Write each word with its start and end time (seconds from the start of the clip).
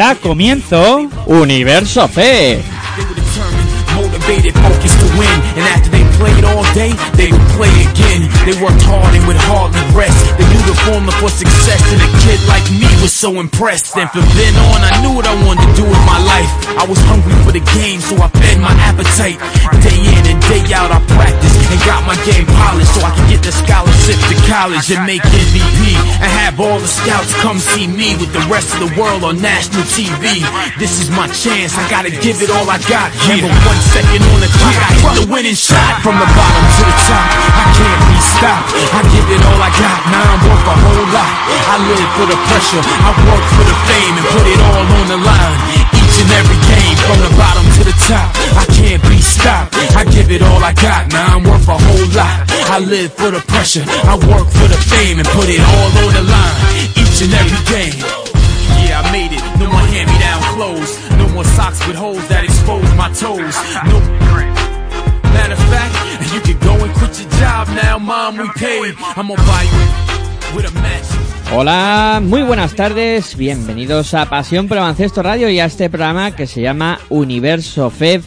Da 0.00 0.14
comienzo 0.14 1.10
Universo 1.26 2.08
Fe. 2.08 2.62
They 6.20 6.28
were 6.28 6.28
determined, 6.28 6.28
motivated, 6.28 6.28
focused 6.28 6.28
to 6.28 6.28
win. 6.28 6.28
And 6.28 6.28
after 6.28 6.28
they 6.28 6.28
played 6.28 6.44
all 6.44 6.64
day, 6.74 6.92
they 7.16 7.28
would 7.32 7.48
play 7.56 7.72
again. 7.88 8.20
They 8.44 8.56
worked 8.60 8.82
hard 8.84 9.12
and 9.14 9.24
would 9.26 9.40
hardly 9.40 9.80
rest. 9.96 10.20
They 10.36 10.46
knew 10.48 10.62
the 10.68 10.76
formula 10.84 11.12
for 11.18 11.30
success, 11.30 11.80
and 11.92 12.00
a 12.00 12.10
kid 12.24 12.40
like 12.48 12.66
me 12.72 12.88
was 13.02 13.12
so 13.12 13.40
impressed. 13.40 13.96
And 13.96 14.08
from 14.10 14.26
then 14.36 14.54
on, 14.72 14.80
I 14.84 15.00
knew 15.02 15.12
what 15.16 15.26
I 15.26 15.34
wanted 15.46 15.64
to 15.64 15.72
do 15.76 15.84
with 15.84 16.02
my 16.04 16.20
life. 16.24 16.50
I 16.76 16.84
was 16.86 16.98
hungry 17.08 17.34
for 17.44 17.52
the 17.52 17.64
game, 17.76 18.00
so 18.00 18.16
I 18.20 18.28
fed 18.28 18.60
my 18.60 18.72
appetite. 18.84 19.38
Day 19.80 20.00
in 20.00 20.22
and 20.28 20.40
day 20.48 20.64
out, 20.72 20.92
I 20.92 21.00
practiced 21.16 21.58
and 21.70 21.80
got 21.86 22.02
my 22.06 22.16
game 22.26 22.46
polished 22.46 22.92
so 22.94 23.00
I 23.04 23.12
could 23.14 23.28
get 23.30 23.42
the 23.44 23.52
scholarship 23.52 24.18
to 24.28 24.36
college 24.48 24.90
and 24.90 25.04
make 25.06 25.22
MVP. 25.22 25.96
And 26.20 26.30
have 26.44 26.60
all 26.60 26.78
the 26.80 26.88
scouts 26.88 27.32
come 27.40 27.58
see 27.58 27.86
me 27.86 28.16
with 28.16 28.32
the 28.32 28.44
rest 28.50 28.72
of 28.74 28.80
the 28.84 28.92
world 29.00 29.24
on 29.24 29.40
national 29.40 29.84
TV. 29.88 30.42
This 30.78 31.00
is 31.00 31.10
my 31.10 31.28
chance, 31.30 31.76
I 31.76 31.88
gotta 31.88 32.10
give 32.10 32.42
it 32.42 32.50
all 32.50 32.68
I 32.68 32.78
got. 32.88 33.12
Remember 33.28 33.52
one 33.64 33.80
second 33.92 34.22
on 34.32 34.40
the 34.40 34.50
clock, 34.58 34.76
I 34.76 34.90
hit 34.94 35.26
the 35.26 35.26
winning 35.32 35.54
shot 35.54 36.02
from 36.10 36.18
the 36.18 36.30
bottom 36.34 36.64
to 36.74 36.82
the 36.90 36.96
top. 37.06 37.26
I 37.54 37.64
can't 37.70 38.02
be 38.10 38.18
stopped. 38.18 38.66
I 38.98 39.00
give 39.14 39.26
it 39.30 39.42
all 39.46 39.60
I 39.62 39.70
got. 39.78 39.98
Now 40.10 40.26
I'm 40.26 40.42
worth 40.42 40.66
a 40.66 40.74
whole 40.82 41.06
lot. 41.14 41.32
I 41.70 41.76
live 41.86 42.10
for 42.18 42.26
the 42.26 42.38
pressure. 42.50 42.82
I 42.82 43.10
work 43.30 43.44
for 43.54 43.62
the 43.62 43.76
fame 43.86 44.14
and 44.18 44.26
put 44.34 44.46
it 44.50 44.58
all 44.58 44.86
on 44.90 45.06
the 45.06 45.20
line. 45.22 45.58
Each 45.94 46.18
and 46.18 46.30
every 46.34 46.58
game 46.66 46.98
from 47.06 47.18
the 47.22 47.30
bottom 47.38 47.62
to 47.78 47.82
the 47.86 47.94
top. 48.10 48.26
I 48.58 48.66
can't 48.74 49.02
be 49.06 49.22
stopped. 49.22 49.78
I 49.94 50.02
give 50.10 50.34
it 50.34 50.42
all 50.42 50.58
I 50.58 50.74
got. 50.74 51.14
Now 51.14 51.38
I'm 51.38 51.46
worth 51.46 51.70
a 51.70 51.78
whole 51.78 52.08
lot. 52.10 52.42
I 52.74 52.82
live 52.82 53.14
for 53.14 53.30
the 53.30 53.42
pressure. 53.46 53.86
I 53.86 54.18
work 54.18 54.50
for 54.50 54.66
the 54.66 54.80
fame 54.90 55.22
and 55.22 55.28
put 55.30 55.46
it 55.46 55.62
all 55.62 55.88
on 55.94 56.10
the 56.10 56.26
line. 56.26 56.58
Each 56.98 57.22
and 57.22 57.30
every 57.38 57.62
game. 57.70 57.94
Yeah, 58.82 58.98
I 58.98 59.14
made 59.14 59.30
it. 59.30 59.42
No 59.62 59.70
more 59.70 59.86
hand-me-down 59.94 60.42
clothes. 60.58 60.90
No 61.22 61.30
more 61.30 61.46
socks 61.54 61.86
with 61.86 61.94
holes 61.94 62.26
that 62.26 62.42
expose 62.42 62.90
my 62.98 63.14
toes. 63.14 63.54
No. 63.86 64.59
Hola, 71.52 72.20
muy 72.22 72.42
buenas 72.42 72.74
tardes, 72.74 73.36
bienvenidos 73.36 74.14
a 74.14 74.28
Pasión 74.30 74.68
por 74.68 74.78
Baloncesto 74.78 75.22
Radio 75.22 75.48
y 75.48 75.58
a 75.60 75.64
este 75.64 75.90
programa 75.90 76.34
que 76.34 76.46
se 76.46 76.62
llama 76.62 77.00
Universo 77.08 77.90
FEV, 77.90 78.22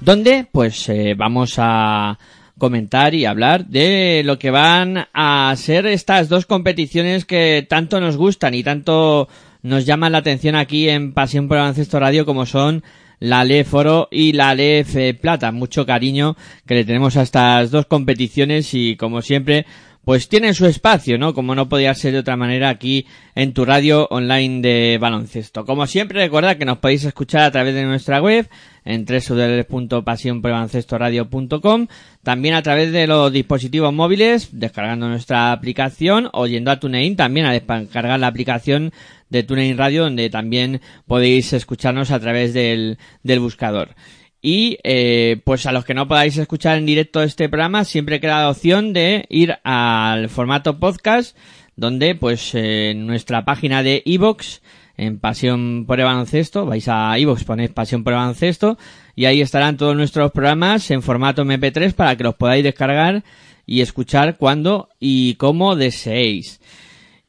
donde 0.00 0.46
pues 0.50 0.88
eh, 0.88 1.14
vamos 1.16 1.54
a 1.58 2.18
comentar 2.58 3.14
y 3.14 3.24
hablar 3.24 3.66
de 3.66 4.22
lo 4.24 4.38
que 4.38 4.50
van 4.50 5.06
a 5.12 5.54
ser 5.56 5.86
estas 5.86 6.28
dos 6.28 6.46
competiciones 6.46 7.24
que 7.24 7.66
tanto 7.68 8.00
nos 8.00 8.16
gustan 8.16 8.54
y 8.54 8.62
tanto 8.62 9.28
nos 9.62 9.86
llaman 9.86 10.12
la 10.12 10.18
atención 10.18 10.54
aquí 10.54 10.88
en 10.88 11.12
Pasión 11.12 11.48
por 11.48 11.58
Baloncesto 11.58 11.98
Radio 11.98 12.26
como 12.26 12.46
son 12.46 12.82
la 13.20 13.44
LEF 13.44 13.74
Oro 13.74 14.08
y 14.10 14.32
la 14.32 14.54
LEF 14.54 14.96
Plata. 15.20 15.52
Mucho 15.52 15.86
cariño 15.86 16.36
que 16.66 16.74
le 16.74 16.84
tenemos 16.84 17.16
a 17.16 17.22
estas 17.22 17.70
dos 17.70 17.86
competiciones 17.86 18.74
y 18.74 18.96
como 18.96 19.22
siempre 19.22 19.66
pues 20.08 20.30
tienen 20.30 20.54
su 20.54 20.64
espacio, 20.64 21.18
¿no? 21.18 21.34
Como 21.34 21.54
no 21.54 21.68
podía 21.68 21.92
ser 21.92 22.14
de 22.14 22.20
otra 22.20 22.34
manera 22.34 22.70
aquí 22.70 23.04
en 23.34 23.52
tu 23.52 23.66
radio 23.66 24.08
online 24.08 24.62
de 24.62 24.96
baloncesto. 24.98 25.66
Como 25.66 25.86
siempre, 25.86 26.20
recordad 26.20 26.56
que 26.56 26.64
nos 26.64 26.78
podéis 26.78 27.04
escuchar 27.04 27.42
a 27.42 27.50
través 27.50 27.74
de 27.74 27.84
nuestra 27.84 28.22
web 28.22 28.48
en 28.86 29.04
www.pasionprebaloncestoradio.com, 29.04 31.88
también 32.22 32.54
a 32.54 32.62
través 32.62 32.90
de 32.90 33.06
los 33.06 33.30
dispositivos 33.30 33.92
móviles, 33.92 34.48
descargando 34.52 35.10
nuestra 35.10 35.52
aplicación 35.52 36.30
o 36.32 36.46
yendo 36.46 36.70
a 36.70 36.80
TuneIn, 36.80 37.14
también 37.14 37.44
a 37.44 37.52
descargar 37.52 38.18
la 38.18 38.28
aplicación 38.28 38.94
de 39.28 39.42
TuneIn 39.42 39.76
Radio, 39.76 40.04
donde 40.04 40.30
también 40.30 40.80
podéis 41.06 41.52
escucharnos 41.52 42.12
a 42.12 42.18
través 42.18 42.54
del, 42.54 42.96
del 43.22 43.40
buscador. 43.40 43.90
Y 44.40 44.78
eh, 44.84 45.40
pues 45.44 45.66
a 45.66 45.72
los 45.72 45.84
que 45.84 45.94
no 45.94 46.06
podáis 46.06 46.36
escuchar 46.36 46.78
en 46.78 46.86
directo 46.86 47.22
este 47.22 47.48
programa, 47.48 47.84
siempre 47.84 48.20
queda 48.20 48.42
la 48.42 48.50
opción 48.50 48.92
de 48.92 49.26
ir 49.30 49.58
al 49.64 50.28
formato 50.28 50.78
podcast, 50.78 51.36
donde 51.74 52.14
pues 52.14 52.52
eh, 52.54 52.94
nuestra 52.96 53.44
página 53.44 53.82
de 53.82 54.02
iVoox, 54.04 54.60
en 54.96 55.18
Pasión 55.18 55.84
por 55.86 55.98
el 55.98 56.06
Baloncesto, 56.06 56.66
vais 56.66 56.86
a 56.88 57.18
iVoox, 57.18 57.44
ponéis 57.44 57.70
Pasión 57.70 58.04
por 58.04 58.12
el 58.12 58.18
Baloncesto, 58.18 58.78
y 59.16 59.24
ahí 59.24 59.40
estarán 59.40 59.76
todos 59.76 59.96
nuestros 59.96 60.30
programas 60.30 60.90
en 60.90 61.02
formato 61.02 61.44
MP3 61.44 61.92
para 61.94 62.16
que 62.16 62.24
los 62.24 62.36
podáis 62.36 62.62
descargar 62.62 63.24
y 63.66 63.80
escuchar 63.80 64.36
cuando 64.36 64.88
y 65.00 65.34
cómo 65.34 65.74
deseéis. 65.74 66.60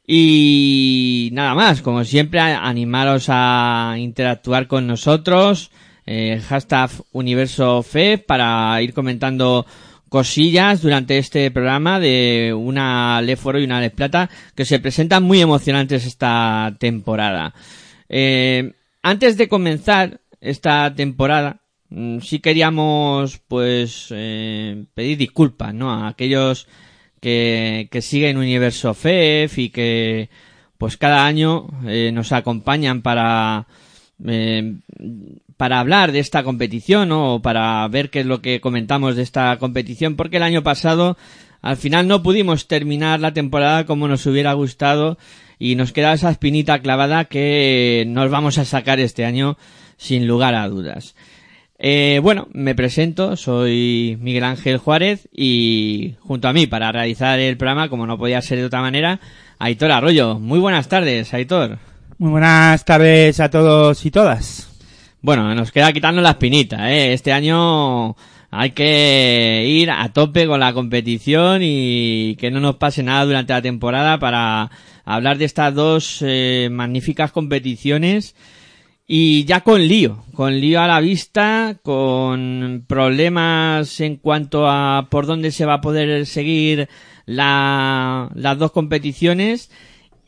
Y 0.06 1.30
nada 1.34 1.54
más, 1.54 1.84
como 1.84 2.04
siempre, 2.04 2.40
animaros 2.40 3.28
a 3.30 3.96
interactuar 4.00 4.68
con 4.68 4.88
nosotros, 4.88 5.70
eh, 6.12 6.42
hashtag 6.42 6.90
universo 7.12 7.84
fe 7.84 8.18
para 8.18 8.82
ir 8.82 8.96
comentando 8.96 9.68
cosillas 10.10 10.82
durante 10.82 11.20
este 11.20 11.52
programa 11.52 12.00
de 12.00 12.52
una 12.58 13.22
Le 13.22 13.38
Foro 13.38 13.60
y 13.60 13.64
una 13.64 13.80
Le 13.80 13.92
Plata 13.92 14.28
que 14.56 14.66
se 14.66 14.80
presentan 14.80 15.22
muy 15.22 15.40
emocionantes 15.40 16.08
esta 16.08 16.76
temporada. 16.80 17.54
Eh, 18.10 18.74
antes 19.04 19.38
de 19.38 19.48
comenzar 19.48 20.20
esta 20.42 20.96
temporada, 20.96 21.62
mm, 21.90 22.22
sí 22.22 22.40
queríamos 22.40 23.38
pues 23.48 24.08
eh, 24.10 24.86
pedir 24.96 25.16
disculpas, 25.20 25.76
¿no? 25.76 25.92
A 25.92 26.08
aquellos 26.08 26.68
que, 27.22 27.88
que 27.92 28.02
siguen 28.02 28.38
Universo 28.38 28.96
FEF 28.96 29.60
y 29.60 29.70
que 29.70 30.32
pues 30.80 30.98
cada 30.98 31.28
año 31.28 31.68
eh, 31.86 32.10
nos 32.12 32.32
acompañan 32.32 33.04
para 33.04 33.68
para 35.60 35.82
hablar 35.82 36.14
de 36.14 36.20
esta 36.20 36.42
competición 36.44 37.12
o 37.12 37.42
para 37.42 37.86
ver 37.90 38.10
qué 38.10 38.22
es 38.22 38.26
lo 38.26 38.42
que 38.42 38.62
comentamos 38.62 39.18
de 39.18 39.24
esta 39.24 39.58
competición 39.58 40.16
porque 40.16 40.38
el 40.38 40.44
año 40.44 40.64
pasado 40.64 41.18
al 41.62 41.76
final 41.76 42.08
no 42.08 42.24
pudimos 42.24 42.70
terminar 42.70 43.20
la 43.20 43.34
temporada 43.34 43.86
como 43.86 44.08
nos 44.08 44.26
hubiera 44.26 44.54
gustado 44.54 45.18
y 45.60 45.76
nos 45.76 45.92
queda 45.92 46.14
esa 46.14 46.32
espinita 46.32 46.80
clavada 46.80 47.26
que 47.26 48.06
nos 48.08 48.32
vamos 48.32 48.58
a 48.58 48.64
sacar 48.64 49.02
este 49.02 49.26
año 49.26 49.58
sin 49.98 50.28
lugar 50.28 50.56
a 50.56 50.70
dudas. 50.70 51.14
Eh, 51.78 52.22
bueno, 52.24 52.48
me 52.54 52.74
presento, 52.74 53.36
soy 53.36 54.18
Miguel 54.22 54.46
Ángel 54.46 54.78
Juárez 54.78 55.28
y 55.30 56.16
junto 56.22 56.48
a 56.48 56.54
mí 56.54 56.68
para 56.68 56.94
realizar 56.94 57.38
el 57.38 57.58
programa, 57.58 57.90
como 57.90 58.08
no 58.08 58.18
podía 58.18 58.42
ser 58.42 58.60
de 58.60 58.66
otra 58.66 58.80
manera, 58.80 59.20
Aitor 59.58 59.92
Arroyo. 59.92 60.40
Muy 60.40 60.60
buenas 60.60 60.88
tardes, 60.88 61.34
Aitor. 61.34 61.80
Muy 62.18 62.32
buenas 62.32 62.86
tardes 62.86 63.42
a 63.42 63.50
todos 63.50 64.06
y 64.06 64.12
todas. 64.12 64.69
Bueno, 65.22 65.54
nos 65.54 65.74
queda 65.74 65.92
quitarnos 65.92 66.24
la 66.24 66.32
espinita, 66.32 66.94
¿eh? 66.94 67.12
Este 67.12 67.34
año 67.34 68.16
hay 68.52 68.72
que 68.72 69.66
ir 69.68 69.92
a 69.92 70.14
tope 70.14 70.48
con 70.48 70.62
la 70.62 70.72
competición 70.72 71.60
y 71.62 72.38
que 72.38 72.50
no 72.50 72.62
nos 72.62 72.78
pase 72.78 73.04
nada 73.04 73.26
durante 73.26 73.52
la 73.52 73.62
temporada 73.62 74.18
para 74.18 74.72
hablar 75.04 75.38
de 75.38 75.44
estas 75.44 75.76
dos 75.76 76.20
eh, 76.22 76.70
magníficas 76.72 77.34
competiciones 77.34 78.34
y 79.08 79.44
ya 79.44 79.60
con 79.62 79.86
lío, 79.86 80.24
con 80.34 80.58
lío 80.58 80.80
a 80.80 80.88
la 80.88 81.02
vista, 81.02 81.78
con 81.84 82.86
problemas 82.88 84.00
en 84.00 84.16
cuanto 84.16 84.70
a 84.70 85.08
por 85.12 85.26
dónde 85.26 85.52
se 85.52 85.66
va 85.66 85.76
a 85.76 85.82
poder 85.82 86.26
seguir 86.28 86.88
la, 87.26 88.32
las 88.36 88.58
dos 88.58 88.72
competiciones 88.72 89.70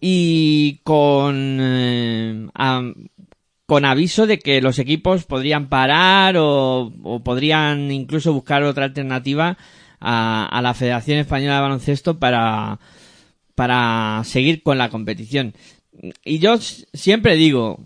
y 0.02 0.82
con 0.84 1.60
eh, 1.62 2.48
a, 2.56 2.82
con 3.72 3.86
aviso 3.86 4.28
de 4.28 4.38
que 4.38 4.60
los 4.60 4.80
equipos 4.80 5.24
podrían 5.24 5.70
parar 5.70 6.36
o, 6.36 6.92
o 7.04 7.24
podrían 7.24 7.90
incluso 7.90 8.34
buscar 8.34 8.64
otra 8.64 8.84
alternativa 8.84 9.58
a, 10.02 10.46
a, 10.46 10.62
la 10.62 10.74
Federación 10.74 11.20
Española 11.20 11.56
de 11.56 11.62
Baloncesto 11.62 12.20
para 12.20 12.82
para 13.56 14.24
seguir 14.26 14.62
con 14.62 14.78
la 14.78 14.90
competición. 14.90 15.54
Y 16.26 16.40
yo 16.40 16.58
siempre 16.58 17.38
digo, 17.38 17.80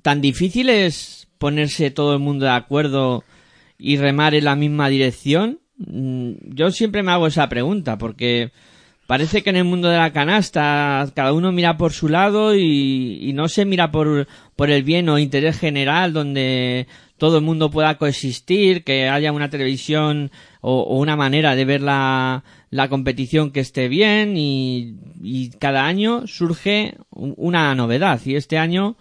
tan 0.00 0.22
difícil 0.22 0.70
es 0.70 1.28
ponerse 1.36 1.90
todo 1.90 2.14
el 2.14 2.20
mundo 2.20 2.46
de 2.46 2.52
acuerdo 2.52 3.22
y 3.76 3.98
remar 3.98 4.34
en 4.34 4.44
la 4.44 4.56
misma 4.56 4.88
dirección. 4.88 5.60
Mm, 5.76 6.30
Yo 6.54 6.70
siempre 6.70 7.02
me 7.02 7.12
hago 7.12 7.26
esa 7.26 7.46
pregunta 7.50 7.98
porque 7.98 8.52
parece 9.10 9.42
que 9.42 9.50
en 9.50 9.56
el 9.56 9.64
mundo 9.64 9.88
de 9.88 9.98
la 9.98 10.12
canasta 10.12 11.04
cada 11.16 11.32
uno 11.32 11.50
mira 11.50 11.76
por 11.76 11.92
su 11.92 12.08
lado 12.08 12.54
y, 12.54 13.18
y 13.20 13.32
no 13.32 13.48
se 13.48 13.64
mira 13.64 13.90
por, 13.90 14.28
por 14.54 14.70
el 14.70 14.84
bien 14.84 15.08
o 15.08 15.18
interés 15.18 15.58
general 15.58 16.12
donde 16.12 16.86
todo 17.18 17.38
el 17.38 17.44
mundo 17.44 17.72
pueda 17.72 17.98
coexistir, 17.98 18.84
que 18.84 19.08
haya 19.08 19.32
una 19.32 19.50
televisión 19.50 20.30
o, 20.60 20.82
o 20.82 20.96
una 20.98 21.16
manera 21.16 21.56
de 21.56 21.64
ver 21.64 21.82
la, 21.82 22.44
la 22.70 22.88
competición 22.88 23.50
que 23.50 23.58
esté 23.58 23.88
bien 23.88 24.36
y, 24.36 24.94
y 25.20 25.50
cada 25.58 25.86
año 25.86 26.28
surge 26.28 26.94
un- 27.10 27.34
una 27.36 27.74
novedad. 27.74 28.20
Y 28.24 28.36
este 28.36 28.58
año 28.58 28.96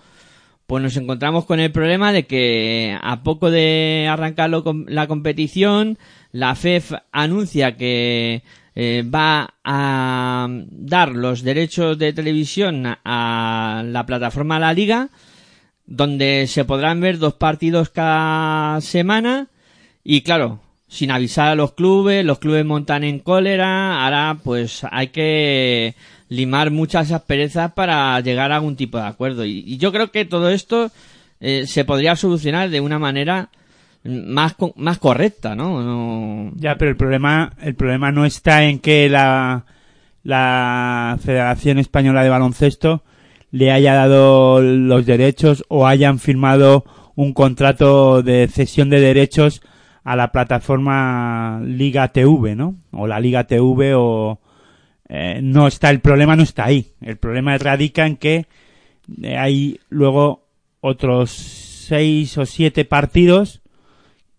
pues 0.65 0.81
nos 0.81 0.97
encontramos 0.97 1.45
con 1.45 1.59
el 1.59 1.71
problema 1.71 2.11
de 2.11 2.25
que 2.25 2.97
a 2.99 3.21
poco 3.21 3.51
de 3.51 4.07
arrancar 4.09 4.49
lo 4.49 4.63
la 4.87 5.05
competición, 5.07 5.99
la 6.31 6.55
FEF 6.55 6.93
anuncia 7.11 7.77
que 7.77 8.41
eh, 8.81 9.03
va 9.03 9.55
a 9.65 10.47
dar 10.69 11.09
los 11.09 11.43
derechos 11.43 11.97
de 11.97 12.13
televisión 12.13 12.85
a- 13.03 13.83
la 13.85 14.05
plataforma 14.05 14.57
La 14.57 14.71
Liga, 14.73 15.09
donde 15.85 16.45
se 16.47 16.63
podrán 16.63 17.01
ver 17.01 17.17
dos 17.17 17.33
partidos 17.33 17.89
cada 17.89 18.79
semana 18.79 19.47
y 20.01 20.21
claro, 20.21 20.61
sin 20.87 21.11
avisar 21.11 21.49
a 21.49 21.55
los 21.55 21.73
clubes, 21.73 22.23
los 22.23 22.39
clubes 22.39 22.63
montan 22.63 23.03
en 23.03 23.19
cólera, 23.19 24.05
ahora 24.05 24.37
pues 24.41 24.83
hay 24.89 25.07
que 25.07 25.95
limar 26.29 26.71
muchas 26.71 27.11
asperezas 27.11 27.73
para 27.73 28.17
llegar 28.21 28.53
a 28.53 28.55
algún 28.55 28.77
tipo 28.77 28.97
de 28.97 29.07
acuerdo. 29.07 29.43
Y, 29.45 29.59
y 29.67 29.77
yo 29.77 29.91
creo 29.91 30.09
que 30.09 30.23
todo 30.23 30.49
esto 30.51 30.89
eh, 31.41 31.65
se 31.67 31.83
podría 31.83 32.15
solucionar 32.15 32.69
de 32.69 32.79
una 32.79 32.97
manera 32.97 33.49
más, 34.03 34.55
más 34.75 34.97
correcta, 34.99 35.55
¿no? 35.55 35.81
No- 35.83 36.51
Ya, 36.55 36.75
pero 36.77 36.91
el 36.91 36.97
problema, 36.97 37.51
el 37.61 37.75
problema 37.75 38.11
no 38.11 38.25
está 38.25 38.63
en 38.65 38.79
que 38.79 39.09
la, 39.09 39.65
la 40.23 41.17
Federación 41.23 41.77
Española 41.79 42.23
de 42.23 42.29
Baloncesto 42.29 43.03
le 43.51 43.71
haya 43.71 43.93
dado 43.95 44.61
los 44.61 45.05
derechos 45.05 45.63
o 45.69 45.87
hayan 45.87 46.19
firmado 46.19 46.85
un 47.15 47.33
contrato 47.33 48.21
de 48.21 48.47
cesión 48.47 48.89
de 48.89 48.99
derechos 49.01 49.61
a 50.03 50.15
la 50.15 50.31
plataforma 50.31 51.61
Liga 51.65 52.07
TV, 52.09 52.55
¿no? 52.55 52.75
O 52.91 53.07
la 53.07 53.19
Liga 53.19 53.45
TV 53.45 53.93
o 53.95 54.39
eh, 55.09 55.39
no 55.43 55.67
está 55.67 55.89
el 55.89 55.99
problema 55.99 56.35
no 56.35 56.43
está 56.43 56.65
ahí. 56.65 56.93
El 57.01 57.17
problema 57.17 57.57
radica 57.57 58.05
en 58.05 58.15
que 58.17 58.45
eh, 59.23 59.37
hay 59.37 59.79
luego 59.89 60.45
otros 60.81 61.31
seis 61.31 62.37
o 62.37 62.45
siete 62.45 62.85
partidos 62.85 63.61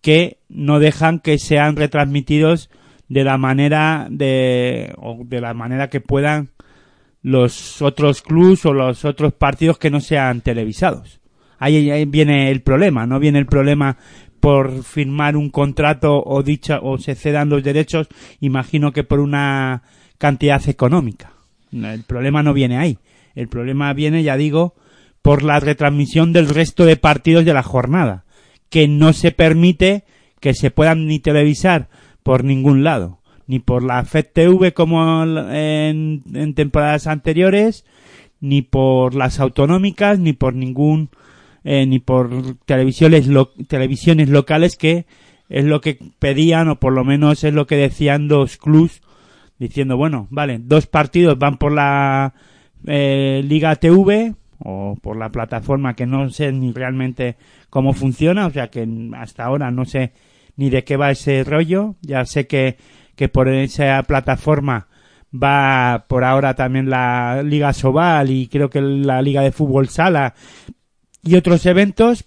que 0.01 0.37
no 0.49 0.79
dejan 0.79 1.19
que 1.19 1.37
sean 1.37 1.75
retransmitidos 1.75 2.69
de 3.07 3.23
la 3.23 3.37
manera 3.37 4.07
de 4.09 4.93
o 4.97 5.19
de 5.25 5.41
la 5.41 5.53
manera 5.53 5.89
que 5.89 6.01
puedan 6.01 6.49
los 7.21 7.81
otros 7.81 8.21
clubs 8.21 8.65
o 8.65 8.73
los 8.73 9.05
otros 9.05 9.33
partidos 9.33 9.77
que 9.77 9.91
no 9.91 9.99
sean 9.99 10.41
televisados. 10.41 11.19
Ahí, 11.59 11.91
ahí 11.91 12.05
viene 12.05 12.49
el 12.49 12.61
problema, 12.61 13.05
no 13.05 13.19
viene 13.19 13.37
el 13.37 13.45
problema 13.45 13.97
por 14.39 14.83
firmar 14.83 15.37
un 15.37 15.51
contrato 15.51 16.21
o 16.25 16.41
dicha 16.41 16.79
o 16.81 16.97
se 16.97 17.15
cedan 17.15 17.49
los 17.49 17.63
derechos, 17.63 18.07
imagino 18.39 18.91
que 18.91 19.03
por 19.03 19.19
una 19.19 19.83
cantidad 20.17 20.67
económica. 20.67 21.33
El 21.71 22.03
problema 22.03 22.43
no 22.43 22.53
viene 22.53 22.77
ahí. 22.77 22.97
El 23.35 23.47
problema 23.47 23.93
viene, 23.93 24.23
ya 24.23 24.35
digo, 24.35 24.73
por 25.21 25.43
la 25.43 25.59
retransmisión 25.59 26.33
del 26.33 26.49
resto 26.49 26.85
de 26.85 26.97
partidos 26.97 27.45
de 27.45 27.53
la 27.53 27.63
jornada, 27.63 28.25
que 28.71 28.87
no 28.87 29.13
se 29.13 29.31
permite 29.31 30.03
que 30.39 30.55
se 30.55 30.71
puedan 30.71 31.05
ni 31.05 31.19
televisar 31.19 31.89
por 32.23 32.43
ningún 32.43 32.83
lado, 32.83 33.19
ni 33.45 33.59
por 33.59 33.83
la 33.83 34.03
FED-TV 34.03 34.73
como 34.73 35.23
en, 35.23 36.23
en 36.33 36.53
temporadas 36.55 37.05
anteriores, 37.05 37.85
ni 38.39 38.63
por 38.63 39.13
las 39.13 39.39
autonómicas, 39.39 40.17
ni 40.17 40.33
por 40.33 40.55
ningún, 40.55 41.09
eh, 41.63 41.85
ni 41.85 41.99
por 41.99 42.55
televisiones, 42.65 43.27
lo- 43.27 43.51
televisiones 43.67 44.29
locales 44.29 44.75
que 44.77 45.05
es 45.49 45.65
lo 45.65 45.81
que 45.81 45.99
pedían 46.17 46.69
o 46.69 46.79
por 46.79 46.93
lo 46.93 47.03
menos 47.03 47.43
es 47.43 47.53
lo 47.53 47.67
que 47.67 47.75
decían 47.75 48.27
los 48.29 48.57
clubs 48.57 49.01
diciendo, 49.59 49.95
bueno, 49.97 50.27
vale, 50.31 50.59
dos 50.59 50.87
partidos 50.87 51.37
van 51.37 51.57
por 51.57 51.71
la 51.73 52.33
eh, 52.87 53.43
Liga 53.45 53.75
TV 53.75 54.33
o 54.63 54.97
por 55.01 55.17
la 55.17 55.29
plataforma 55.29 55.95
que 55.95 56.05
no 56.05 56.29
sé 56.29 56.51
ni 56.51 56.71
realmente 56.71 57.35
cómo 57.69 57.93
funciona, 57.93 58.45
o 58.47 58.51
sea 58.51 58.69
que 58.69 58.87
hasta 59.17 59.43
ahora 59.45 59.71
no 59.71 59.85
sé 59.85 60.11
ni 60.57 60.69
de 60.69 60.83
qué 60.83 60.97
va 60.97 61.11
ese 61.11 61.43
rollo, 61.43 61.95
ya 62.01 62.25
sé 62.25 62.47
que, 62.47 62.77
que 63.15 63.29
por 63.29 63.47
esa 63.49 64.01
plataforma 64.03 64.87
va 65.33 66.05
por 66.07 66.23
ahora 66.23 66.55
también 66.55 66.89
la 66.89 67.41
Liga 67.43 67.73
Sobal 67.73 68.29
y 68.31 68.47
creo 68.47 68.69
que 68.69 68.81
la 68.81 69.21
Liga 69.21 69.41
de 69.41 69.51
Fútbol 69.51 69.87
Sala 69.89 70.33
y 71.23 71.35
otros 71.35 71.65
eventos, 71.65 72.25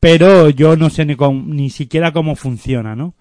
pero 0.00 0.50
yo 0.50 0.76
no 0.76 0.90
sé 0.90 1.04
ni, 1.06 1.16
cómo- 1.16 1.42
ni 1.46 1.70
siquiera 1.70 2.12
cómo 2.12 2.36
funciona, 2.36 2.94
¿no? 2.94 3.14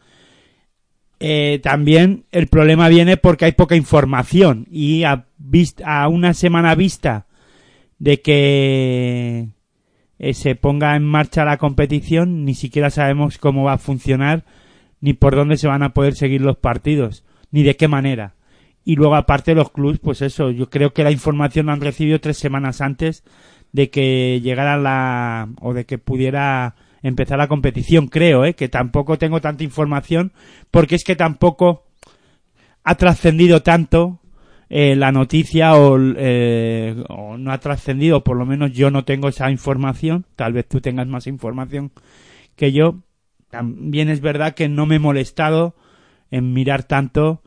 Eh, 1.19 1.59
también 1.63 2.25
el 2.31 2.47
problema 2.47 2.89
viene 2.89 3.15
porque 3.15 3.45
hay 3.45 3.53
poca 3.53 3.75
información 3.77 4.67
y 4.69 5.05
a, 5.05 5.25
vis- 5.37 5.81
a 5.85 6.09
una 6.09 6.33
semana 6.33 6.75
vista 6.75 7.25
de 7.99 8.21
que 8.21 9.49
eh, 10.19 10.33
se 10.33 10.55
ponga 10.55 10.95
en 10.95 11.03
marcha 11.03 11.45
la 11.45 11.57
competición, 11.57 12.45
ni 12.45 12.53
siquiera 12.53 12.89
sabemos 12.89 13.37
cómo 13.37 13.63
va 13.63 13.73
a 13.73 13.77
funcionar, 13.77 14.45
ni 15.01 15.13
por 15.13 15.35
dónde 15.35 15.57
se 15.57 15.67
van 15.67 15.83
a 15.83 15.93
poder 15.93 16.15
seguir 16.15 16.41
los 16.41 16.57
partidos, 16.57 17.23
ni 17.51 17.63
de 17.63 17.75
qué 17.75 17.87
manera. 17.87 18.35
Y 18.83 18.95
luego 18.95 19.15
aparte 19.15 19.55
los 19.55 19.71
clubs, 19.71 19.99
pues 19.99 20.21
eso, 20.21 20.51
yo 20.51 20.69
creo 20.69 20.93
que 20.93 21.03
la 21.03 21.11
información 21.11 21.65
la 21.65 21.73
han 21.73 21.81
recibido 21.81 22.19
tres 22.19 22.37
semanas 22.37 22.81
antes 22.81 23.23
de 23.71 23.89
que 23.89 24.39
llegara 24.41 24.77
la 24.77 25.49
o 25.59 25.73
de 25.73 25.85
que 25.85 25.97
pudiera 25.97 26.75
empezar 27.01 27.37
la 27.37 27.47
competición, 27.47 28.07
creo, 28.07 28.45
¿eh? 28.45 28.53
que 28.53 28.69
tampoco 28.69 29.17
tengo 29.17 29.41
tanta 29.41 29.63
información 29.63 30.33
porque 30.71 30.95
es 30.95 31.03
que 31.03 31.15
tampoco 31.15 31.85
ha 32.83 32.95
trascendido 32.95 33.63
tanto 33.63 34.19
eh, 34.69 34.95
la 34.95 35.11
noticia 35.11 35.75
o, 35.75 35.97
eh, 35.99 37.03
o 37.09 37.37
no 37.37 37.51
ha 37.51 37.59
trascendido, 37.59 38.23
por 38.23 38.37
lo 38.37 38.45
menos 38.45 38.71
yo 38.71 38.91
no 38.91 39.05
tengo 39.05 39.29
esa 39.29 39.51
información, 39.51 40.25
tal 40.35 40.53
vez 40.53 40.67
tú 40.67 40.81
tengas 40.81 41.07
más 41.07 41.27
información 41.27 41.91
que 42.55 42.71
yo. 42.71 42.99
También 43.49 44.09
es 44.09 44.21
verdad 44.21 44.55
que 44.55 44.67
no 44.67 44.85
me 44.85 44.95
he 44.95 44.99
molestado 44.99 45.75
en 46.31 46.53
mirar 46.53 46.83
tanto 46.83 47.41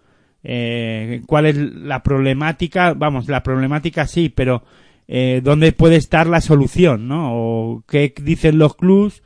eh, 0.45 1.23
cuál 1.26 1.47
es 1.47 1.57
la 1.57 2.02
problemática, 2.02 2.95
vamos, 2.95 3.28
la 3.28 3.43
problemática 3.43 4.07
sí, 4.07 4.28
pero 4.28 4.62
eh, 5.09 5.40
dónde 5.43 5.73
puede 5.73 5.97
estar 5.97 6.26
la 6.26 6.40
solución, 6.40 7.09
¿no? 7.09 7.31
O 7.33 7.85
qué 7.88 8.14
dicen 8.23 8.59
los 8.59 8.76
clubs, 8.76 9.23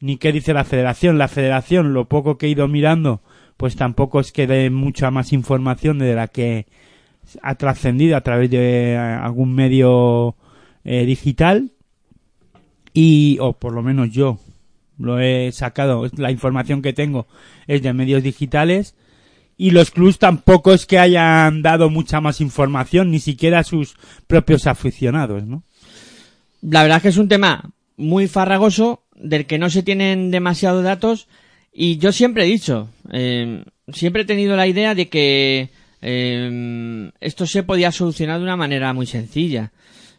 ni 0.00 0.16
qué 0.16 0.32
dice 0.32 0.54
la 0.54 0.64
federación. 0.64 1.18
La 1.18 1.28
federación, 1.28 1.92
lo 1.92 2.06
poco 2.08 2.38
que 2.38 2.46
he 2.46 2.50
ido 2.50 2.66
mirando, 2.66 3.22
pues 3.56 3.76
tampoco 3.76 4.20
es 4.20 4.32
que 4.32 4.46
dé 4.46 4.70
mucha 4.70 5.10
más 5.10 5.32
información 5.32 5.98
de 5.98 6.14
la 6.14 6.28
que 6.28 6.66
ha 7.42 7.54
trascendido 7.56 8.16
a 8.16 8.22
través 8.22 8.50
de 8.50 8.92
eh, 8.92 8.96
algún 8.96 9.54
medio 9.54 10.36
eh, 10.84 11.04
digital 11.04 11.70
y 12.92 13.38
o 13.40 13.52
por 13.52 13.72
lo 13.72 13.82
menos 13.82 14.10
yo 14.10 14.38
lo 14.98 15.20
he 15.20 15.52
sacado 15.52 16.08
la 16.16 16.30
información 16.30 16.82
que 16.82 16.92
tengo 16.92 17.26
es 17.66 17.82
de 17.82 17.92
medios 17.92 18.22
digitales 18.22 18.94
y 19.56 19.72
los 19.72 19.90
clubs 19.90 20.18
tampoco 20.18 20.72
es 20.72 20.86
que 20.86 20.98
hayan 20.98 21.62
dado 21.62 21.90
mucha 21.90 22.20
más 22.20 22.40
información 22.40 23.10
ni 23.10 23.20
siquiera 23.20 23.60
a 23.60 23.64
sus 23.64 23.96
propios 24.26 24.66
aficionados 24.66 25.44
no 25.44 25.62
La 26.62 26.82
verdad 26.82 26.98
es 26.98 27.02
que 27.02 27.08
es 27.10 27.18
un 27.18 27.28
tema 27.28 27.70
muy 27.96 28.28
farragoso 28.28 29.02
del 29.14 29.46
que 29.46 29.58
no 29.58 29.70
se 29.70 29.82
tienen 29.82 30.30
demasiados 30.30 30.84
datos 30.84 31.28
y 31.80 31.98
yo 31.98 32.10
siempre 32.10 32.44
he 32.44 32.46
dicho, 32.46 32.88
eh, 33.12 33.62
siempre 33.92 34.22
he 34.22 34.24
tenido 34.24 34.56
la 34.56 34.66
idea 34.66 34.94
de 34.94 35.08
que 35.08 35.70
eh, 36.02 37.10
esto 37.20 37.46
se 37.46 37.62
podía 37.62 37.92
solucionar 37.92 38.38
de 38.38 38.44
una 38.44 38.56
manera 38.56 38.92
muy 38.92 39.06
sencilla. 39.06 39.72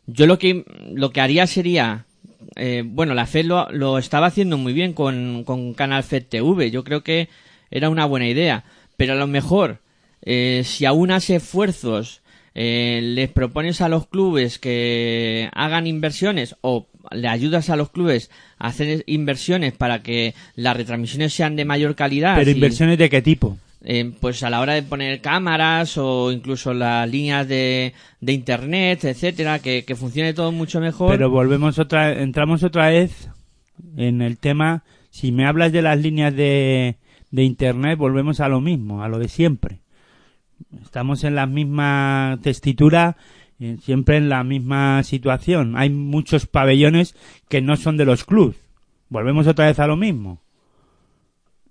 Yo 0.08 0.26
lo 0.26 0.40
que 0.40 0.64
lo 0.94 1.12
que 1.12 1.22
haría 1.22 1.46
sería 1.48 2.06
eh, 2.56 2.84
bueno, 2.86 3.14
la 3.14 3.26
FED 3.26 3.46
lo, 3.46 3.72
lo 3.72 3.98
estaba 3.98 4.28
haciendo 4.28 4.58
muy 4.58 4.74
bien 4.74 4.94
con, 4.94 5.44
con 5.46 5.74
Canal 5.74 6.04
FED 6.04 6.24
TV. 6.30 6.72
Yo 6.72 6.84
creo 6.84 7.04
que 7.04 7.30
era 7.72 7.90
una 7.90 8.06
buena 8.06 8.28
idea. 8.28 8.64
Pero 8.98 9.14
a 9.14 9.16
lo 9.16 9.28
mejor, 9.28 9.80
eh, 10.24 10.64
si 10.66 10.86
aunas 10.86 11.30
esfuerzos, 11.30 12.22
eh, 12.56 13.00
les 13.04 13.30
propones 13.30 13.80
a 13.82 13.88
los 13.88 14.08
clubes 14.08 14.60
que 14.60 15.50
hagan 15.54 15.88
inversiones 15.88 16.56
o 16.62 16.88
le 17.12 17.28
ayudas 17.28 17.70
a 17.70 17.76
los 17.78 17.92
clubes 17.92 18.30
a 18.58 18.68
hacer 18.68 19.04
inversiones 19.08 19.72
para 19.74 20.02
que 20.02 20.34
las 20.56 20.76
retransmisiones 20.76 21.34
sean 21.34 21.56
de 21.56 21.64
mayor 21.66 21.96
calidad. 21.96 22.36
pero 22.38 22.50
y- 22.52 22.56
inversiones 22.56 22.98
de 22.98 23.10
qué 23.10 23.22
tipo 23.22 23.58
eh, 23.82 24.12
pues 24.20 24.44
a 24.44 24.50
la 24.50 24.60
hora 24.60 24.74
de 24.74 24.84
poner 24.84 25.22
cámaras 25.22 25.98
o 25.98 26.32
incluso 26.32 26.74
las 26.74 27.10
líneas 27.10 27.48
de, 27.48 27.94
de 28.20 28.34
internet, 28.34 29.06
etcétera, 29.06 29.60
que, 29.60 29.84
funcione 29.96 30.34
todo 30.34 30.52
mucho 30.52 30.82
mejor. 30.82 31.12
Pero 31.12 31.30
volvemos 31.30 31.80
otra, 31.80 32.22
entramos 32.22 32.64
otra 32.64 32.90
vez 32.90 33.30
en 33.96 34.22
el 34.22 34.38
tema. 34.38 34.84
Si 35.12 35.32
me 35.32 35.46
hablas 35.46 35.72
de 35.72 35.82
las 35.82 35.98
líneas 35.98 36.36
de, 36.36 36.98
internet, 37.32 37.98
volvemos 37.98 38.42
a 38.42 38.50
lo 38.50 38.60
mismo, 38.60 39.02
a 39.02 39.08
lo 39.08 39.18
de 39.18 39.30
siempre. 39.30 39.80
Estamos 40.82 41.24
en 41.24 41.36
la 41.36 41.46
misma 41.46 42.38
textura, 42.44 43.16
eh, 43.62 43.78
siempre 43.82 44.18
en 44.18 44.28
la 44.28 44.44
misma 44.44 45.04
situación. 45.04 45.78
Hay 45.78 45.90
muchos 45.90 46.48
pabellones 46.48 47.16
que 47.48 47.62
no 47.62 47.78
son 47.78 47.96
de 47.96 48.06
los 48.06 48.26
clubs. 48.26 48.58
Volvemos 49.08 49.48
otra 49.48 49.68
vez 49.68 49.80
a 49.80 49.88
lo 49.88 49.96
mismo. 49.96 50.42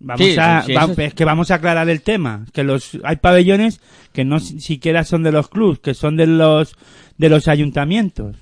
Vamos 0.00 0.25
Sí, 0.26 0.37
a, 0.38 0.62
sí, 0.62 0.73
va- 0.75 0.85
eso 0.85 1.00
es- 1.02 1.14
que 1.14 1.25
vamos 1.25 1.50
a 1.50 1.57
aclarar 1.57 1.88
el 1.88 2.02
tema, 2.02 2.47
que 2.52 2.62
los 2.62 2.99
hay 3.02 3.17
pabellones 3.17 3.81
que 4.12 4.25
no 4.25 4.38
si- 4.38 4.61
siquiera 4.61 5.02
son 5.05 5.25
de 5.25 5.33
los 5.33 5.49
clubs, 5.49 5.81
que 5.81 5.95
son 5.95 6.17
de 6.17 6.26
los 6.28 6.76
de 7.17 7.28
los 7.28 7.49
ayuntamientos. 7.49 8.37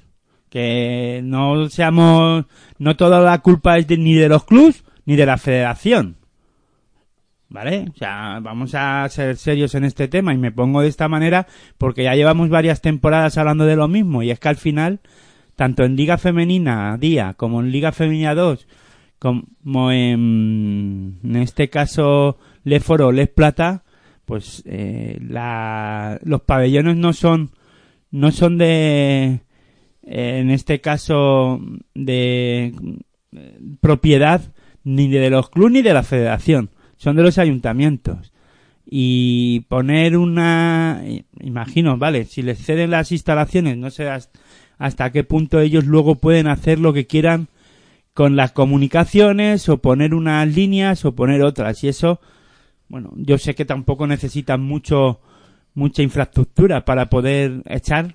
Que 0.51 1.21
no 1.25 1.69
seamos 1.71 2.45
no 2.79 2.97
toda 2.97 3.21
la 3.21 3.39
culpa 3.41 3.79
es 3.79 3.87
de- 3.87 3.97
ni 3.99 4.15
de 4.15 4.29
los 4.29 4.45
clubs 4.45 4.85
ni 5.07 5.17
de 5.17 5.25
la 5.27 5.39
federación. 5.39 6.17
¿Vale? 7.49 7.87
O 7.95 7.97
sea, 7.97 8.41
vamos 8.43 8.75
a 8.75 9.09
ser 9.09 9.37
serios 9.37 9.75
en 9.77 9.85
este 9.85 10.09
tema 10.09 10.35
y 10.35 10.37
me 10.37 10.51
pongo 10.51 10.81
de 10.83 10.89
esta 10.89 11.09
manera 11.09 11.47
porque 11.79 12.03
ya 12.03 12.15
llevamos 12.15 12.49
varias 12.49 12.81
temporadas 12.83 13.39
hablando 13.39 13.65
de 13.65 13.77
lo 13.77 13.87
mismo 13.87 14.23
y 14.23 14.31
es 14.33 14.41
que 14.41 14.49
al 14.49 14.57
final, 14.57 14.99
tanto 15.55 15.85
en 15.85 15.95
Liga 15.95 16.19
Femenina 16.19 16.97
Día 16.99 17.35
como 17.37 17.61
en 17.61 17.71
Liga 17.71 17.93
Femenina 17.93 18.35
2, 18.35 18.67
como 19.19 19.93
en, 19.93 21.19
este 21.35 21.69
caso 21.69 22.39
Le 22.65 22.81
Foro 22.81 23.13
Les 23.13 23.29
Plata, 23.29 23.85
pues 24.25 24.63
eh, 24.67 25.19
la, 25.21 26.19
los 26.25 26.43
pabellones 26.43 26.97
no 26.97 27.13
son, 27.13 27.51
no 28.11 28.33
son 28.33 28.59
de, 28.59 29.41
eh, 30.03 30.39
en 30.39 30.51
este 30.51 30.81
caso, 30.81 31.61
de 31.95 32.75
eh, 33.33 33.59
propiedad 33.81 34.53
ni 34.85 35.09
de 35.09 35.31
los 35.31 35.51
clubes 35.51 35.73
ni 35.73 35.83
de 35.83 35.95
la 35.95 36.03
federación, 36.03 36.71
son 36.97 37.17
de 37.17 37.23
los 37.23 37.39
ayuntamientos. 37.39 38.33
Y 38.89 39.61
poner 39.69 40.17
una, 40.17 41.03
imagino, 41.41 41.97
vale, 41.99 42.25
si 42.25 42.43
les 42.43 42.65
ceden 42.65 42.91
las 42.91 43.11
instalaciones, 43.11 43.77
no 43.77 43.91
sé 43.91 44.09
hasta 44.79 45.11
qué 45.11 45.25
punto 45.25 45.59
ellos 45.59 45.87
luego 45.87 46.15
pueden 46.17 46.47
hacer 46.47 46.79
lo 46.79 46.93
que 46.93 47.07
quieran 47.07 47.49
con 48.17 48.35
las 48.35 48.53
comunicaciones 48.53 49.69
o 49.69 49.77
poner 49.77 50.15
unas 50.15 50.49
líneas 50.49 51.05
o 51.05 51.15
poner 51.15 51.43
otras. 51.43 51.85
Y 51.85 51.89
eso 51.89 52.19
bueno 52.89 53.13
yo 53.15 53.37
sé 53.37 53.55
que 53.55 53.67
tampoco 53.67 54.07
necesitan 54.07 54.63
mucho 54.63 55.21
mucha 55.75 56.03
infraestructura 56.03 56.87
para 56.87 57.11
poder 57.11 57.61
echar 57.67 58.15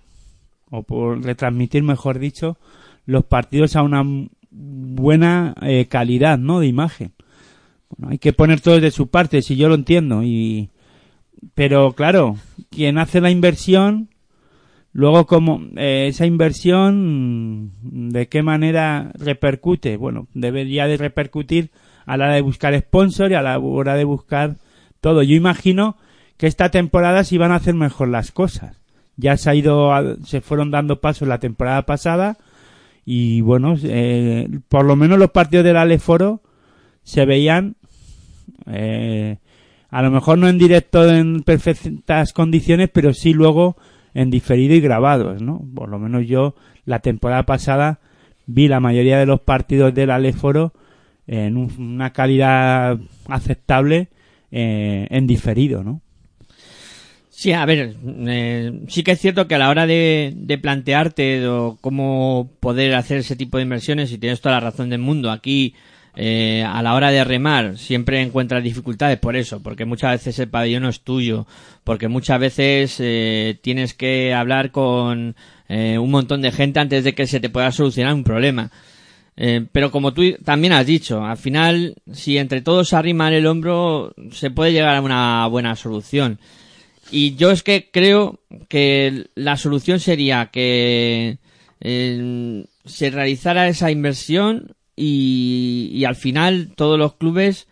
o 0.71 0.81
por 0.81 1.23
retransmitir 1.23 1.83
mejor 1.83 2.17
dicho 2.17 2.57
los 3.05 3.25
partidos 3.25 3.75
a 3.75 3.83
una 3.83 4.03
buena 4.49 5.53
eh, 5.61 5.85
calidad 5.85 6.39
no 6.39 6.61
de 6.61 6.65
imagen. 6.65 7.11
Bueno 7.89 8.11
hay 8.11 8.17
que 8.17 8.33
poner 8.33 8.59
todo 8.59 8.79
de 8.79 8.89
su 8.89 9.05
parte 9.05 9.43
si 9.43 9.55
yo 9.55 9.69
lo 9.69 9.75
entiendo 9.75 10.23
y 10.23 10.71
pero 11.53 11.91
claro 11.91 12.37
quien 12.71 12.97
hace 12.97 13.21
la 13.21 13.29
inversión 13.29 14.09
Luego, 14.93 15.25
como 15.25 15.61
eh, 15.77 16.07
esa 16.09 16.25
inversión, 16.25 17.71
¿de 17.81 18.27
qué 18.27 18.43
manera 18.43 19.11
repercute? 19.17 19.95
Bueno, 19.97 20.27
debería 20.33 20.87
de 20.87 20.97
repercutir 20.97 21.69
a 22.05 22.17
la 22.17 22.25
hora 22.25 22.35
de 22.35 22.41
buscar 22.41 22.77
sponsor 22.77 23.31
y 23.31 23.35
a 23.35 23.41
la 23.41 23.57
hora 23.57 23.95
de 23.95 24.03
buscar 24.03 24.55
todo. 24.99 25.23
Yo 25.23 25.35
imagino 25.35 25.95
que 26.37 26.47
esta 26.47 26.69
temporada 26.71 27.23
sí 27.23 27.37
van 27.37 27.51
a 27.51 27.55
hacer 27.55 27.73
mejor 27.73 28.09
las 28.09 28.31
cosas. 28.31 28.81
Ya 29.15 29.37
se 29.37 29.49
ha 29.49 29.55
ido, 29.55 29.93
a- 29.93 30.15
se 30.25 30.41
fueron 30.41 30.71
dando 30.71 30.99
pasos 30.99 31.27
la 31.27 31.39
temporada 31.39 31.83
pasada 31.83 32.37
y 33.05 33.41
bueno, 33.41 33.75
eh, 33.83 34.47
por 34.67 34.83
lo 34.85 34.95
menos 34.95 35.19
los 35.19 35.31
partidos 35.31 35.63
del 35.65 35.77
Aleforo 35.77 36.41
se 37.03 37.25
veían 37.25 37.75
eh, 38.67 39.37
a 39.89 40.01
lo 40.01 40.11
mejor 40.11 40.37
no 40.37 40.47
en 40.47 40.57
directo 40.57 41.09
en 41.09 41.43
perfectas 41.43 42.33
condiciones, 42.33 42.89
pero 42.91 43.13
sí 43.13 43.33
luego 43.33 43.75
en 44.13 44.29
diferido 44.29 44.75
y 44.75 44.81
grabados, 44.81 45.41
¿no? 45.41 45.61
Por 45.75 45.89
lo 45.89 45.99
menos 45.99 46.27
yo 46.27 46.55
la 46.85 46.99
temporada 46.99 47.43
pasada 47.43 47.99
vi 48.45 48.67
la 48.67 48.79
mayoría 48.79 49.17
de 49.19 49.25
los 49.25 49.41
partidos 49.41 49.93
del 49.93 50.11
Aleforo 50.11 50.73
en 51.27 51.55
un- 51.57 51.71
una 51.95 52.11
calidad 52.13 52.97
aceptable 53.27 54.09
eh, 54.51 55.07
en 55.09 55.27
diferido, 55.27 55.83
¿no? 55.83 56.01
Sí, 57.29 57.53
a 57.53 57.65
ver, 57.65 57.95
eh, 58.27 58.81
sí 58.87 59.01
que 59.03 59.11
es 59.11 59.19
cierto 59.19 59.47
que 59.47 59.55
a 59.55 59.57
la 59.57 59.69
hora 59.69 59.87
de, 59.87 60.33
de 60.35 60.57
plantearte 60.57 61.41
cómo 61.79 62.51
poder 62.59 62.93
hacer 62.93 63.19
ese 63.19 63.35
tipo 63.35 63.57
de 63.57 63.63
inversiones, 63.63 64.11
y 64.11 64.17
tienes 64.17 64.41
toda 64.41 64.55
la 64.55 64.59
razón 64.59 64.89
del 64.89 64.99
mundo, 64.99 65.31
aquí 65.31 65.73
eh, 66.15 66.63
a 66.67 66.81
la 66.81 66.93
hora 66.93 67.11
de 67.11 67.23
remar 67.23 67.77
siempre 67.77 68.21
encuentras 68.21 68.63
dificultades 68.63 69.19
por 69.19 69.35
eso, 69.35 69.61
porque 69.61 69.85
muchas 69.85 70.11
veces 70.11 70.39
el 70.39 70.49
pabellón 70.49 70.83
no 70.83 70.89
es 70.89 71.01
tuyo, 71.01 71.47
porque 71.83 72.07
muchas 72.07 72.39
veces 72.39 72.97
eh, 72.99 73.57
tienes 73.61 73.93
que 73.93 74.33
hablar 74.33 74.71
con 74.71 75.35
eh, 75.69 75.97
un 75.97 76.11
montón 76.11 76.41
de 76.41 76.51
gente 76.51 76.79
antes 76.79 77.03
de 77.03 77.13
que 77.13 77.27
se 77.27 77.39
te 77.39 77.49
pueda 77.49 77.71
solucionar 77.71 78.13
un 78.13 78.23
problema. 78.23 78.71
Eh, 79.37 79.65
pero 79.71 79.91
como 79.91 80.13
tú 80.13 80.21
también 80.43 80.73
has 80.73 80.85
dicho, 80.85 81.23
al 81.23 81.37
final, 81.37 81.95
si 82.11 82.37
entre 82.37 82.61
todos 82.61 82.93
arriman 82.93 83.33
el 83.33 83.47
hombro, 83.47 84.13
se 84.31 84.51
puede 84.51 84.73
llegar 84.73 84.95
a 84.95 85.01
una 85.01 85.47
buena 85.47 85.75
solución. 85.75 86.39
Y 87.09 87.35
yo 87.35 87.51
es 87.51 87.63
que 87.63 87.89
creo 87.91 88.39
que 88.69 89.27
la 89.35 89.57
solución 89.57 89.99
sería 89.99 90.49
que 90.51 91.37
eh, 91.79 92.65
se 92.85 93.09
realizara 93.09 93.67
esa 93.67 93.91
inversión 93.91 94.75
y, 95.03 96.03
al 96.05 96.15
final 96.15 96.71
todos 96.75 96.97
los 96.99 97.13
clubes 97.15 97.67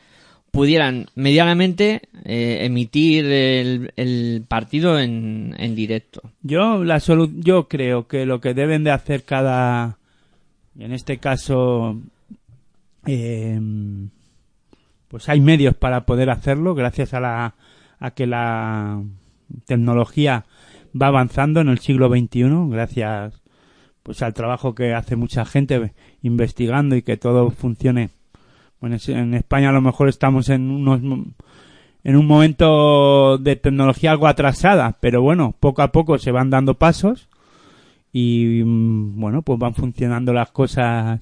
pudieran 0.51 1.07
medianamente 1.15 2.01
eh, 2.25 2.65
emitir 2.65 3.25
el, 3.25 3.93
el 3.95 4.43
partido 4.47 4.99
en, 4.99 5.55
en 5.59 5.75
directo. 5.75 6.21
Yo 6.41 6.83
la 6.83 6.97
solu- 6.97 7.33
yo 7.35 7.67
creo 7.67 8.07
que 8.07 8.25
lo 8.25 8.39
que 8.41 8.53
deben 8.55 8.83
de 8.83 8.91
hacer 8.91 9.23
cada 9.23 9.97
en 10.79 10.91
este 10.93 11.17
caso 11.17 12.01
eh, 13.05 13.59
pues 15.07 15.29
hay 15.29 15.39
medios 15.41 15.75
para 15.75 16.05
poder 16.05 16.29
hacerlo 16.29 16.75
gracias 16.75 17.13
a 17.13 17.19
la 17.19 17.55
a 17.99 18.11
que 18.11 18.27
la 18.27 19.03
tecnología 19.65 20.45
va 20.99 21.07
avanzando 21.07 21.61
en 21.61 21.69
el 21.69 21.79
siglo 21.79 22.07
XXI 22.09 22.43
gracias 22.69 23.41
pues 24.03 24.21
al 24.21 24.33
trabajo 24.33 24.73
que 24.73 24.93
hace 24.93 25.15
mucha 25.15 25.45
gente 25.45 25.91
investigando 26.21 26.95
y 26.95 27.01
que 27.01 27.17
todo 27.17 27.51
funcione 27.51 28.09
bueno 28.81 28.97
en 29.07 29.33
España 29.33 29.69
a 29.69 29.73
lo 29.73 29.81
mejor 29.81 30.09
estamos 30.09 30.49
en 30.49 30.69
unos 30.69 31.01
en 32.03 32.15
un 32.15 32.25
momento 32.25 33.37
de 33.37 33.57
tecnología 33.57 34.11
algo 34.11 34.27
atrasada, 34.27 34.97
pero 35.01 35.21
bueno, 35.21 35.53
poco 35.59 35.81
a 35.81 35.91
poco 35.91 36.17
se 36.17 36.31
van 36.31 36.49
dando 36.49 36.75
pasos 36.75 37.27
y 38.13 38.63
mm, 38.63 39.19
bueno, 39.19 39.41
pues 39.41 39.59
van 39.59 39.75
funcionando 39.75 40.33
las 40.33 40.49
cosas 40.51 41.19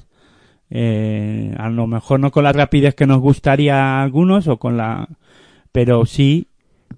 eh, 0.69 1.55
a 1.57 1.69
lo 1.69 1.87
mejor 1.87 2.19
no 2.19 2.31
con 2.31 2.43
la 2.43 2.53
rapidez 2.53 2.93
que 2.93 3.07
nos 3.07 3.19
gustaría 3.19 3.75
a 3.75 4.03
algunos 4.03 4.47
o 4.47 4.57
con 4.57 4.77
la 4.77 5.07
pero 5.71 6.05
sí 6.05 6.47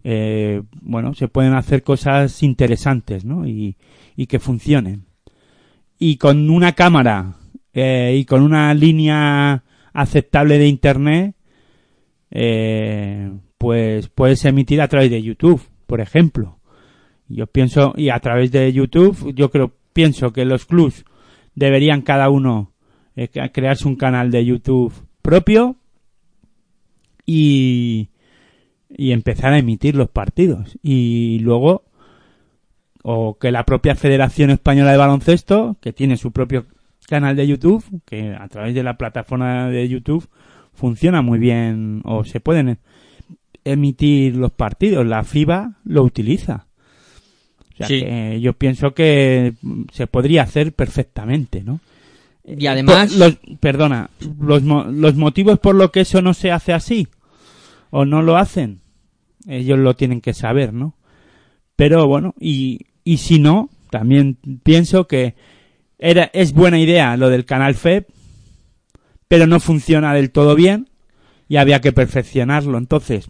eh, 0.04 0.62
bueno, 0.82 1.14
se 1.14 1.28
pueden 1.28 1.54
hacer 1.54 1.84
cosas 1.84 2.42
interesantes, 2.44 3.26
¿no? 3.26 3.48
Y, 3.48 3.76
y 4.16 4.28
que 4.28 4.40
funcionen. 4.40 5.06
Y 5.98 6.18
con 6.18 6.50
una 6.50 6.74
cámara 6.74 7.36
eh, 7.74 8.16
y 8.18 8.26
con 8.26 8.42
una 8.42 8.74
línea 8.74 9.64
aceptable 9.94 10.58
de 10.58 10.68
internet, 10.68 11.36
eh, 12.32 13.32
pues 13.58 14.08
puedes 14.10 14.46
emitir 14.46 14.82
a 14.82 14.88
través 14.88 15.12
de 15.12 15.22
YouTube, 15.22 15.62
por 15.86 16.02
ejemplo. 16.02 16.60
Yo 17.28 17.48
pienso, 17.48 17.94
y 17.96 18.10
a 18.10 18.20
través 18.20 18.52
de 18.52 18.72
YouTube, 18.74 19.34
yo 19.36 19.52
creo, 19.52 19.74
pienso 19.94 20.32
que 20.34 20.46
los 20.46 20.66
clubs 20.66 21.06
deberían 21.56 22.02
cada 22.02 22.30
uno 22.30 22.72
eh, 23.16 23.30
crearse 23.52 23.88
un 23.88 23.96
canal 23.96 24.32
de 24.32 24.46
YouTube 24.46 24.94
propio 25.22 25.76
y, 27.26 28.10
y 28.90 29.12
empezar 29.12 29.54
a 29.54 29.60
emitir 29.60 29.96
los 29.96 30.10
partidos. 30.10 30.78
Y 30.82 31.40
luego, 31.40 31.84
o 33.04 33.38
que 33.38 33.52
la 33.52 33.66
propia 33.66 33.96
Federación 33.96 34.50
Española 34.50 34.92
de 34.92 34.98
Baloncesto, 34.98 35.78
que 35.82 35.94
tiene 35.94 36.18
su 36.18 36.32
propio 36.32 36.66
canal 37.10 37.36
de 37.36 37.48
YouTube, 37.48 37.84
que 38.06 38.36
a 38.40 38.48
través 38.48 38.76
de 38.76 38.84
la 38.84 38.98
plataforma 38.98 39.70
de 39.70 39.90
YouTube 39.90 40.28
funciona 40.74 41.22
muy 41.22 41.40
bien, 41.40 42.02
o 42.06 42.24
se 42.24 42.40
pueden 42.40 42.78
emitir 43.66 44.36
los 44.36 44.52
partidos. 44.52 45.06
La 45.06 45.24
FIBA 45.24 45.74
lo 45.84 46.04
utiliza. 46.04 46.68
O 47.74 47.78
sea 47.78 47.88
Sí. 47.88 48.02
que 48.02 48.40
yo 48.42 48.54
pienso 48.54 48.94
que 48.94 49.54
se 49.92 50.08
podría 50.08 50.44
hacer 50.44 50.74
perfectamente, 50.74 51.64
¿no? 51.64 51.80
Y 52.46 52.68
además, 52.68 53.16
los, 53.16 53.38
perdona, 53.60 54.10
los, 54.40 54.64
los 54.64 55.16
motivos 55.16 55.60
por 55.60 55.76
lo 55.76 55.92
que 55.92 56.02
eso 56.02 56.22
no 56.22 56.34
se 56.34 56.52
hace 56.52 56.74
así 56.74 57.08
o 57.90 58.06
no 58.06 58.22
lo 58.22 58.38
hacen. 58.38 58.82
ellos 59.48 59.80
lo 59.80 59.96
tienen 59.96 60.20
que 60.22 60.34
saber, 60.34 60.74
¿no? 60.74 60.96
Pero 61.76 62.08
bueno, 62.08 62.34
y, 62.40 62.88
y 63.04 63.18
si 63.18 63.40
no, 63.40 63.70
también 63.90 64.38
pienso 64.64 65.08
que 65.08 65.36
era, 66.00 66.30
es 66.34 66.54
buena 66.54 66.80
idea 66.80 67.16
lo 67.18 67.30
del 67.30 67.46
canal 67.46 67.76
FEB, 67.76 68.06
pero 69.28 69.46
no 69.46 69.60
funciona 69.60 70.14
del 70.14 70.32
todo 70.32 70.56
bien 70.56 70.90
y 71.48 71.58
había 71.58 71.82
que 71.82 71.92
perfeccionarlo. 71.92 72.78
Entonces, 72.78 73.30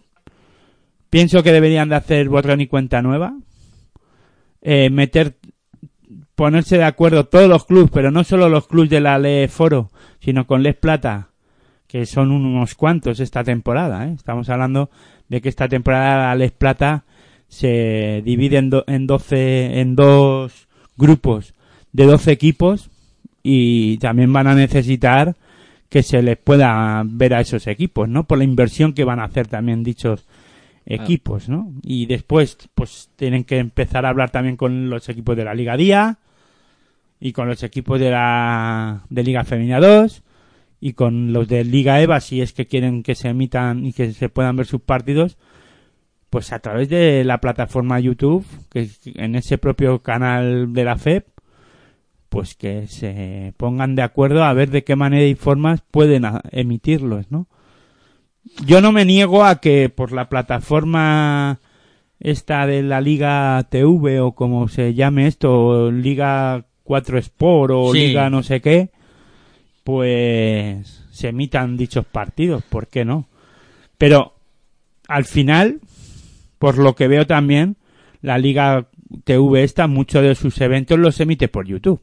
pienso 1.10 1.42
que 1.42 1.52
deberían 1.52 1.88
de 1.88 1.96
hacer 1.96 2.28
borrón 2.28 2.60
y 2.60 2.66
cuenta 2.68 3.02
nueva, 3.02 3.34
eh, 4.62 4.88
meter, 4.90 5.36
ponerse 6.34 6.78
de 6.78 6.84
acuerdo 6.84 7.24
todos 7.26 7.48
los 7.48 7.64
clubes, 7.66 7.90
pero 7.92 8.10
no 8.10 8.24
solo 8.24 8.48
los 8.48 8.66
clubes 8.66 8.90
de 8.90 9.00
la 9.00 9.18
Le 9.18 9.48
Foro, 9.48 9.90
sino 10.20 10.46
con 10.46 10.62
Les 10.62 10.76
Plata, 10.76 11.30
que 11.86 12.06
son 12.06 12.30
unos 12.30 12.74
cuantos 12.74 13.20
esta 13.20 13.42
temporada. 13.42 14.06
¿eh? 14.06 14.12
Estamos 14.14 14.48
hablando 14.48 14.90
de 15.28 15.40
que 15.40 15.48
esta 15.48 15.68
temporada 15.68 16.28
la 16.28 16.34
Les 16.36 16.52
Plata 16.52 17.04
se 17.48 18.22
divide 18.24 18.58
en, 18.58 18.70
do- 18.70 18.84
en 18.86 19.06
12, 19.08 19.80
en 19.80 19.96
dos 19.96 20.68
grupos 20.96 21.54
de 21.92 22.06
12 22.06 22.32
equipos 22.32 22.90
y 23.42 23.98
también 23.98 24.32
van 24.32 24.46
a 24.46 24.54
necesitar 24.54 25.36
que 25.88 26.02
se 26.02 26.22
les 26.22 26.36
pueda 26.38 27.02
ver 27.04 27.34
a 27.34 27.40
esos 27.40 27.66
equipos, 27.66 28.08
¿no? 28.08 28.24
Por 28.24 28.38
la 28.38 28.44
inversión 28.44 28.92
que 28.92 29.04
van 29.04 29.18
a 29.18 29.24
hacer 29.24 29.48
también 29.48 29.82
dichos 29.82 30.26
equipos, 30.86 31.48
¿no? 31.48 31.72
Y 31.82 32.06
después, 32.06 32.56
pues 32.74 33.10
tienen 33.16 33.44
que 33.44 33.58
empezar 33.58 34.06
a 34.06 34.10
hablar 34.10 34.30
también 34.30 34.56
con 34.56 34.88
los 34.88 35.08
equipos 35.08 35.36
de 35.36 35.44
la 35.44 35.54
Liga 35.54 35.76
Día 35.76 36.18
y 37.20 37.32
con 37.32 37.48
los 37.48 37.62
equipos 37.62 38.00
de 38.00 38.10
la 38.10 39.02
de 39.10 39.22
Liga 39.22 39.44
Femenina 39.44 39.78
2 39.78 40.22
y 40.80 40.94
con 40.94 41.32
los 41.32 41.46
de 41.48 41.64
Liga 41.64 42.00
EVA 42.00 42.20
si 42.20 42.40
es 42.40 42.52
que 42.52 42.66
quieren 42.66 43.02
que 43.02 43.14
se 43.14 43.28
emitan 43.28 43.84
y 43.84 43.92
que 43.92 44.12
se 44.12 44.30
puedan 44.30 44.56
ver 44.56 44.66
sus 44.66 44.80
partidos 44.80 45.36
pues 46.30 46.52
a 46.52 46.60
través 46.60 46.88
de 46.88 47.22
la 47.24 47.38
plataforma 47.38 48.00
YouTube 48.00 48.46
que 48.70 48.88
en 49.16 49.34
ese 49.34 49.58
propio 49.58 49.98
canal 49.98 50.72
de 50.72 50.84
la 50.84 50.96
FEP 50.96 51.26
pues 52.30 52.54
que 52.54 52.86
se 52.86 53.52
pongan 53.56 53.96
de 53.96 54.02
acuerdo 54.02 54.44
a 54.44 54.52
ver 54.54 54.70
de 54.70 54.84
qué 54.84 54.96
manera 54.96 55.26
y 55.26 55.34
formas 55.34 55.82
pueden 55.90 56.24
emitirlos, 56.52 57.30
¿no? 57.30 57.48
Yo 58.64 58.80
no 58.80 58.92
me 58.92 59.04
niego 59.04 59.44
a 59.44 59.60
que 59.60 59.90
por 59.90 60.12
la 60.12 60.28
plataforma 60.28 61.58
esta 62.20 62.66
de 62.66 62.82
la 62.82 63.00
Liga 63.00 63.66
TV 63.68 64.20
o 64.20 64.32
como 64.32 64.68
se 64.68 64.94
llame 64.94 65.26
esto, 65.26 65.90
Liga 65.90 66.64
4 66.84 67.18
Sport 67.18 67.72
o 67.74 67.92
Sí. 67.92 68.08
Liga 68.08 68.30
no 68.30 68.44
sé 68.44 68.60
qué, 68.60 68.90
pues 69.82 71.04
se 71.10 71.28
emitan 71.28 71.76
dichos 71.76 72.04
partidos, 72.04 72.62
¿por 72.62 72.86
qué 72.86 73.04
no? 73.04 73.26
Pero 73.98 74.34
al 75.08 75.24
final, 75.24 75.80
por 76.60 76.78
lo 76.78 76.94
que 76.94 77.08
veo 77.08 77.26
también, 77.26 77.76
la 78.22 78.38
Liga 78.38 78.86
TV 79.24 79.64
esta, 79.64 79.88
muchos 79.88 80.22
de 80.22 80.36
sus 80.36 80.60
eventos 80.60 80.96
los 80.96 81.18
emite 81.18 81.48
por 81.48 81.66
YouTube. 81.66 82.00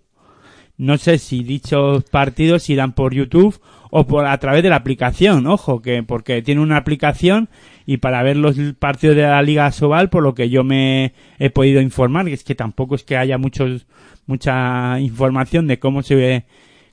No 0.77 0.97
sé 0.97 1.17
si 1.17 1.43
dichos 1.43 2.03
partidos 2.03 2.69
irán 2.69 2.93
por 2.93 3.13
YouTube 3.13 3.59
o 3.89 4.05
por 4.05 4.27
a 4.27 4.37
través 4.37 4.61
de 4.61 4.69
la 4.69 4.75
aplicación, 4.75 5.47
ojo, 5.47 5.81
que 5.81 6.03
porque 6.03 6.41
tiene 6.43 6.61
una 6.61 6.77
aplicación 6.77 7.49
y 7.85 7.97
para 7.97 8.21
ver 8.21 8.37
los 8.37 8.57
partidos 8.77 9.15
de 9.15 9.23
la 9.23 9.41
Liga 9.41 9.71
Sobal, 9.71 10.09
por 10.09 10.21
lo 10.21 10.35
que 10.35 10.49
yo 10.49 10.63
me 10.63 11.13
he 11.39 11.49
podido 11.49 11.81
informar, 11.81 12.25
que 12.25 12.33
es 12.33 12.43
que 12.43 12.53
tampoco 12.53 12.95
es 12.95 13.03
que 13.03 13.17
haya 13.17 13.37
muchos 13.37 13.87
mucha 14.27 14.99
información 14.99 15.67
de 15.67 15.79
cómo 15.79 16.03
se 16.03 16.15
ve, 16.15 16.45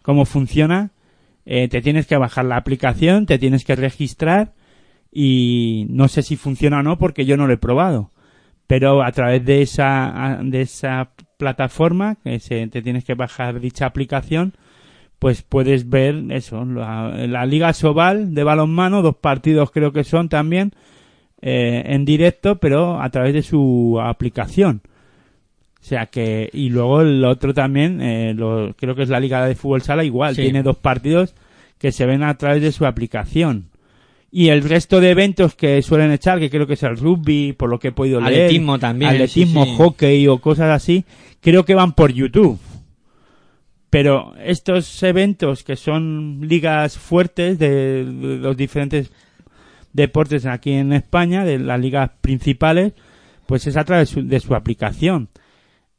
cómo 0.02 0.24
funciona, 0.24 0.92
eh, 1.44 1.68
te 1.68 1.82
tienes 1.82 2.06
que 2.06 2.16
bajar 2.16 2.46
la 2.46 2.56
aplicación, 2.56 3.26
te 3.26 3.38
tienes 3.38 3.64
que 3.64 3.76
registrar 3.76 4.54
y 5.12 5.86
no 5.90 6.08
sé 6.08 6.22
si 6.22 6.36
funciona 6.36 6.78
o 6.78 6.82
no 6.82 6.96
porque 6.96 7.26
yo 7.26 7.36
no 7.36 7.46
lo 7.46 7.52
he 7.52 7.58
probado. 7.58 8.12
Pero 8.66 9.02
a 9.02 9.12
través 9.12 9.44
de 9.44 9.60
esa 9.60 10.40
de 10.42 10.62
esa 10.62 11.10
plataforma 11.44 12.16
que 12.24 12.40
se, 12.40 12.66
te 12.68 12.80
tienes 12.82 13.04
que 13.04 13.14
bajar 13.14 13.60
dicha 13.60 13.84
aplicación 13.86 14.52
pues 15.18 15.42
puedes 15.42 15.88
ver 15.90 16.14
eso 16.30 16.64
la, 16.64 17.08
la 17.26 17.45
liga 17.47 17.73
Sobal 17.73 18.34
de 18.34 18.45
balonmano 18.45 19.02
dos 19.02 19.16
partidos 19.16 19.71
creo 19.71 19.92
que 19.92 20.04
son 20.04 20.28
también 20.28 20.73
eh, 21.42 21.82
en 21.86 22.04
directo 22.04 22.56
pero 22.56 23.00
a 23.00 23.08
través 23.10 23.34
de 23.34 23.42
su 23.42 23.99
aplicación 24.02 24.80
o 25.80 25.84
sea 25.86 26.06
que 26.06 26.49
y 26.52 26.71
luego 26.71 27.02
el 27.02 27.23
otro 27.25 27.52
también 27.52 28.00
eh, 28.00 28.32
lo- 28.34 28.75
creo 28.75 28.95
que 28.95 29.02
es 29.02 29.10
la 29.10 29.21
liga 29.21 29.45
de 29.47 29.54
fútbol 29.54 29.82
sala 29.82 30.02
igual 30.04 30.34
Sí. 30.34 30.42
tiene 30.42 30.62
dos 30.62 30.76
partidos 30.78 31.34
que 31.78 31.92
se 31.92 32.06
ven 32.06 32.23
a 32.23 32.34
través 32.38 32.62
de 32.62 32.73
su 32.73 32.86
aplicación 32.86 33.66
y 34.36 34.49
el 34.49 34.68
resto 34.68 35.00
de 35.00 35.10
eventos 35.10 35.54
que 35.54 35.80
suelen 35.80 36.10
echar, 36.10 36.40
que 36.40 36.50
creo 36.50 36.66
que 36.66 36.73
es 36.73 36.82
el 36.82 36.97
rugby, 36.97 37.52
por 37.52 37.70
lo 37.70 37.78
que 37.78 37.88
he 37.88 37.92
podido 37.92 38.20
leer. 38.20 38.47
Atletismo 38.47 38.80
también, 38.80 39.12
Atletismo, 39.12 39.64
sí, 39.64 39.70
sí. 39.70 39.76
hockey 39.76 40.26
o 40.26 40.38
cosas 40.38 40.70
así, 40.70 41.04
creo 41.40 41.64
que 41.64 41.76
van 41.76 41.92
por 41.92 42.12
YouTube. 42.12 42.58
Pero 43.90 44.34
estos 44.44 45.00
eventos 45.04 45.62
que 45.62 45.76
son 45.76 46.40
ligas 46.49 46.99
fuertes 46.99 47.60
de, 47.60 48.04
de 48.04 48.38
los 48.38 48.56
diferentes 48.56 49.12
deportes 49.92 50.47
aquí 50.47 50.73
en 50.73 50.92
España, 50.92 51.44
de 51.44 51.60
las 51.60 51.78
ligas 51.78 52.10
principales, 52.20 52.92
pues 53.47 53.68
es 53.68 53.76
a 53.76 53.84
través 53.84 54.08
de 54.08 54.14
su, 54.14 54.26
de 54.26 54.40
su 54.40 54.56
aplicación. 54.56 55.28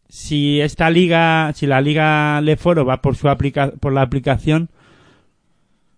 Si 0.09 0.59
esta 0.59 0.89
liga, 0.89 1.53
si 1.55 1.67
la 1.67 1.79
liga 1.79 2.41
Leforo 2.41 2.83
va 2.83 3.01
por 3.01 3.15
su 3.15 3.29
aplica, 3.29 3.71
por 3.71 3.93
la 3.93 4.01
aplicación, 4.01 4.71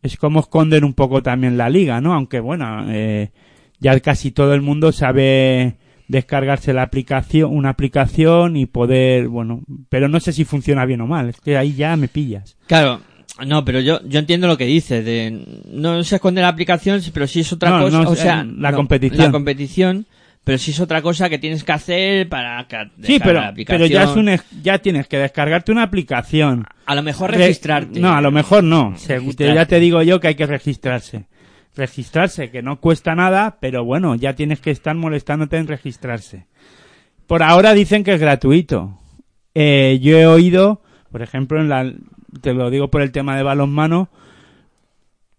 es 0.02 0.18
como 0.18 0.40
esconden 0.40 0.84
un 0.84 0.94
poco 0.94 1.22
también 1.22 1.58
la 1.58 1.70
liga, 1.70 2.02
¿no? 2.02 2.14
Aunque 2.14 2.40
bueno, 2.40 2.86
eh, 2.90 3.32
ya 3.80 4.00
casi 4.00 4.32
todo 4.32 4.54
el 4.54 4.62
mundo 4.62 4.92
sabe 4.92 5.78
descargarse 6.08 6.74
la 6.74 6.84
aplicación, 6.84 7.54
una 7.54 7.70
aplicación 7.70 8.56
y 8.56 8.66
poder, 8.66 9.28
bueno, 9.28 9.62
pero 9.90 10.08
no 10.08 10.20
sé 10.20 10.32
si 10.32 10.46
funciona 10.46 10.86
bien 10.86 11.02
o 11.02 11.08
mal, 11.08 11.30
es 11.30 11.42
que 11.42 11.58
ahí 11.58 11.74
ya 11.74 11.96
me 11.98 12.08
pillas. 12.08 12.58
Claro, 12.68 13.02
no, 13.46 13.66
pero 13.66 13.80
yo, 13.82 14.00
yo 14.08 14.20
entiendo 14.20 14.48
lo 14.48 14.58
que 14.58 14.66
dices, 14.66 15.04
de 15.04 15.64
no 15.72 16.04
se 16.04 16.16
esconde 16.16 16.42
la 16.42 16.48
aplicación, 16.48 17.02
pero 17.14 17.28
sí 17.28 17.42
es 17.42 17.54
otra 17.54 17.72
No, 17.72 17.84
cosa, 17.84 18.04
no, 18.04 18.10
o 18.10 18.16
sea, 18.16 18.44
la 18.44 18.72
no, 18.72 18.78
competición. 18.78 19.26
La 19.26 19.32
competición, 19.32 20.06
pero 20.48 20.58
sí 20.58 20.72
es 20.72 20.80
otra 20.80 21.02
cosa 21.04 21.30
que 21.30 21.38
tienes 21.38 21.64
que 21.64 21.72
hacer 21.74 22.28
para 22.30 22.66
Sí, 23.04 23.20
pero, 23.24 23.42
la 23.42 23.54
pero 23.54 23.86
ya 23.86 24.04
es 24.04 24.10
aplicación. 24.10 24.20
un, 24.20 24.30
ej- 24.30 24.62
ya 24.64 24.80
tienes 24.80 25.08
que 25.08 25.18
descargarte 25.20 25.72
una 25.72 25.84
aplicación. 25.84 26.66
A 26.86 26.96
lo 26.96 27.04
mejor 27.04 27.32
Re- 27.32 27.38
registrarte. 27.38 28.00
No, 28.00 28.14
a 28.14 28.22
lo 28.22 28.32
mejor 28.32 28.64
no. 28.64 28.92
Registrarte. 28.92 29.54
ya 29.56 29.66
te 29.66 29.80
digo 29.80 30.02
yo 30.02 30.20
que 30.20 30.30
hay 30.30 30.36
que 30.36 30.46
registrarse. 30.48 31.26
Registrarse, 31.76 32.50
que 32.50 32.64
no 32.64 32.80
cuesta 32.80 33.14
nada, 33.14 33.58
pero 33.62 33.84
bueno, 33.86 34.16
ya 34.16 34.34
tienes 34.34 34.60
que 34.62 34.72
estar 34.72 34.96
molestándote 34.96 35.58
en 35.58 35.68
registrarse. 35.68 36.48
Por 37.28 37.44
ahora 37.44 37.74
dicen 37.74 38.04
que 38.04 38.14
es 38.14 38.20
gratuito. 38.22 38.98
Eh, 39.54 40.00
yo 40.02 40.18
he 40.18 40.26
oído, 40.26 40.82
por 41.12 41.22
ejemplo, 41.22 41.60
en 41.60 41.70
la, 41.70 41.92
te 42.42 42.54
lo 42.54 42.70
digo 42.70 42.90
por 42.90 43.02
el 43.02 43.12
tema 43.12 43.36
de 43.36 43.44
balonmano, 43.44 44.10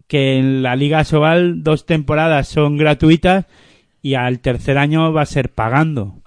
que 0.07 0.37
en 0.37 0.63
la 0.63 0.75
Liga 0.75 1.03
Sobal 1.03 1.63
dos 1.63 1.85
temporadas 1.85 2.47
son 2.47 2.77
gratuitas 2.77 3.45
y 4.01 4.15
al 4.15 4.39
tercer 4.39 4.77
año 4.77 5.11
va 5.13 5.23
a 5.23 5.25
ser 5.25 5.51
pagando. 5.51 6.21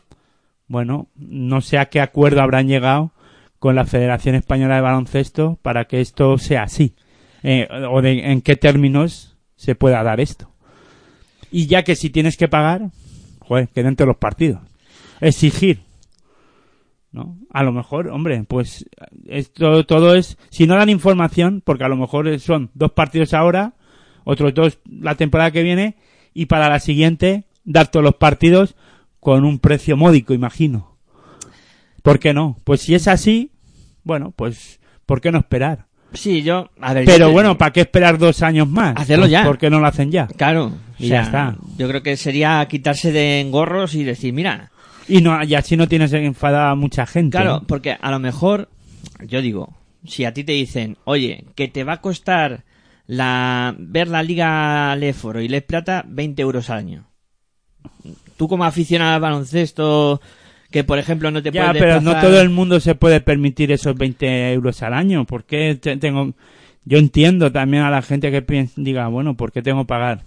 Bueno, 0.67 1.09
no 1.17 1.61
sé 1.61 1.79
a 1.79 1.87
qué 1.87 2.01
acuerdo 2.01 2.43
habrán 2.43 2.69
llegado 2.69 3.13
con 3.59 3.75
la 3.75 3.85
Federación 3.85 4.35
Española 4.35 4.77
de 4.77 4.81
Baloncesto 4.81 5.59
para 5.63 5.85
que 5.85 6.01
esto 6.01 6.39
sea 6.39 6.65
así. 6.65 6.95
Eh, 7.43 7.69
o 7.91 8.03
de 8.03 8.31
en 8.31 8.41
qué 8.41 8.57
términos 8.57 9.37
se 9.57 9.75
pueda 9.75 10.03
dar 10.03 10.21
esto. 10.21 10.51
Y 11.51 11.67
ya 11.67 11.83
que 11.83 11.97
si 11.97 12.11
tienes 12.11 12.37
que 12.37 12.49
pagar, 12.49 12.91
joder, 13.41 13.69
que 13.69 13.83
dentro 13.83 14.07
de 14.07 14.13
los 14.13 14.17
partidos. 14.17 14.61
Exigir. 15.21 15.81
¿No? 17.11 17.37
A 17.51 17.63
lo 17.63 17.73
mejor, 17.73 18.09
hombre, 18.09 18.43
pues 18.49 18.87
esto 19.27 19.85
todo 19.85 20.15
es, 20.15 20.39
si 20.49 20.67
no 20.67 20.77
dan 20.77 20.89
información, 20.89 21.61
porque 21.63 21.85
a 21.85 21.89
lo 21.89 21.97
mejor 21.97 22.41
son 22.41 22.71
dos 22.73 22.93
partidos 22.93 23.35
ahora, 23.35 23.75
otros 24.25 24.55
dos 24.55 24.79
la 24.87 25.15
temporada 25.15 25.51
que 25.51 25.63
viene, 25.63 25.97
y 26.33 26.47
para 26.47 26.71
la 26.71 26.81
siguiente 26.81 27.45
dar 27.65 27.89
todos 27.91 28.05
los 28.05 28.17
partidos 28.17 28.75
con 29.21 29.45
un 29.45 29.59
precio 29.59 29.97
módico, 29.97 30.35
imagino. 30.35 30.97
¿Por 32.03 32.19
qué 32.19 32.35
no? 32.35 32.59
Pues 32.65 32.81
si 32.81 32.95
es 32.95 33.07
así, 33.09 33.53
bueno, 34.03 34.33
pues 34.35 34.81
¿por 35.07 35.21
qué 35.21 35.31
no 35.31 35.39
esperar? 35.39 35.87
Sí, 36.15 36.43
yo, 36.43 36.71
a 36.81 36.93
ver, 36.93 37.05
yo 37.07 37.13
Pero 37.13 37.27
te- 37.29 37.33
bueno, 37.33 37.57
¿para 37.57 37.73
qué 37.73 37.81
esperar 37.83 38.19
dos 38.19 38.43
años 38.43 38.69
más? 38.69 38.95
Hacerlo 38.97 39.27
ya. 39.27 39.45
¿Por 39.45 39.57
qué 39.59 39.71
no 39.71 39.81
lo 39.81 39.87
hacen 39.87 40.11
ya? 40.11 40.27
Claro, 40.27 40.73
Y 40.99 41.09
ya 41.09 41.23
está. 41.23 41.57
Yo 41.79 41.89
creo 41.89 42.03
que 42.03 42.17
sería 42.17 42.67
quitarse 42.69 43.13
de 43.13 43.41
engorros 43.41 43.95
y 43.95 44.05
decir, 44.05 44.33
mira, 44.35 44.71
Y 45.09 45.21
no, 45.23 45.43
y 45.43 45.55
así 45.55 45.77
no 45.77 45.89
tienes 45.89 46.13
enfadada 46.13 46.71
a 46.73 46.75
mucha 46.75 47.07
gente. 47.07 47.37
Claro, 47.37 47.61
¿no? 47.61 47.67
porque 47.67 47.97
a 47.99 48.11
lo 48.11 48.19
mejor, 48.19 48.69
yo 49.27 49.41
digo, 49.41 49.75
si 50.05 50.25
a 50.25 50.35
ti 50.35 50.45
te 50.45 50.53
dicen, 50.53 50.99
oye, 51.05 51.45
que 51.55 51.69
te 51.69 51.83
va 51.85 51.95
a 51.95 52.01
costar 52.03 52.65
la 53.07 53.75
ver 53.79 54.09
la 54.09 54.23
Liga 54.23 54.95
Leforo 54.97 55.41
y 55.41 55.49
Les 55.49 55.63
Plata 55.63 56.05
20 56.07 56.43
euros 56.43 56.69
al 56.71 56.79
año. 56.79 57.07
Tú 58.37 58.49
como 58.49 58.65
aficionado 58.65 59.15
al 59.15 59.21
baloncesto, 59.21 60.21
que 60.71 60.85
por 60.85 60.99
ejemplo 60.99 61.31
no 61.31 61.43
te 61.43 61.51
Ya, 61.51 61.67
puedes 61.67 61.83
pero 61.83 62.01
no 62.01 62.19
todo 62.21 62.41
el 62.41 62.51
mundo 62.51 62.81
se 62.81 62.95
puede 62.95 63.21
permitir 63.21 63.71
esos 63.73 63.95
20 63.97 64.53
euros 64.53 64.83
al 64.83 64.95
año. 64.95 65.25
¿Por 65.27 65.45
qué 65.45 65.77
te- 65.81 65.97
tengo...? 65.97 66.33
Yo 66.85 66.99
entiendo 66.99 67.53
también 67.53 67.85
a 67.85 67.91
la 67.91 68.03
gente 68.03 68.33
que 68.33 68.43
piensa, 68.43 68.75
diga, 68.77 69.07
bueno, 69.07 69.37
¿por 69.37 69.53
qué 69.53 69.63
tengo 69.63 69.83
que 69.83 69.87
pagar 69.89 70.23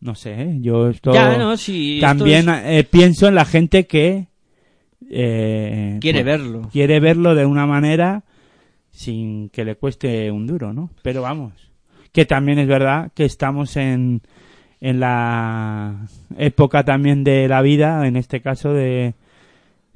No 0.00 0.14
sé, 0.14 0.32
¿eh? 0.40 0.56
yo 0.62 0.88
esto 0.88 1.12
Ya, 1.12 1.36
no, 1.36 1.54
sí, 1.58 1.96
esto 1.96 2.06
también 2.06 2.48
es- 2.48 2.62
eh, 2.64 2.84
pienso 2.90 3.28
en 3.28 3.34
la 3.34 3.44
gente 3.44 3.86
que 3.86 4.28
eh, 5.10 5.98
Quiere 6.00 6.20
pues, 6.22 6.38
verlo. 6.38 6.68
quiere 6.72 7.00
verlo 7.00 7.34
de 7.34 7.44
una 7.44 7.66
manera 7.66 8.22
sin 8.90 9.48
que 9.50 9.64
le 9.64 9.76
cueste 9.76 10.30
un 10.30 10.46
duro, 10.46 10.72
¿no? 10.72 10.90
Pero 11.02 11.22
vamos, 11.22 11.52
que 12.12 12.24
también 12.26 12.58
es 12.58 12.66
verdad 12.68 13.10
que 13.14 13.24
estamos 13.24 13.76
en, 13.76 14.22
en 14.80 15.00
la 15.00 16.06
época 16.36 16.84
también 16.84 17.24
de 17.24 17.48
la 17.48 17.62
vida, 17.62 18.06
en 18.06 18.16
este 18.16 18.40
caso 18.40 18.72
de, 18.72 19.14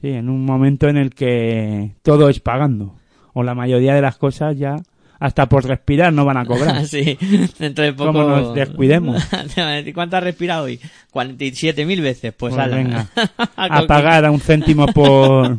sí, 0.01 0.11
en 0.11 0.29
un 0.29 0.45
momento 0.45 0.89
en 0.89 0.97
el 0.97 1.15
que 1.15 1.93
todo 2.03 2.29
es 2.29 2.41
pagando, 2.41 2.95
o 3.33 3.43
la 3.43 3.55
mayoría 3.55 3.95
de 3.95 4.03
las 4.03 4.17
cosas 4.17 4.57
ya, 4.59 4.77
hasta 5.19 5.49
por 5.49 5.65
respirar 5.65 6.13
no 6.13 6.25
van 6.25 6.37
a 6.37 6.45
cobrar. 6.45 6.87
sí, 6.87 7.17
dentro 7.59 7.85
de 7.85 7.93
poco. 7.93 8.13
Como 8.13 8.29
nos 8.29 8.55
descuidemos. 8.55 9.25
¿Cuánto 9.95 10.17
has 10.17 10.25
respirado 10.25 10.65
hoy? 10.65 10.81
47.000 11.13 12.03
veces. 12.03 12.35
Pues, 12.35 12.55
Pues 12.55 12.71
venga, 12.71 13.09
a 13.57 13.87
pagar 13.87 14.25
a 14.25 14.31
un 14.31 14.41
céntimo 14.41 14.87
por... 14.87 15.59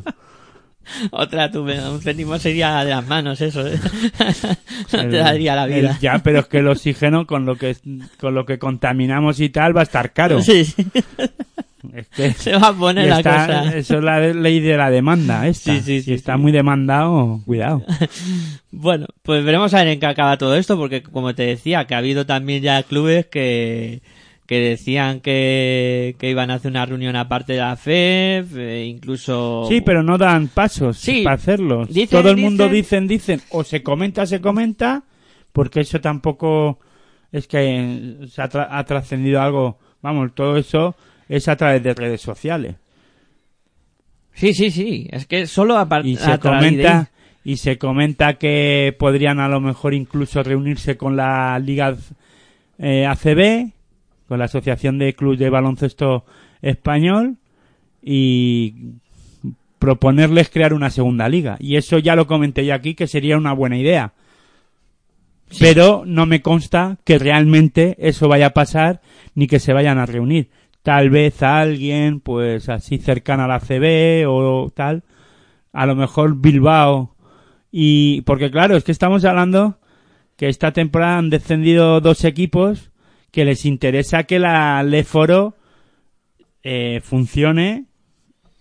Otra, 1.11 1.51
tú, 1.51 1.61
un 1.63 2.01
céntimo 2.01 2.37
sería 2.39 2.83
de 2.83 2.91
las 2.91 3.05
manos, 3.07 3.41
eso. 3.41 3.65
¿eh? 3.67 3.79
no 4.93 4.99
te 5.09 5.17
daría 5.17 5.55
la 5.55 5.65
vida. 5.65 5.91
el- 5.91 5.99
ya, 5.99 6.19
pero 6.19 6.39
es 6.39 6.45
que 6.47 6.59
el 6.59 6.67
oxígeno 6.67 7.25
con 7.27 7.45
lo 7.45 7.55
que 7.55 7.75
con 8.19 8.35
lo 8.35 8.45
que 8.45 8.57
contaminamos 8.59 9.39
y 9.39 9.49
tal 9.49 9.75
va 9.75 9.81
a 9.81 9.83
estar 9.83 10.13
caro. 10.13 10.41
Sí, 10.41 10.65
sí. 10.65 10.85
Es 11.93 12.07
que 12.09 12.31
Se 12.33 12.51
va 12.57 12.69
a 12.69 12.73
poner 12.73 13.07
la 13.07 13.19
está- 13.19 13.45
cosa. 13.45 13.77
eso 13.77 13.97
es 13.99 14.03
la 14.03 14.19
ley 14.19 14.59
de 14.59 14.75
la 14.75 14.89
demanda 14.89 15.47
esta. 15.47 15.71
Sí, 15.75 15.81
sí, 15.81 16.01
si 16.01 16.13
está 16.13 16.35
muy 16.35 16.51
demandado, 16.51 17.41
cuidado. 17.45 17.83
Bueno, 18.71 19.05
pues 19.21 19.45
veremos 19.45 19.71
a 19.73 19.77
ver 19.79 19.89
en 19.89 19.99
qué 19.99 20.07
acaba 20.07 20.37
todo 20.37 20.55
esto, 20.55 20.77
porque 20.77 21.03
como 21.03 21.35
te 21.35 21.43
decía, 21.43 21.85
que 21.85 21.93
ha 21.93 21.99
habido 21.99 22.25
también 22.25 22.63
ya 22.63 22.81
clubes 22.83 23.27
que, 23.27 24.01
que 24.45 24.59
decían 24.59 25.21
que, 25.21 26.15
que 26.19 26.29
iban 26.29 26.51
a 26.51 26.55
hacer 26.55 26.69
una 26.71 26.85
reunión 26.85 27.15
aparte 27.15 27.53
de 27.53 27.59
la 27.59 27.75
FEF, 27.75 28.55
eh, 28.57 28.85
incluso... 28.85 29.65
Sí, 29.67 29.81
pero 29.81 30.03
no 30.03 30.17
dan 30.19 30.49
pasos 30.49 30.97
Sí. 30.99 31.23
para 31.23 31.35
hacerlos. 31.35 31.89
Dicen, 31.89 32.19
Todo 32.21 32.29
el 32.31 32.37
mundo 32.37 32.69
dicen. 32.69 33.07
dicen, 33.07 33.41
o 33.49 33.63
se 33.63 33.81
comenta, 33.81 34.25
se 34.27 34.41
comenta, 34.41 35.03
porque 35.51 35.79
eso 35.81 35.99
tampoco 35.99 36.79
es 37.31 37.47
que 37.47 38.17
se 38.29 38.41
ha, 38.41 38.49
tra- 38.49 38.67
ha 38.69 38.83
trascendido 38.85 39.41
algo. 39.41 39.79
Vamos, 40.01 40.35
todo 40.35 40.57
eso 40.57 40.95
es 41.27 41.47
a 41.47 41.55
través 41.55 41.81
de 41.81 41.93
redes 41.95 42.21
sociales. 42.21 42.75
Sí, 44.33 44.53
sí, 44.53 44.69
sí, 44.69 45.07
es 45.11 45.25
que 45.25 45.47
solo 45.47 45.77
a, 45.77 45.87
y 46.03 46.17
se 46.17 46.37
comenta 46.39 46.99
de- 46.99 47.51
y 47.51 47.57
se 47.57 47.77
comenta 47.77 48.33
que 48.35 48.95
podrían 48.99 49.39
a 49.39 49.47
lo 49.47 49.61
mejor 49.61 49.93
incluso 49.93 50.43
reunirse 50.43 50.97
con 50.97 51.15
la 51.15 51.57
liga 51.59 51.95
eh, 52.79 53.05
ACB 53.05 53.71
con 54.27 54.39
la 54.39 54.45
asociación 54.45 54.97
de 54.97 55.13
clubes 55.13 55.39
de 55.39 55.49
baloncesto 55.49 56.25
español 56.61 57.37
y 58.01 58.73
proponerles 59.79 60.49
crear 60.49 60.73
una 60.73 60.89
segunda 60.89 61.29
liga. 61.29 61.57
Y 61.59 61.75
eso 61.75 61.99
ya 61.99 62.15
lo 62.15 62.27
comenté 62.27 62.65
yo 62.65 62.73
aquí 62.73 62.95
que 62.95 63.07
sería 63.07 63.37
una 63.37 63.53
buena 63.53 63.77
idea. 63.77 64.13
Pero 65.59 66.03
no 66.05 66.25
me 66.25 66.41
consta 66.41 66.97
que 67.03 67.19
realmente 67.19 67.95
eso 67.99 68.27
vaya 68.27 68.47
a 68.47 68.53
pasar 68.53 69.01
ni 69.35 69.47
que 69.47 69.59
se 69.59 69.73
vayan 69.73 69.99
a 69.99 70.05
reunir. 70.05 70.49
Tal 70.81 71.09
vez 71.09 71.43
a 71.43 71.59
alguien 71.59 72.19
pues 72.19 72.69
así 72.69 72.97
cercana 72.97 73.45
a 73.45 73.47
la 73.47 73.59
CB 73.59 74.25
o 74.27 74.71
tal 74.73 75.03
a 75.75 75.85
lo 75.85 75.95
mejor 75.95 76.37
Bilbao. 76.37 77.15
Y 77.71 78.21
porque 78.21 78.49
claro 78.49 78.75
es 78.77 78.83
que 78.83 78.93
estamos 78.93 79.23
hablando 79.25 79.77
que 80.37 80.47
esta 80.47 80.71
temporada 80.71 81.17
han 81.17 81.29
descendido 81.29 82.01
dos 82.01 82.23
equipos 82.23 82.91
que 83.35 83.43
les 83.45 83.65
interesa 83.65 84.23
que 84.23 84.39
la 84.39 84.81
Leforo 84.81 85.55
eh, 86.63 87.01
funcione 87.03 87.83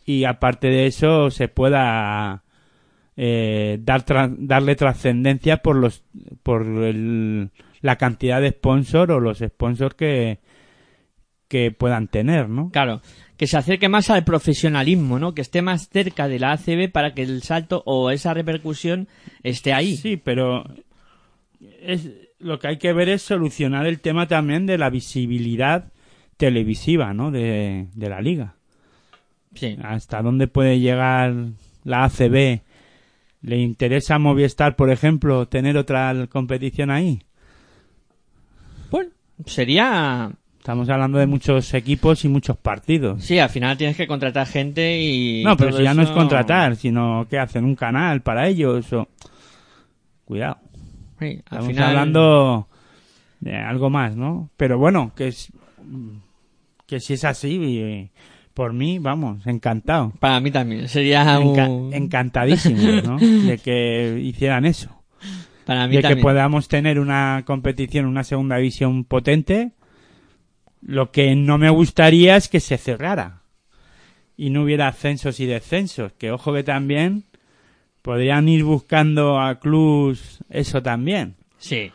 y 0.05 0.25
aparte 0.25 0.67
de 0.69 0.87
eso 0.87 1.31
se 1.31 1.47
pueda 1.49 2.43
eh, 3.17 3.79
dar 3.81 4.05
tra- 4.05 4.35
darle 4.37 4.75
trascendencia 4.75 5.59
por 5.59 5.77
los 5.77 6.03
por 6.43 6.63
el- 6.67 7.51
la 7.83 7.97
cantidad 7.97 8.41
de 8.41 8.51
sponsor 8.51 9.13
o 9.13 9.21
los 9.21 9.39
sponsors 9.39 9.95
que 9.95 10.41
que 11.47 11.71
puedan 11.71 12.09
tener, 12.09 12.49
¿no? 12.49 12.71
Claro, 12.71 13.01
que 13.37 13.47
se 13.47 13.57
acerque 13.57 13.89
más 13.89 14.11
al 14.11 14.25
profesionalismo, 14.25 15.21
¿no? 15.21 15.35
Que 15.35 15.43
esté 15.43 15.63
más 15.63 15.89
cerca 15.89 16.27
de 16.27 16.41
la 16.41 16.53
ACB 16.53 16.91
para 16.91 17.15
que 17.15 17.23
el 17.23 17.43
salto 17.43 17.83
o 17.87 18.11
esa 18.11 18.35
repercusión 18.35 19.07
esté 19.45 19.73
ahí. 19.73 19.97
Sí, 19.97 20.17
pero 20.17 20.65
es, 21.81 22.11
lo 22.39 22.59
que 22.59 22.69
hay 22.69 22.79
que 22.79 22.93
ver 22.93 23.09
es 23.09 23.23
solucionar 23.23 23.87
el 23.87 24.01
tema 24.01 24.27
también 24.27 24.67
de 24.67 24.79
la 24.79 24.91
visibilidad 24.91 25.93
televisiva, 26.37 27.15
¿no? 27.15 27.31
De, 27.31 27.89
de 27.95 28.09
la 28.09 28.21
liga. 28.21 28.57
Sí. 29.55 29.77
¿Hasta 29.83 30.23
dónde 30.23 30.49
puede 30.49 30.81
llegar 30.81 31.35
la 31.85 32.05
ACB? 32.05 32.61
¿Le 33.43 33.59
interesa 33.59 34.15
a 34.15 34.19
Movistar, 34.19 34.75
por 34.75 34.91
ejemplo, 34.91 35.47
tener 35.47 35.77
otra 35.77 36.27
competición 36.29 36.91
ahí? 36.91 37.21
Bueno, 38.91 39.11
sería... 39.45 40.33
Estamos 40.59 40.89
hablando 40.89 41.19
de 41.19 41.27
muchos 41.27 41.75
equipos 41.75 42.25
y 42.25 42.29
muchos 42.29 42.57
partidos. 42.57 43.23
Sí, 43.23 43.39
al 43.39 43.51
final 43.51 43.77
tienes 43.77 43.99
que 43.99 44.07
contratar 44.07 44.47
gente 44.47 44.99
y... 44.99 45.45
no, 45.45 45.59
pero 45.59 45.77
si 45.77 45.83
ya 45.83 45.93
no 45.93 46.01
es 46.01 46.11
contratar, 46.11 46.75
sino 46.77 47.27
que 47.29 47.39
hacen 47.39 47.67
un 47.67 47.77
canal 47.77 48.23
para 48.23 48.49
ellos. 48.49 48.91
O... 48.95 49.07
Cuidado. 50.25 50.57
Sí, 51.25 51.31
al 51.31 51.39
Estamos 51.39 51.67
final... 51.69 51.89
hablando 51.91 52.69
de 53.41 53.57
algo 53.57 53.91
más, 53.91 54.17
¿no? 54.17 54.51
Pero 54.57 54.79
bueno, 54.79 55.13
que 55.17 55.29
es 55.29 55.51
que 56.87 57.01
si 57.01 57.15
es 57.15 57.25
así, 57.25 57.55
y, 57.57 58.11
por 58.53 58.73
mí, 58.73 58.99
vamos, 58.99 59.47
encantado. 59.47 60.13
Para 60.21 60.39
mí 60.41 60.51
también. 60.51 60.89
Sería 60.89 61.25
Enca- 61.39 61.69
un... 61.69 61.93
encantadísimo, 61.93 63.03
¿no? 63.03 63.19
De 63.47 63.59
que 63.59 64.21
hicieran 64.23 64.65
eso. 64.65 64.91
Para 65.65 65.89
mí 65.89 65.97
De 65.97 66.03
que 66.03 66.17
podamos 66.17 66.69
tener 66.69 67.01
una 67.01 67.43
competición, 67.47 68.07
una 68.07 68.23
segunda 68.23 68.57
división 68.57 69.05
potente. 69.05 69.73
Lo 70.83 71.11
que 71.11 71.35
no 71.35 71.57
me 71.59 71.71
gustaría 71.71 72.37
es 72.37 72.49
que 72.49 72.61
se 72.61 72.77
cerrara. 72.77 73.41
Y 74.37 74.51
no 74.51 74.63
hubiera 74.63 74.89
ascensos 74.89 75.41
y 75.41 75.47
descensos. 75.47 76.13
Que 76.13 76.31
ojo 76.31 76.53
que 76.53 76.63
también 76.63 77.25
podrían 78.05 78.51
ir 78.51 78.65
buscando 78.65 79.41
a 79.41 79.59
clubs 79.59 80.41
eso 80.51 80.83
también. 80.83 81.37
Sí. 81.57 81.91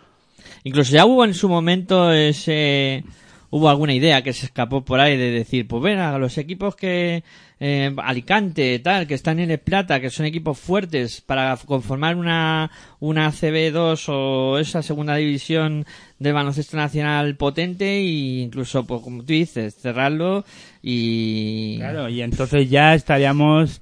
Incluso 0.64 0.92
ya 0.92 1.06
hubo 1.06 1.24
en 1.24 1.36
su 1.36 1.48
momento 1.48 2.12
ese... 2.12 3.04
Hubo 3.52 3.70
alguna 3.70 3.94
idea 3.94 4.24
que 4.24 4.34
se 4.34 4.46
escapó 4.48 4.84
por 4.86 5.00
ahí 5.00 5.18
de 5.18 5.32
decir, 5.32 5.68
pues 5.68 5.82
ven 5.82 6.00
a 6.00 6.18
los 6.18 6.38
equipos 6.40 6.76
que... 6.76 7.24
eh, 7.60 7.94
Alicante, 7.98 8.80
tal, 8.80 9.06
que 9.06 9.14
están 9.14 9.40
en 9.40 9.52
el 9.52 9.60
Plata, 9.60 10.00
que 10.00 10.10
son 10.10 10.26
equipos 10.26 10.58
fuertes 10.58 11.22
para 11.22 11.56
conformar 11.58 12.16
una, 12.16 12.72
una 13.00 13.32
CB2 13.32 14.06
o 14.10 14.58
esa 14.58 14.82
segunda 14.82 15.16
división 15.16 15.86
del 16.18 16.34
baloncesto 16.34 16.76
nacional 16.78 17.36
potente 17.36 17.98
e 17.98 18.42
incluso, 18.42 18.86
pues, 18.86 19.02
como 19.02 19.20
tú 19.20 19.34
dices, 19.34 19.76
cerrarlo 19.76 20.44
y... 20.82 21.78
Claro, 21.78 22.10
y 22.10 22.22
entonces 22.22 22.70
ya 22.70 22.96
estaríamos 22.96 23.82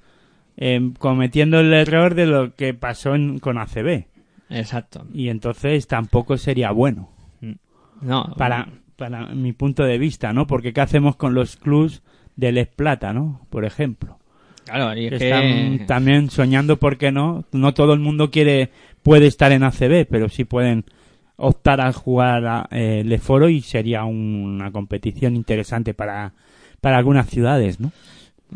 eh, 0.58 0.92
cometiendo 1.00 1.60
el 1.60 1.72
error 1.74 2.16
de 2.16 2.26
lo 2.26 2.56
que 2.56 2.74
pasó 2.74 3.16
en- 3.16 3.40
con 3.40 3.58
ACB. 3.58 4.06
Exacto. 4.50 5.06
Y 5.14 5.30
entonces 5.30 5.88
tampoco 5.88 6.38
sería 6.38 6.72
bueno. 6.72 7.10
No, 8.02 8.34
Para, 8.38 8.68
para 8.96 9.26
mi 9.28 9.54
punto 9.54 9.84
de 9.84 9.98
vista, 9.98 10.32
¿no? 10.34 10.46
Porque 10.48 10.72
¿qué 10.74 10.82
hacemos 10.82 11.16
con 11.16 11.34
los 11.34 11.56
clubs 11.58 12.04
del 12.36 12.58
Es 12.60 12.68
Plata, 12.68 13.12
¿no? 13.14 13.42
Por 13.50 13.66
ejemplo. 13.66 14.20
claro, 14.66 14.96
y 15.00 15.06
es 15.08 15.12
Que 15.14 15.18
que... 15.18 15.30
están 15.30 15.88
también 15.88 16.30
soñando, 16.30 16.78
¿por 16.78 16.98
qué 16.98 17.12
no? 17.12 17.46
No 17.52 17.74
todo 17.74 17.94
el 17.94 18.00
mundo 18.00 18.30
quiere, 18.30 18.70
puede 19.02 19.26
estar 19.28 19.52
en 19.52 19.64
ACB, 19.64 20.06
pero 20.10 20.30
sí 20.30 20.44
pueden 20.44 20.86
optar 21.38 21.82
a 21.82 21.92
jugar 21.92 22.46
a, 22.46 22.68
eh, 22.72 23.04
Leforo 23.06 23.50
y 23.50 23.62
sería 23.62 24.04
un- 24.06 24.44
una 24.60 24.72
competición 24.72 25.36
interesante 25.36 25.94
para, 25.96 26.34
para 26.82 26.98
algunas 26.98 27.28
ciudades, 27.30 27.80
¿no? 27.80 27.92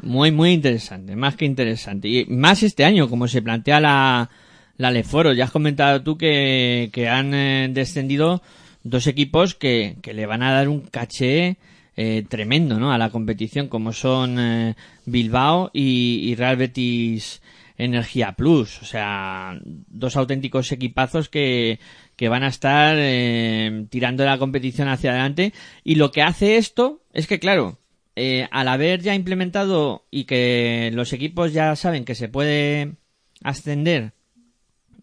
Muy, 0.01 0.31
muy 0.31 0.51
interesante, 0.51 1.15
más 1.15 1.35
que 1.35 1.45
interesante. 1.45 2.07
Y 2.07 2.25
más 2.25 2.63
este 2.63 2.85
año, 2.85 3.09
como 3.09 3.27
se 3.27 3.41
plantea 3.41 3.79
la, 3.79 4.29
la 4.77 4.91
Leforo. 4.91 5.33
Ya 5.33 5.45
has 5.45 5.51
comentado 5.51 6.01
tú 6.01 6.17
que, 6.17 6.89
que 6.93 7.09
han 7.09 7.33
eh, 7.33 7.69
descendido 7.71 8.41
dos 8.83 9.07
equipos 9.07 9.53
que, 9.55 9.97
que 10.01 10.13
le 10.13 10.25
van 10.25 10.43
a 10.43 10.53
dar 10.53 10.69
un 10.69 10.81
caché 10.81 11.57
eh, 11.97 12.23
tremendo 12.27 12.79
¿no? 12.79 12.91
a 12.91 12.97
la 12.97 13.09
competición, 13.09 13.67
como 13.67 13.91
son 13.93 14.39
eh, 14.39 14.75
Bilbao 15.05 15.71
y, 15.73 16.21
y 16.23 16.35
Real 16.35 16.55
Betis 16.55 17.41
Energía 17.77 18.33
Plus. 18.33 18.81
O 18.81 18.85
sea, 18.85 19.59
dos 19.63 20.15
auténticos 20.15 20.71
equipazos 20.71 21.27
que, 21.29 21.79
que 22.15 22.29
van 22.29 22.43
a 22.43 22.47
estar 22.47 22.95
eh, 22.97 23.85
tirando 23.89 24.23
la 24.23 24.37
competición 24.37 24.87
hacia 24.87 25.11
adelante. 25.11 25.53
Y 25.83 25.95
lo 25.95 26.11
que 26.11 26.21
hace 26.21 26.57
esto 26.57 27.01
es 27.13 27.27
que, 27.27 27.39
claro, 27.39 27.80
eh, 28.15 28.47
al 28.51 28.67
haber 28.67 29.01
ya 29.01 29.15
implementado 29.15 30.07
y 30.11 30.25
que 30.25 30.91
los 30.93 31.13
equipos 31.13 31.53
ya 31.53 31.75
saben 31.75 32.05
que 32.05 32.15
se 32.15 32.29
puede 32.29 32.95
ascender, 33.43 34.13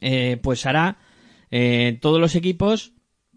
eh, 0.01 0.39
pues 0.43 0.67
hará 0.67 0.99
eh, 1.51 1.99
todos 2.01 2.21
los 2.21 2.35
equipos 2.35 2.93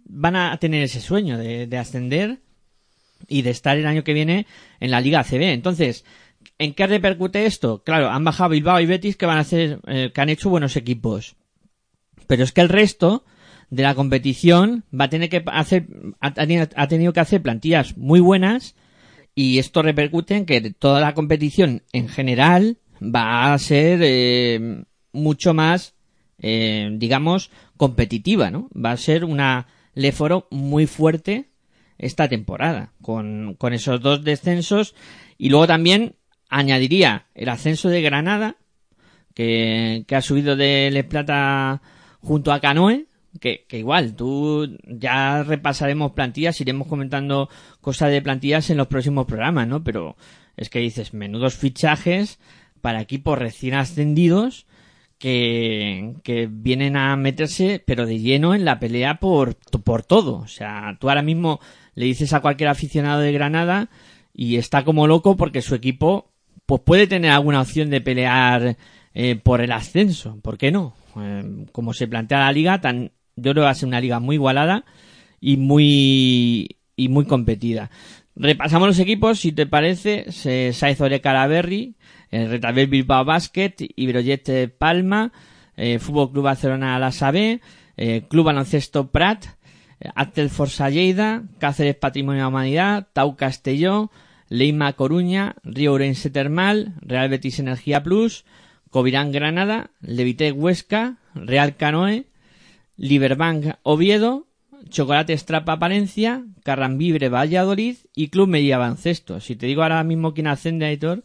van 0.05 0.35
a 0.35 0.57
tener 0.57 0.83
ese 0.83 0.99
sueño 0.99 1.37
de, 1.37 1.67
de 1.67 1.77
ascender 1.77 2.39
y 3.27 3.43
de 3.43 3.51
estar 3.51 3.77
el 3.77 3.85
año 3.85 4.03
que 4.03 4.13
viene 4.13 4.45
en 4.79 4.91
la 4.91 5.01
Liga 5.01 5.19
ACB. 5.19 5.41
Entonces, 5.41 6.05
¿en 6.57 6.73
qué 6.73 6.87
repercute 6.87 7.45
esto? 7.45 7.83
Claro, 7.83 8.09
han 8.09 8.23
bajado 8.23 8.49
Bilbao 8.49 8.79
y 8.79 8.85
Betis 8.85 9.15
que 9.15 9.25
van 9.25 9.37
a 9.37 9.41
hacer, 9.41 9.79
eh, 9.87 10.11
que 10.13 10.21
han 10.21 10.29
hecho 10.29 10.49
buenos 10.49 10.75
equipos. 10.75 11.35
Pero 12.27 12.43
es 12.43 12.51
que 12.51 12.61
el 12.61 12.69
resto 12.69 13.25
de 13.69 13.83
la 13.83 13.95
competición 13.95 14.83
va 14.93 15.05
a 15.05 15.09
tener 15.09 15.29
que 15.29 15.43
hacer, 15.47 15.87
ha 16.19 16.87
tenido 16.87 17.13
que 17.13 17.19
hacer 17.19 17.41
plantillas 17.41 17.97
muy 17.97 18.19
buenas 18.19 18.75
y 19.35 19.59
esto 19.59 19.81
repercute 19.81 20.35
en 20.35 20.45
que 20.45 20.61
toda 20.71 20.99
la 20.99 21.13
competición 21.13 21.83
en 21.93 22.09
general 22.09 22.77
va 23.01 23.53
a 23.53 23.57
ser 23.57 23.99
eh, 24.03 24.83
mucho 25.13 25.53
más, 25.53 25.95
eh, 26.39 26.89
digamos, 26.93 27.49
competitiva, 27.77 28.51
¿no? 28.51 28.69
Va 28.73 28.91
a 28.91 28.97
ser 28.97 29.25
una 29.25 29.67
Leforo 29.93 30.47
muy 30.51 30.85
fuerte 30.85 31.49
esta 31.97 32.27
temporada, 32.27 32.93
con, 33.01 33.57
esos 33.71 34.01
dos 34.01 34.23
descensos 34.23 34.95
y 35.37 35.49
luego 35.49 35.67
también 35.67 36.15
añadiría 36.49 37.27
el 37.35 37.49
ascenso 37.49 37.89
de 37.89 38.01
Granada, 38.01 38.57
que, 39.33 40.03
que 40.07 40.15
ha 40.15 40.21
subido 40.21 40.55
de 40.55 40.89
Les 40.91 41.05
Plata 41.05 41.81
junto 42.19 42.51
a 42.51 42.59
Canoe, 42.59 43.07
que, 43.39 43.65
que 43.67 43.79
igual, 43.79 44.15
tú 44.15 44.77
ya 44.85 45.43
repasaremos 45.43 46.11
plantillas, 46.11 46.59
iremos 46.61 46.87
comentando 46.87 47.49
cosas 47.79 48.11
de 48.11 48.21
plantillas 48.21 48.69
en 48.69 48.77
los 48.77 48.87
próximos 48.87 49.25
programas, 49.25 49.67
¿no? 49.67 49.83
Pero 49.83 50.17
es 50.57 50.69
que 50.69 50.79
dices, 50.79 51.13
menudos 51.13 51.55
fichajes 51.55 52.39
para 52.81 53.01
equipos 53.01 53.37
recién 53.37 53.75
ascendidos 53.75 54.65
que, 55.17 56.15
que 56.23 56.49
vienen 56.51 56.97
a 56.97 57.15
meterse, 57.15 57.81
pero 57.85 58.05
de 58.05 58.19
lleno 58.19 58.55
en 58.55 58.65
la 58.65 58.79
pelea 58.79 59.19
por, 59.19 59.55
por 59.55 60.03
todo. 60.03 60.37
O 60.37 60.47
sea, 60.47 60.97
tú 60.99 61.09
ahora 61.09 61.21
mismo 61.21 61.59
le 61.93 62.05
dices 62.05 62.33
a 62.33 62.41
cualquier 62.41 62.69
aficionado 62.69 63.21
de 63.21 63.31
Granada 63.31 63.89
y 64.33 64.57
está 64.57 64.83
como 64.83 65.07
loco 65.07 65.37
porque 65.37 65.61
su 65.61 65.75
equipo 65.75 66.31
pues 66.65 66.81
puede 66.81 67.05
tener 67.07 67.31
alguna 67.31 67.61
opción 67.61 67.89
de 67.89 68.01
pelear 68.01 68.77
eh, 69.13 69.35
por 69.35 69.61
el 69.61 69.71
ascenso. 69.71 70.39
¿Por 70.41 70.57
qué 70.57 70.71
no? 70.71 70.95
Eh, 71.19 71.65
como 71.71 71.93
se 71.93 72.07
plantea 72.07 72.39
la 72.39 72.51
liga, 72.51 72.81
tan, 72.81 73.11
yo 73.41 73.51
creo 73.51 73.63
que 73.63 73.65
va 73.65 73.69
a 73.71 73.75
ser 73.75 73.87
una 73.87 74.01
liga 74.01 74.19
muy 74.19 74.35
igualada 74.35 74.85
y 75.39 75.57
muy, 75.57 76.77
y 76.95 77.09
muy 77.09 77.25
competida. 77.25 77.89
Repasamos 78.35 78.87
los 78.87 78.99
equipos, 78.99 79.39
si 79.39 79.51
te 79.51 79.65
parece, 79.65 80.31
Saiz 80.31 81.01
Ore 81.01 81.21
Calaberri, 81.21 81.95
eh, 82.31 82.47
Retabel 82.47 82.87
Bilbao 82.87 83.25
Basket, 83.25 83.75
Ibrojet 83.95 84.49
eh, 84.49 84.67
Palma, 84.69 85.33
eh, 85.75 85.99
Fútbol 85.99 86.31
Club 86.31 86.45
Barcelona 86.45 86.97
Lasa 86.97 87.31
B, 87.31 87.59
eh, 87.97 88.23
Club 88.29 88.45
Baloncesto 88.45 89.11
Prat, 89.11 89.45
Actel 90.15 90.49
Forza 90.49 90.89
Lleida, 90.89 91.43
Cáceres 91.59 91.95
Patrimonio 91.95 92.39
de 92.39 92.43
la 92.43 92.47
Humanidad, 92.47 93.07
Tau 93.13 93.35
Castelló, 93.35 94.11
Leima 94.49 94.93
Coruña, 94.93 95.55
Río 95.63 95.93
Urense 95.93 96.29
Termal, 96.29 96.95
Real 97.01 97.29
Betis 97.29 97.59
Energía 97.59 98.03
Plus, 98.03 98.45
Covirán 98.89 99.31
Granada, 99.31 99.91
Levite 100.01 100.51
Huesca, 100.51 101.17
Real 101.35 101.75
Canoe, 101.77 102.25
Liberbank 103.01 103.77
Oviedo, 103.81 104.45
Chocolate 104.89 105.33
Estrapa 105.33 105.79
Palencia, 105.79 106.45
Carrambibre 106.63 107.29
Valladolid 107.29 107.95
y 108.15 108.27
Club 108.27 108.47
Media 108.47 108.77
Baloncesto. 108.77 109.39
Si 109.39 109.55
te 109.55 109.65
digo 109.65 109.81
ahora 109.81 110.03
mismo 110.03 110.35
quién 110.35 110.45
ascende, 110.45 110.85
Aitor, 110.85 111.23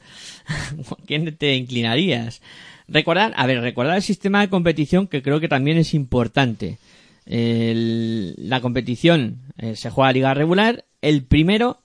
¿quién 1.07 1.37
te 1.37 1.55
inclinarías? 1.55 2.41
Recordar, 2.89 3.35
a 3.37 3.47
ver, 3.47 3.61
recordar 3.61 3.97
el 3.97 4.03
sistema 4.03 4.41
de 4.41 4.49
competición 4.49 5.07
que 5.07 5.23
creo 5.23 5.39
que 5.39 5.49
también 5.49 5.77
es 5.77 5.93
importante. 5.93 6.79
La 7.27 8.61
competición 8.63 9.43
eh, 9.59 9.77
se 9.77 9.91
juega 9.91 10.09
a 10.09 10.13
liga 10.15 10.33
regular, 10.33 10.87
el 11.03 11.25
primero 11.25 11.83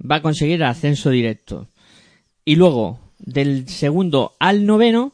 va 0.00 0.16
a 0.16 0.22
conseguir 0.22 0.64
ascenso 0.64 1.10
directo. 1.10 1.68
Y 2.46 2.56
luego, 2.56 2.98
del 3.18 3.68
segundo 3.68 4.36
al 4.38 4.64
noveno, 4.64 5.12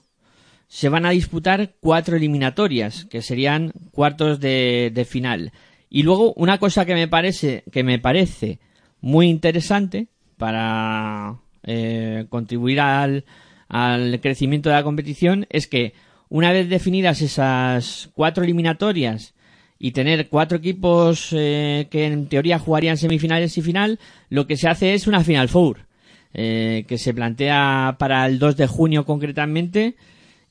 se 0.75 0.89
van 0.89 1.07
a 1.07 1.11
disputar 1.11 1.71
cuatro 1.79 2.17
eliminatorias, 2.17 3.05
que 3.05 3.23
serían 3.23 3.71
cuartos 3.93 4.41
de, 4.41 4.91
de 4.93 5.05
final. 5.05 5.53
Y 5.89 6.03
luego, 6.03 6.33
una 6.35 6.59
cosa 6.59 6.85
que 6.85 6.95
me 6.95 7.07
parece, 7.07 7.63
que 7.71 7.85
me 7.85 8.01
parece 8.01 8.59
muy 9.01 9.29
interesante 9.29 10.09
para 10.37 11.37
eh, 11.63 12.27
contribuir 12.29 12.81
al, 12.81 13.25
al 13.69 14.19
crecimiento 14.21 14.69
de 14.69 14.75
la 14.75 14.83
competición 14.83 15.47
es 15.49 15.69
que 15.69 15.95
una 16.29 16.51
vez 16.51 16.69
definidas 16.69 17.23
esas 17.23 18.11
cuatro 18.17 18.43
eliminatorias 18.43 19.33
y 19.79 19.93
tener 19.93 20.29
cuatro 20.29 20.59
equipos 20.59 21.29
eh, 21.31 21.87
que 21.89 22.07
en 22.07 22.27
teoría 22.27 22.59
jugarían 22.59 22.97
semifinales 22.97 23.57
y 23.57 23.63
final, 23.63 24.01
lo 24.29 24.49
que 24.49 24.57
se 24.57 24.67
hace 24.67 24.95
es 24.95 25.07
una 25.07 25.23
Final 25.23 25.49
Four, 25.49 25.87
eh, 26.33 26.85
que 26.89 26.99
se 26.99 27.15
plantea 27.15 27.95
para 27.97 28.27
el 28.27 28.41
2 28.41 28.57
de 28.57 28.67
junio 28.67 29.07
concretamente, 29.07 29.95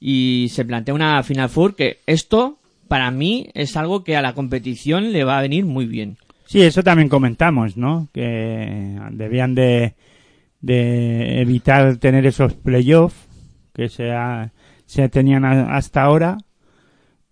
y 0.06 0.50
se 0.52 0.66
plantea 0.66 0.94
una 0.94 1.24
Final 1.24 1.48
Four 1.48 1.78
que 1.78 2.00
esto, 2.08 2.58
para 2.90 3.10
mí, 3.10 3.48
es 3.54 3.78
algo 3.78 4.04
que 4.04 4.18
a 4.18 4.22
la 4.22 4.34
competición 4.34 5.14
le 5.14 5.24
va 5.24 5.40
a 5.40 5.42
venir 5.42 5.64
muy 5.66 5.86
bien. 5.86 6.18
Sí, 6.46 6.62
eso 6.62 6.84
también 6.84 7.08
comentamos, 7.08 7.78
¿no? 7.78 8.10
Que 8.12 9.00
debían 9.12 9.56
de, 9.56 9.94
de 10.60 11.40
evitar 11.42 11.96
tener 11.98 12.26
esos 12.26 12.54
playoffs 12.54 13.16
que 13.74 13.88
se, 13.88 14.12
ha- 14.12 14.52
se 14.86 15.08
tenían 15.08 15.46
a- 15.46 15.74
hasta 15.78 16.02
ahora 16.04 16.38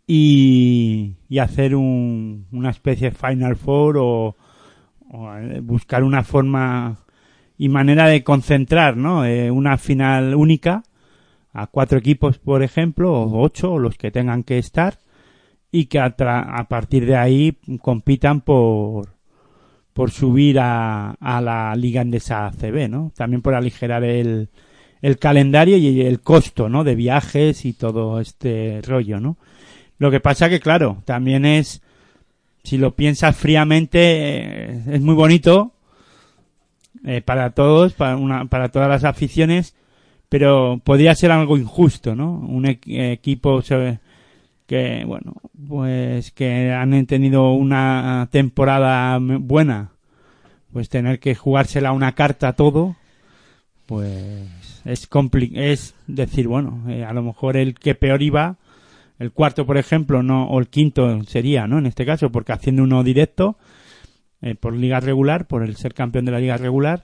y, 0.07 1.15
y 1.27 1.39
hacer 1.39 1.75
un, 1.75 2.45
una 2.53 2.69
especie 2.69 3.09
de 3.09 3.15
Final 3.17 3.57
Four 3.57 3.97
o, 3.99 4.35
eh, 5.41 5.59
buscar 5.61 6.03
una 6.05 6.23
forma 6.23 6.99
y 7.57 7.67
manera 7.67 8.07
de 8.07 8.23
concentrar, 8.23 8.95
¿no? 8.95 9.25
Eh, 9.25 9.51
una 9.51 9.77
final 9.77 10.35
única 10.35 10.83
a 11.53 11.67
cuatro 11.67 11.97
equipos, 11.97 12.37
por 12.37 12.63
ejemplo, 12.63 13.13
o 13.13 13.41
ocho, 13.41 13.77
los 13.77 13.97
que 13.97 14.11
tengan 14.11 14.43
que 14.43 14.57
estar, 14.57 14.99
y 15.71 15.85
que 15.85 15.99
a, 15.99 16.15
tra- 16.15 16.45
a 16.59 16.67
partir 16.67 17.05
de 17.05 17.15
ahí 17.15 17.57
compitan 17.81 18.41
por, 18.41 19.09
por 19.93 20.11
subir 20.11 20.59
a, 20.59 21.11
a 21.11 21.41
la 21.41 21.75
Liga 21.75 22.01
Endesa 22.01 22.47
ACB, 22.47 22.89
¿no? 22.89 23.11
También 23.15 23.41
por 23.41 23.53
aligerar 23.55 24.03
el, 24.03 24.49
el 25.01 25.17
calendario 25.17 25.77
y 25.77 26.01
el 26.01 26.21
costo, 26.21 26.69
¿no? 26.69 26.83
De 26.83 26.95
viajes 26.95 27.65
y 27.65 27.73
todo 27.73 28.19
este 28.19 28.81
rollo, 28.85 29.19
¿no? 29.19 29.37
Lo 29.97 30.11
que 30.11 30.19
pasa 30.19 30.49
que, 30.49 30.59
claro, 30.59 31.01
también 31.05 31.45
es, 31.45 31.81
si 32.63 32.77
lo 32.77 32.95
piensas 32.95 33.35
fríamente, 33.35 33.99
eh, 33.99 34.81
es 34.91 35.01
muy 35.01 35.15
bonito 35.15 35.73
eh, 37.05 37.21
para 37.21 37.51
todos, 37.51 37.93
para, 37.93 38.15
una, 38.17 38.45
para 38.45 38.69
todas 38.69 38.89
las 38.89 39.03
aficiones, 39.03 39.75
pero 40.31 40.79
podría 40.81 41.13
ser 41.13 41.29
algo 41.29 41.57
injusto, 41.57 42.15
¿no? 42.15 42.31
Un 42.31 42.63
equ- 42.63 43.11
equipo 43.11 43.61
que, 44.65 45.03
bueno, 45.05 45.33
pues 45.67 46.31
que 46.31 46.71
han 46.71 47.05
tenido 47.05 47.51
una 47.51 48.29
temporada 48.31 49.19
buena, 49.19 49.89
pues 50.71 50.87
tener 50.87 51.19
que 51.19 51.35
jugársela 51.35 51.91
una 51.91 52.13
carta 52.13 52.53
todo, 52.53 52.95
pues 53.87 54.81
es 54.85 55.05
compli 55.05 55.51
es 55.53 55.95
decir, 56.07 56.47
bueno, 56.47 56.81
eh, 56.87 57.03
a 57.03 57.11
lo 57.11 57.23
mejor 57.23 57.57
el 57.57 57.73
que 57.73 57.93
peor 57.93 58.21
iba, 58.21 58.55
el 59.19 59.33
cuarto, 59.33 59.65
por 59.65 59.77
ejemplo, 59.77 60.23
no, 60.23 60.45
o 60.45 60.61
el 60.61 60.69
quinto 60.69 61.21
sería, 61.25 61.67
¿no? 61.67 61.77
En 61.77 61.87
este 61.87 62.05
caso, 62.05 62.31
porque 62.31 62.53
haciendo 62.53 62.83
uno 62.83 63.03
directo, 63.03 63.57
eh, 64.41 64.55
por 64.55 64.77
liga 64.77 65.01
regular, 65.01 65.45
por 65.45 65.61
el 65.61 65.75
ser 65.75 65.93
campeón 65.93 66.23
de 66.23 66.31
la 66.31 66.39
liga 66.39 66.55
regular, 66.55 67.03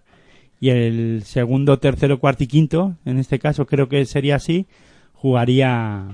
y 0.60 0.70
el 0.70 1.24
segundo, 1.24 1.80
tercero, 1.80 2.20
cuarto 2.20 2.44
y 2.44 2.48
quinto, 2.48 2.96
en 3.06 3.18
este 3.20 3.40
caso 3.40 3.66
creo 3.66 3.88
que 3.90 4.06
sería 4.06 4.36
así, 4.38 4.66
jugaría 5.14 6.06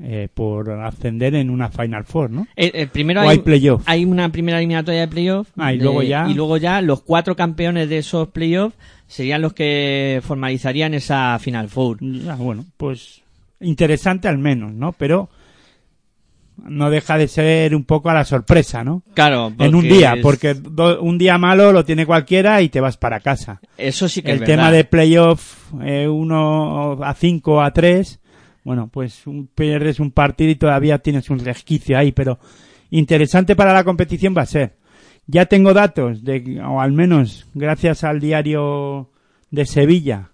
eh, 0.00 0.28
por 0.34 0.70
ascender 0.70 1.34
en 1.34 1.48
una 1.50 1.68
Final 1.68 2.04
Four, 2.04 2.30
¿no? 2.30 2.46
Eh, 2.56 2.70
eh, 2.74 2.86
primero 2.86 3.22
O 3.22 3.28
hay 3.28 3.38
playoff. 3.38 3.82
hay 3.86 4.04
una 4.04 4.30
primera 4.30 4.58
eliminatoria 4.58 5.02
de 5.02 5.08
playoff. 5.08 5.48
Ah, 5.56 5.72
y 5.72 5.78
de- 5.78 5.84
luego 5.84 6.02
ya- 6.02 6.26
Y 6.28 6.34
luego 6.34 6.56
ya 6.56 6.80
los 6.80 7.02
cuatro 7.02 7.36
campeones 7.36 7.88
de 7.88 7.98
esos 7.98 8.28
playoffs 8.28 8.76
serían 9.06 9.42
los 9.42 9.52
que 9.52 10.20
formalizarían 10.24 10.94
esa 10.94 11.38
Final 11.38 11.68
Four. 11.68 11.98
Ya, 12.00 12.34
bueno, 12.34 12.64
pues 12.76 13.22
interesante 13.60 14.26
al 14.28 14.38
menos, 14.38 14.72
¿no? 14.72 14.92
Pero 14.92 15.28
no 16.68 16.90
deja 16.90 17.18
de 17.18 17.28
ser 17.28 17.74
un 17.74 17.84
poco 17.84 18.10
a 18.10 18.14
la 18.14 18.24
sorpresa, 18.24 18.84
¿no? 18.84 19.02
Claro, 19.14 19.52
en 19.58 19.74
un 19.74 19.82
día, 19.82 20.14
es- 20.14 20.22
porque 20.22 20.54
do- 20.54 21.00
un 21.02 21.18
día 21.18 21.36
malo 21.38 21.72
lo 21.72 21.84
tiene 21.84 22.06
cualquiera 22.06 22.62
y 22.62 22.68
te 22.68 22.80
vas 22.80 22.96
para 22.96 23.20
casa. 23.20 23.60
Eso 23.76 24.08
sí 24.08 24.22
que 24.22 24.30
El 24.32 24.38
es 24.38 24.44
tema 24.44 24.64
verdad. 24.64 24.76
de 24.78 24.84
playoff 24.84 25.72
eh, 25.82 26.06
1 26.08 27.02
a 27.02 27.14
5 27.14 27.60
a 27.62 27.72
3, 27.72 28.20
bueno, 28.64 28.88
pues 28.92 29.26
un- 29.26 29.48
pierdes 29.48 29.98
un 30.00 30.10
partido 30.12 30.50
y 30.50 30.54
todavía 30.56 30.98
tienes 30.98 31.30
un 31.30 31.38
resquicio 31.40 31.98
ahí, 31.98 32.12
pero 32.12 32.38
interesante 32.90 33.56
para 33.56 33.72
la 33.72 33.84
competición 33.84 34.34
va 34.36 34.42
a 34.42 34.46
ser. 34.46 34.76
Ya 35.26 35.46
tengo 35.46 35.72
datos, 35.72 36.24
de, 36.24 36.60
o 36.64 36.80
al 36.80 36.92
menos 36.92 37.46
gracias 37.54 38.04
al 38.04 38.20
diario 38.20 39.10
de 39.50 39.66
Sevilla, 39.66 40.30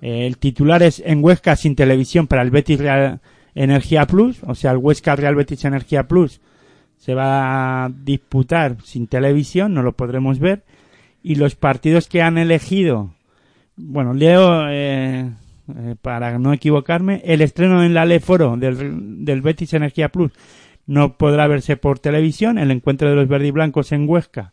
eh, 0.00 0.26
el 0.26 0.38
titular 0.38 0.82
es 0.82 1.02
en 1.04 1.24
Huesca 1.24 1.56
sin 1.56 1.74
televisión 1.74 2.26
para 2.26 2.42
el 2.42 2.50
Betis 2.50 2.78
Real 2.78 3.20
Energía 3.58 4.06
Plus, 4.06 4.38
o 4.44 4.54
sea, 4.54 4.70
el 4.70 4.76
Huesca 4.76 5.16
Real 5.16 5.34
Betis 5.34 5.64
Energía 5.64 6.06
Plus 6.06 6.40
se 6.96 7.14
va 7.14 7.84
a 7.84 7.88
disputar 7.88 8.76
sin 8.84 9.08
televisión, 9.08 9.74
no 9.74 9.82
lo 9.82 9.92
podremos 9.92 10.38
ver. 10.38 10.62
y 11.22 11.34
los 11.34 11.56
partidos 11.56 12.06
que 12.06 12.22
han 12.22 12.38
elegido, 12.38 13.12
bueno, 13.76 14.14
leo 14.14 14.68
eh, 14.68 15.28
eh, 15.76 15.94
para 16.00 16.38
no 16.38 16.52
equivocarme, 16.52 17.20
el 17.24 17.40
estreno 17.40 17.82
en 17.82 17.94
la 17.94 18.06
Le 18.06 18.20
Foro 18.20 18.56
del, 18.56 19.24
del 19.24 19.42
Betis 19.42 19.74
Energía 19.74 20.08
Plus 20.08 20.30
no 20.86 21.18
podrá 21.18 21.48
verse 21.48 21.76
por 21.76 21.98
televisión, 21.98 22.58
el 22.58 22.70
encuentro 22.70 23.10
de 23.10 23.16
los 23.16 23.26
verdiblancos 23.26 23.90
en 23.90 24.08
Huesca 24.08 24.52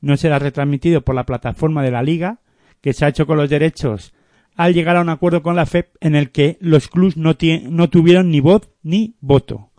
no 0.00 0.16
será 0.16 0.40
retransmitido 0.40 1.02
por 1.02 1.14
la 1.14 1.24
plataforma 1.24 1.84
de 1.84 1.92
la 1.92 2.02
Liga, 2.02 2.38
que 2.80 2.92
se 2.92 3.04
ha 3.04 3.08
hecho 3.08 3.26
con 3.26 3.36
los 3.36 3.48
derechos 3.48 4.12
al 4.56 4.74
llegar 4.74 4.96
a 4.96 5.00
un 5.00 5.08
acuerdo 5.08 5.42
con 5.42 5.56
la 5.56 5.66
FEP 5.66 5.96
en 6.00 6.14
el 6.14 6.30
que 6.30 6.58
los 6.60 6.88
clubs 6.88 7.16
no, 7.16 7.36
no 7.70 7.90
tuvieron 7.90 8.30
ni 8.30 8.40
voz 8.40 8.70
ni 8.82 9.16
voto. 9.20 9.70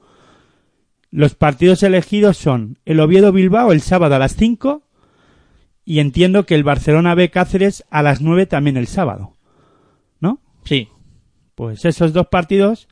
Los 1.12 1.36
partidos 1.36 1.84
elegidos 1.84 2.38
son 2.38 2.80
el 2.86 3.00
Oviedo 3.00 3.32
Bilbao 3.32 3.72
el 3.74 3.82
sábado 3.82 4.16
a 4.16 4.20
las 4.20 4.36
5 4.36 4.82
y 5.84 6.00
entiendo 6.00 6.46
que 6.46 6.56
el 6.56 6.64
Barcelona 6.64 7.16
B 7.16 7.30
Cáceres 7.30 7.84
a 7.90 8.02
las 8.02 8.22
9 8.22 8.46
también 8.46 8.78
el 8.78 8.88
sábado. 8.88 9.36
¿No? 10.20 10.40
Sí. 10.64 10.88
Pues 11.56 11.84
esos 11.86 12.14
dos 12.14 12.28
partidos, 12.28 12.88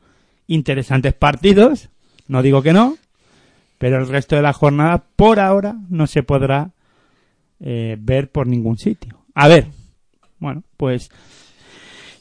interesantes 0.46 1.14
partidos, 1.14 1.88
no 2.28 2.42
digo 2.42 2.62
que 2.62 2.72
no, 2.72 2.96
pero 3.78 3.98
el 3.98 4.08
resto 4.08 4.36
de 4.36 4.42
la 4.42 4.52
jornada 4.52 5.04
por 5.16 5.40
ahora 5.40 5.76
no 5.88 6.06
se 6.06 6.22
podrá 6.22 6.72
eh, 7.58 7.96
ver 7.98 8.30
por 8.30 8.46
ningún 8.46 8.76
sitio. 8.76 9.24
A 9.34 9.48
ver, 9.48 9.68
bueno, 10.38 10.62
pues 10.76 11.10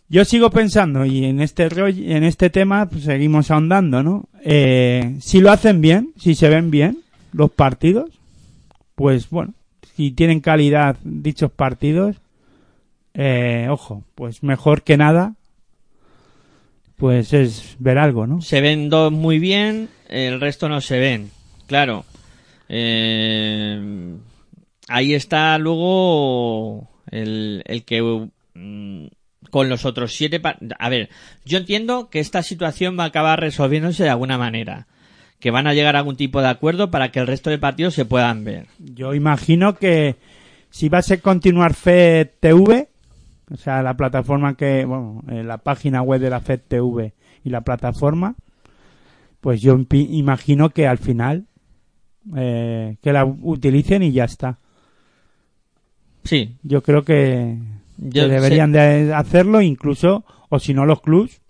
yo 0.10 0.26
sigo 0.26 0.50
pensando 0.50 1.06
y 1.06 1.26
en 1.26 1.40
este 1.42 1.70
rollo- 1.70 2.04
en 2.16 2.24
este 2.24 2.50
tema 2.50 2.88
pues, 2.90 3.04
seguimos 3.04 3.52
ahondando, 3.52 4.04
¿no? 4.04 4.28
Eh, 4.44 5.16
si 5.22 5.40
lo 5.40 5.52
hacen 5.52 5.82
bien, 5.82 6.14
si 6.18 6.36
se 6.36 6.50
ven 6.50 6.72
bien 6.72 7.00
los 7.32 7.52
partidos, 7.52 8.10
pues 8.96 9.30
bueno, 9.30 9.54
si 9.96 10.12
tienen 10.12 10.40
calidad 10.40 10.98
dichos 11.04 11.52
partidos, 11.52 12.16
eh, 13.14 13.68
ojo, 13.70 14.04
pues 14.16 14.44
mejor 14.44 14.82
que 14.84 14.98
nada, 14.98 15.36
pues 16.98 17.32
es 17.34 17.76
ver 17.80 17.98
algo, 17.98 18.28
¿no? 18.28 18.42
Se 18.42 18.62
ven 18.62 18.90
dos 18.90 19.12
muy 19.12 19.40
bien, 19.40 19.90
el 20.10 20.40
resto 20.42 20.68
no 20.70 20.82
se 20.82 21.00
ven. 21.00 21.30
Claro. 21.68 22.04
Eh, 22.68 24.16
ahí 24.88 25.14
está 25.14 25.58
luego 25.58 26.88
el, 27.12 27.64
el 27.66 27.84
que 27.84 28.02
mm, 28.54 29.06
con 29.50 29.70
los 29.70 29.86
otros 29.86 30.14
siete... 30.14 30.42
A 30.78 30.90
ver, 30.90 31.10
yo 31.46 31.58
entiendo 31.58 32.10
que 32.10 32.20
esta 32.20 32.44
situación 32.44 32.98
va 32.98 33.04
a 33.04 33.08
acabar 33.08 33.40
resolviéndose 33.40 34.04
de 34.04 34.10
alguna 34.10 34.38
manera. 34.38 34.88
Que 35.40 35.52
van 35.52 35.68
a 35.68 35.74
llegar 35.74 35.96
a 35.96 36.00
algún 36.00 36.18
tipo 36.18 36.42
de 36.42 36.50
acuerdo 36.50 36.92
para 36.92 37.12
que 37.12 37.20
el 37.20 37.28
resto 37.28 37.50
de 37.50 37.58
partidos 37.58 37.94
se 37.94 38.06
puedan 38.06 38.44
ver. 38.44 38.68
Yo 38.80 39.14
imagino 39.14 39.76
que 39.76 40.16
si 40.70 40.90
va 40.90 41.00
a 41.00 41.04
ser 41.04 41.22
continuar 41.22 41.74
FED 41.74 42.30
TV, 42.40 42.90
o 43.52 43.58
sea, 43.58 43.82
la 43.82 43.96
plataforma 43.96 44.56
que, 44.56 44.86
bueno, 44.86 45.24
eh, 45.30 45.44
la 45.44 45.58
página 45.58 46.02
web 46.02 46.22
de 46.22 46.30
la 46.30 46.42
FED 46.42 46.60
TV 46.68 47.14
y 47.44 47.50
la 47.50 47.62
plataforma, 47.62 48.36
pues 49.42 49.62
yo 49.62 49.80
imagino 49.92 50.70
que 50.70 50.88
al 50.88 50.98
final 50.98 51.46
eh, 52.36 52.98
que 53.02 53.14
la 53.14 53.26
utilicen 53.26 54.04
y 54.04 54.12
ya 54.12 54.26
está. 54.26 54.60
Sí, 56.24 56.58
Yo 56.64 56.84
creo 56.84 57.04
que, 57.04 57.58
Yo 58.02 58.24
que 58.24 58.34
deberían 58.34 58.72
de 58.72 59.14
hacerlo, 59.14 59.62
incluso, 59.62 60.26
o 60.50 60.60
si 60.60 60.74
no 60.74 60.86
los 60.86 61.02
clubs, 61.02 61.42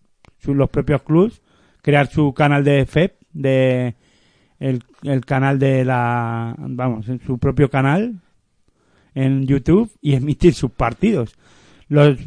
los 0.43 0.69
propios 0.69 1.03
clubs, 1.03 1.41
crear 1.81 2.07
su 2.07 2.33
canal 2.33 2.63
de 2.63 2.85
FEP, 2.85 3.15
de 3.33 3.95
el, 4.59 4.83
el 5.03 5.25
canal 5.25 5.59
de 5.59 5.85
la, 5.85 6.55
vamos, 6.57 7.07
en 7.07 7.21
su 7.21 7.38
propio 7.38 7.69
canal 7.69 8.19
en 9.15 9.45
YouTube 9.45 9.91
y 10.01 10.13
emitir 10.13 10.53
sus 10.53 10.71
partidos. 10.71 11.35
Los 11.88 12.17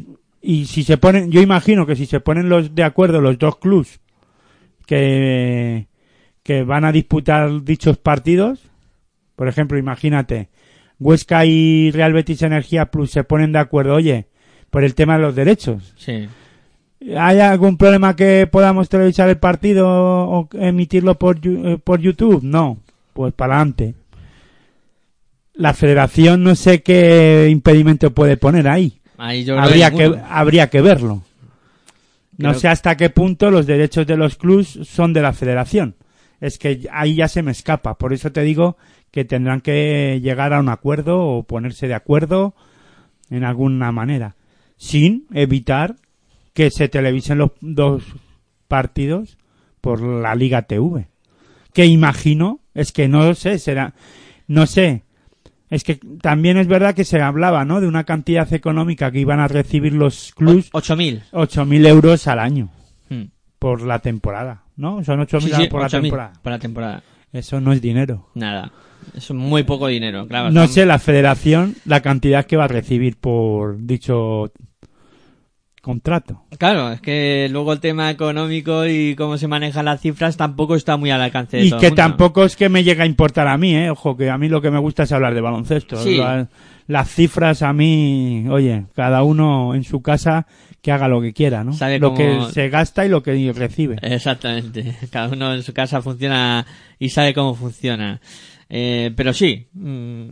y 0.41 0.65
si 0.65 0.83
se 0.83 0.97
ponen, 0.97 1.31
yo 1.31 1.41
imagino 1.41 1.85
que 1.85 1.95
si 1.95 2.05
se 2.05 2.19
ponen 2.19 2.49
los 2.49 2.75
de 2.75 2.83
acuerdo 2.83 3.21
los 3.21 3.37
dos 3.39 3.57
clubs 3.57 3.99
que 4.85 5.87
que 6.43 6.63
van 6.63 6.83
a 6.83 6.91
disputar 6.91 7.63
dichos 7.63 7.97
partidos, 7.97 8.59
por 9.37 9.47
ejemplo, 9.47 9.77
imagínate, 9.77 10.49
Huesca 10.99 11.45
y 11.45 11.91
Real 11.91 12.13
Betis 12.13 12.41
Energía 12.41 12.85
Plus 12.87 13.11
se 13.11 13.23
ponen 13.23 13.51
de 13.51 13.59
acuerdo, 13.59 13.95
oye, 13.95 14.27
por 14.69 14.83
el 14.83 14.95
tema 14.95 15.15
de 15.17 15.23
los 15.23 15.35
derechos. 15.35 15.93
sí. 15.97 16.27
¿Hay 17.17 17.41
algún 17.41 17.75
problema 17.77 18.15
que 18.15 18.47
podamos 18.47 18.87
televisar 18.87 19.27
el 19.27 19.37
partido 19.37 19.85
o 19.89 20.47
emitirlo 20.53 21.19
por, 21.19 21.37
eh, 21.43 21.77
por 21.83 21.99
YouTube? 21.99 22.41
No. 22.43 22.77
Pues 23.11 23.33
para 23.33 23.55
adelante. 23.55 23.93
La 25.53 25.73
federación 25.73 26.43
no 26.45 26.55
sé 26.55 26.81
qué 26.81 27.49
impedimento 27.51 28.13
puede 28.13 28.37
poner 28.37 28.69
ahí. 28.69 29.01
Ahí 29.17 29.43
yo 29.43 29.59
Habría 29.59 29.91
que, 29.91 30.03
ninguno. 30.03 30.23
habría 30.29 30.69
que 30.69 30.81
verlo. 30.81 31.23
No 32.37 32.49
Creo 32.51 32.59
sé 32.61 32.67
hasta 32.69 32.95
qué 32.95 33.09
punto 33.09 33.51
los 33.51 33.65
derechos 33.67 34.07
de 34.07 34.15
los 34.15 34.37
clubs 34.37 34.79
son 34.83 35.11
de 35.11 35.21
la 35.21 35.33
federación. 35.33 35.95
Es 36.39 36.57
que 36.57 36.87
ahí 36.89 37.15
ya 37.15 37.27
se 37.27 37.43
me 37.43 37.51
escapa. 37.51 37.95
Por 37.97 38.13
eso 38.13 38.31
te 38.31 38.43
digo 38.43 38.77
que 39.13 39.23
tendrán 39.25 39.61
que 39.61 40.19
llegar 40.23 40.51
a 40.53 40.59
un 40.59 40.69
acuerdo 40.69 41.21
o 41.21 41.43
ponerse 41.43 41.87
de 41.87 41.93
acuerdo 41.93 42.55
en 43.29 43.43
alguna 43.43 43.91
manera. 43.91 44.35
Sin 44.75 45.27
evitar 45.33 45.95
que 46.53 46.71
se 46.71 46.89
televisen 46.89 47.37
los 47.37 47.51
dos 47.61 48.03
partidos 48.67 49.37
por 49.81 50.01
la 50.01 50.33
Liga 50.35 50.63
TV. 50.63 51.07
Que 51.73 51.85
imagino, 51.85 52.59
es 52.73 52.91
que 52.91 53.07
no 53.07 53.33
sé, 53.35 53.59
será, 53.59 53.93
no 54.47 54.65
sé. 54.65 55.03
Es 55.69 55.83
que 55.83 55.99
también 56.21 56.57
es 56.57 56.67
verdad 56.67 56.93
que 56.95 57.03
se 57.05 57.21
hablaba, 57.21 57.65
¿no? 57.65 57.81
De 57.81 57.87
una 57.87 58.03
cantidad 58.03 58.51
económica 58.51 59.11
que 59.11 59.19
iban 59.19 59.39
a 59.39 59.47
recibir 59.47 59.93
los 59.93 60.33
clubs, 60.35 60.69
O- 60.73 60.79
8.000. 60.81 61.21
8.000 61.31 61.85
euros 61.87 62.27
al 62.27 62.39
año 62.39 62.69
Hmm. 63.09 63.25
por 63.59 63.81
la 63.81 63.99
temporada, 63.99 64.63
¿no? 64.75 65.03
Son 65.03 65.19
8.000 65.19 65.55
Sí, 65.55 65.63
sí, 65.63 65.67
por 65.69 65.81
la 65.81 65.87
8.000 65.87 66.01
temporada. 66.01 66.33
por 66.41 66.51
la 66.51 66.59
temporada. 66.59 67.03
Eso 67.31 67.59
no 67.61 67.73
es 67.73 67.81
dinero. 67.81 68.29
Nada. 68.35 68.71
Es 69.15 69.31
muy 69.31 69.63
poco 69.63 69.87
dinero, 69.87 70.27
claro. 70.27 70.51
No 70.51 70.67
sé 70.67 70.85
la 70.85 70.99
federación 70.99 71.75
la 71.85 72.01
cantidad 72.01 72.45
que 72.45 72.57
va 72.57 72.65
a 72.65 72.67
recibir 72.69 73.17
por 73.17 73.77
dicho 73.85 74.51
contrato. 75.81 76.43
Claro, 76.57 76.93
es 76.93 77.01
que 77.01 77.47
luego 77.51 77.73
el 77.73 77.81
tema 77.81 78.09
económico 78.09 78.85
y 78.87 79.15
cómo 79.15 79.37
se 79.37 79.49
manejan 79.49 79.83
las 79.85 79.99
cifras 79.99 80.37
tampoco 80.37 80.75
está 80.75 80.95
muy 80.95 81.11
al 81.11 81.19
alcance 81.21 81.57
de 81.57 81.65
Y 81.65 81.69
todo 81.71 81.79
que 81.81 81.87
el 81.87 81.91
mundo. 81.91 82.01
tampoco 82.03 82.45
es 82.45 82.55
que 82.55 82.69
me 82.69 82.85
llegue 82.85 83.01
a 83.03 83.05
importar 83.05 83.49
a 83.49 83.57
mí, 83.57 83.75
¿eh? 83.75 83.89
Ojo, 83.89 84.15
que 84.15 84.29
a 84.29 84.37
mí 84.37 84.47
lo 84.47 84.61
que 84.61 84.71
me 84.71 84.79
gusta 84.79 85.03
es 85.03 85.11
hablar 85.11 85.33
de 85.33 85.41
baloncesto. 85.41 85.97
Sí. 86.01 86.17
La- 86.17 86.47
las 86.87 87.09
cifras 87.09 87.61
a 87.63 87.71
mí, 87.73 88.45
oye, 88.49 88.85
cada 88.95 89.23
uno 89.23 89.73
en 89.75 89.83
su 89.83 90.01
casa 90.01 90.47
que 90.81 90.91
haga 90.91 91.07
lo 91.07 91.21
que 91.21 91.31
quiera, 91.33 91.63
¿no? 91.63 91.71
Sabe 91.73 91.97
lo 91.99 92.13
cómo- 92.13 92.17
que 92.47 92.53
se 92.53 92.67
gasta 92.69 93.05
y 93.05 93.09
lo 93.09 93.23
que 93.23 93.51
recibe. 93.53 93.97
Exactamente. 94.01 94.93
Cada 95.11 95.29
uno 95.29 95.53
en 95.53 95.63
su 95.63 95.73
casa 95.73 96.01
funciona 96.01 96.65
y 96.99 97.07
sabe 97.09 97.33
cómo 97.33 97.55
funciona. 97.55 98.19
Eh, 98.75 99.11
pero 99.15 99.33
sí, 99.33 99.67
mm, 99.73 100.29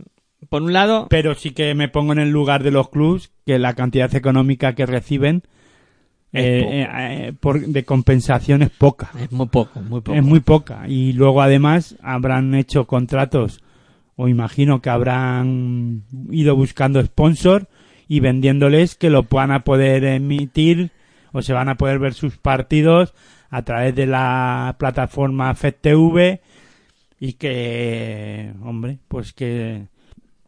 por 0.48 0.62
un 0.62 0.72
lado, 0.72 1.06
Pero 1.08 1.36
sí 1.36 1.52
que 1.52 1.74
me 1.76 1.88
pongo 1.88 2.12
en 2.12 2.18
el 2.18 2.30
lugar 2.30 2.64
de 2.64 2.72
los 2.72 2.88
clubs 2.90 3.30
que 3.46 3.56
la 3.60 3.74
cantidad 3.74 4.12
económica 4.16 4.74
que 4.74 4.84
reciben 4.84 5.42
eh, 6.32 6.64
eh, 6.82 6.88
eh, 7.28 7.32
por- 7.38 7.60
de 7.64 7.84
compensación 7.84 8.62
es 8.62 8.70
poca. 8.70 9.10
es 9.20 9.30
muy 9.30 9.46
poco, 9.46 9.80
muy 9.80 10.00
poco. 10.00 10.16
Es 10.18 10.24
muy 10.24 10.40
poca. 10.40 10.88
Y 10.88 11.12
luego 11.12 11.40
además 11.42 11.96
habrán 12.02 12.54
hecho 12.56 12.86
contratos 12.86 13.60
o 14.16 14.26
imagino 14.28 14.80
que 14.82 14.90
habrán 14.90 16.02
ido 16.30 16.56
buscando 16.56 17.00
sponsor 17.04 17.68
y 18.08 18.18
vendiéndoles 18.20 18.96
que 18.96 19.08
lo 19.10 19.22
van 19.24 19.52
a 19.52 19.62
poder 19.62 20.04
emitir 20.04 20.90
o 21.32 21.42
se 21.42 21.52
van 21.52 21.68
a 21.68 21.76
poder 21.76 21.98
ver 22.00 22.14
sus 22.14 22.38
partidos 22.38 23.14
a 23.50 23.62
través 23.62 23.94
de 23.94 24.06
la 24.06 24.74
plataforma 24.78 25.54
FedTV 25.54 26.40
y 27.24 27.34
que, 27.34 28.52
hombre, 28.64 28.98
pues 29.06 29.32
que 29.32 29.86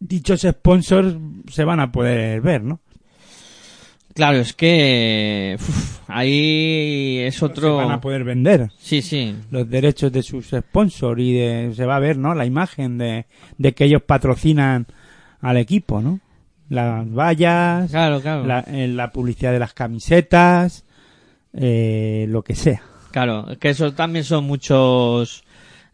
dichos 0.01 0.41
sponsors 0.41 1.15
se 1.49 1.63
van 1.63 1.79
a 1.79 1.93
poder 1.93 2.41
ver, 2.41 2.65
¿no? 2.65 2.81
Claro, 4.13 4.39
es 4.39 4.55
que 4.55 5.57
uf, 5.57 6.01
ahí 6.09 7.19
es 7.21 7.37
Se 7.37 7.45
otro... 7.45 7.77
van 7.77 7.93
a 7.93 8.01
poder 8.01 8.25
vender. 8.25 8.73
Sí, 8.77 9.03
sí. 9.03 9.37
los 9.53 9.71
derechos 9.71 10.11
de 10.11 10.25
sus 10.25 10.49
sponsors 10.49 11.21
y 11.21 11.35
de, 11.35 11.73
se 11.77 11.87
va 11.87 11.95
a 11.95 12.01
ver, 12.01 12.19
¿no? 12.19 12.35
La 12.35 12.45
imagen 12.45 12.99
de, 12.99 13.27
de 13.57 13.73
que 13.73 13.85
ellos 13.85 14.03
patrocinan 14.03 14.89
al 15.41 15.59
equipo, 15.59 16.01
¿no? 16.01 16.19
Las 16.71 17.09
vallas, 17.09 17.89
Claro, 17.93 18.21
claro. 18.21 18.45
la, 18.47 18.65
eh, 18.67 18.89
la 18.89 19.13
publicidad 19.13 19.53
de 19.53 19.61
las 19.61 19.75
camisetas, 19.75 20.85
eh, 21.53 22.27
lo 22.29 22.43
que 22.43 22.57
sea. 22.57 22.83
Claro, 23.13 23.49
es 23.49 23.59
que 23.59 23.69
eso 23.69 23.93
también 23.95 24.25
son 24.25 24.43
muchos, 24.45 25.45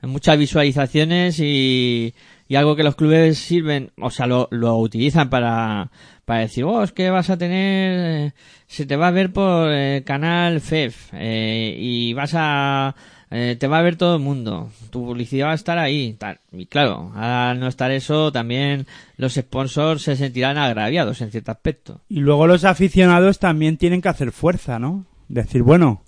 muchas 0.02 0.38
visualizaciones 0.38 1.38
y, 1.40 2.14
y 2.48 2.56
algo 2.56 2.76
que 2.76 2.82
los 2.82 2.96
clubes 2.96 3.38
sirven, 3.38 3.92
o 4.00 4.10
sea, 4.10 4.26
lo, 4.26 4.48
lo 4.50 4.76
utilizan 4.78 5.30
para, 5.30 5.90
para 6.24 6.40
decir, 6.40 6.64
oh, 6.64 6.82
es 6.82 6.92
que 6.92 7.10
vas 7.10 7.30
a 7.30 7.36
tener, 7.36 8.28
eh, 8.28 8.32
se 8.66 8.86
te 8.86 8.96
va 8.96 9.08
a 9.08 9.12
ver 9.12 9.32
por 9.32 9.70
el 9.70 10.04
canal 10.04 10.60
FEF, 10.60 11.10
eh, 11.12 11.76
y 11.78 12.12
vas 12.12 12.32
a, 12.34 12.94
eh, 13.30 13.56
te 13.58 13.68
va 13.68 13.78
a 13.78 13.82
ver 13.82 13.96
todo 13.96 14.16
el 14.16 14.22
mundo, 14.22 14.70
tu 14.90 15.04
publicidad 15.04 15.46
va 15.46 15.52
a 15.52 15.54
estar 15.54 15.78
ahí. 15.78 16.16
Y 16.50 16.66
claro, 16.66 17.12
al 17.14 17.60
no 17.60 17.68
estar 17.68 17.92
eso, 17.92 18.32
también 18.32 18.86
los 19.16 19.34
sponsors 19.34 20.02
se 20.02 20.16
sentirán 20.16 20.58
agraviados 20.58 21.20
en 21.20 21.30
cierto 21.30 21.52
aspecto. 21.52 22.00
Y 22.08 22.20
luego 22.20 22.48
los 22.48 22.64
aficionados 22.64 23.38
también 23.38 23.76
tienen 23.76 24.02
que 24.02 24.08
hacer 24.08 24.32
fuerza, 24.32 24.80
¿no? 24.80 25.06
Decir, 25.28 25.62
bueno, 25.62 26.02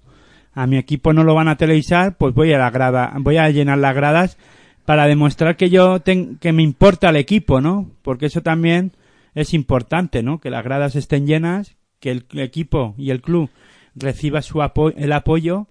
a 0.55 0.66
mi 0.66 0.76
equipo 0.76 1.12
no 1.12 1.24
lo 1.24 1.34
van 1.34 1.48
a 1.48 1.57
televisar, 1.57 2.16
pues 2.16 2.34
voy 2.34 2.53
a 2.53 2.59
la 2.59 2.70
grada, 2.70 3.12
voy 3.18 3.36
a 3.38 3.48
llenar 3.50 3.78
las 3.78 3.94
gradas 3.94 4.38
para 4.84 5.07
demostrar 5.07 5.57
que 5.57 5.70
yo 5.70 6.00
ten- 6.00 6.36
que 6.38 6.53
me 6.53 6.62
importa 6.62 7.09
el 7.11 7.16
equipo, 7.16 7.61
¿no? 7.61 7.90
Porque 8.03 8.26
eso 8.26 8.42
también 8.42 8.92
es 9.34 9.55
importante, 9.55 10.22
¿no? 10.22 10.40
Que 10.40 10.50
las 10.50 10.64
gradas 10.64 10.96
estén 10.96 11.26
llenas, 11.26 11.76
que 12.00 12.11
el 12.11 12.26
equipo 12.34 12.94
y 12.98 13.11
el 13.11 13.22
club 13.22 13.48
reciba 13.94 14.42
su 14.42 14.59
apo- 14.62 14.92
el 14.96 15.12
apoyo 15.12 15.68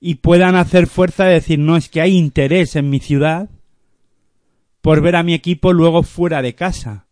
y 0.00 0.16
puedan 0.16 0.56
hacer 0.56 0.86
fuerza 0.86 1.26
de 1.26 1.34
decir, 1.34 1.58
no, 1.58 1.76
es 1.76 1.88
que 1.88 2.00
hay 2.00 2.16
interés 2.16 2.74
en 2.76 2.88
mi 2.88 2.98
ciudad 3.00 3.50
por 4.80 5.02
ver 5.02 5.14
a 5.16 5.22
mi 5.22 5.34
equipo 5.34 5.72
luego 5.74 6.02
fuera 6.02 6.40
de 6.40 6.54
casa. 6.54 7.04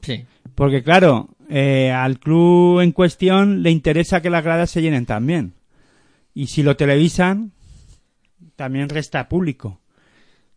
Sí. 0.00 0.24
Porque 0.54 0.82
claro, 0.82 1.28
eh, 1.48 1.90
al 1.92 2.18
club 2.18 2.80
en 2.80 2.92
cuestión 2.92 3.62
le 3.62 3.70
interesa 3.70 4.20
que 4.22 4.30
las 4.30 4.44
gradas 4.44 4.70
se 4.70 4.82
llenen 4.82 5.06
también. 5.06 5.52
Y 6.34 6.48
si 6.48 6.62
lo 6.62 6.76
televisan, 6.76 7.52
también 8.56 8.88
resta 8.88 9.28
público. 9.28 9.80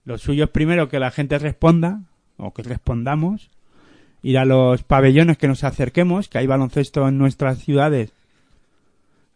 Lo 0.05 0.17
suyo 0.17 0.45
es 0.45 0.49
primero 0.49 0.89
que 0.89 0.99
la 0.99 1.11
gente 1.11 1.37
responda, 1.39 2.01
o 2.37 2.53
que 2.53 2.63
respondamos, 2.63 3.49
ir 4.21 4.37
a 4.37 4.45
los 4.45 4.83
pabellones 4.83 5.37
que 5.37 5.47
nos 5.47 5.63
acerquemos, 5.63 6.27
que 6.27 6.37
hay 6.37 6.47
baloncesto 6.47 7.07
en 7.07 7.17
nuestras 7.17 7.59
ciudades, 7.59 8.11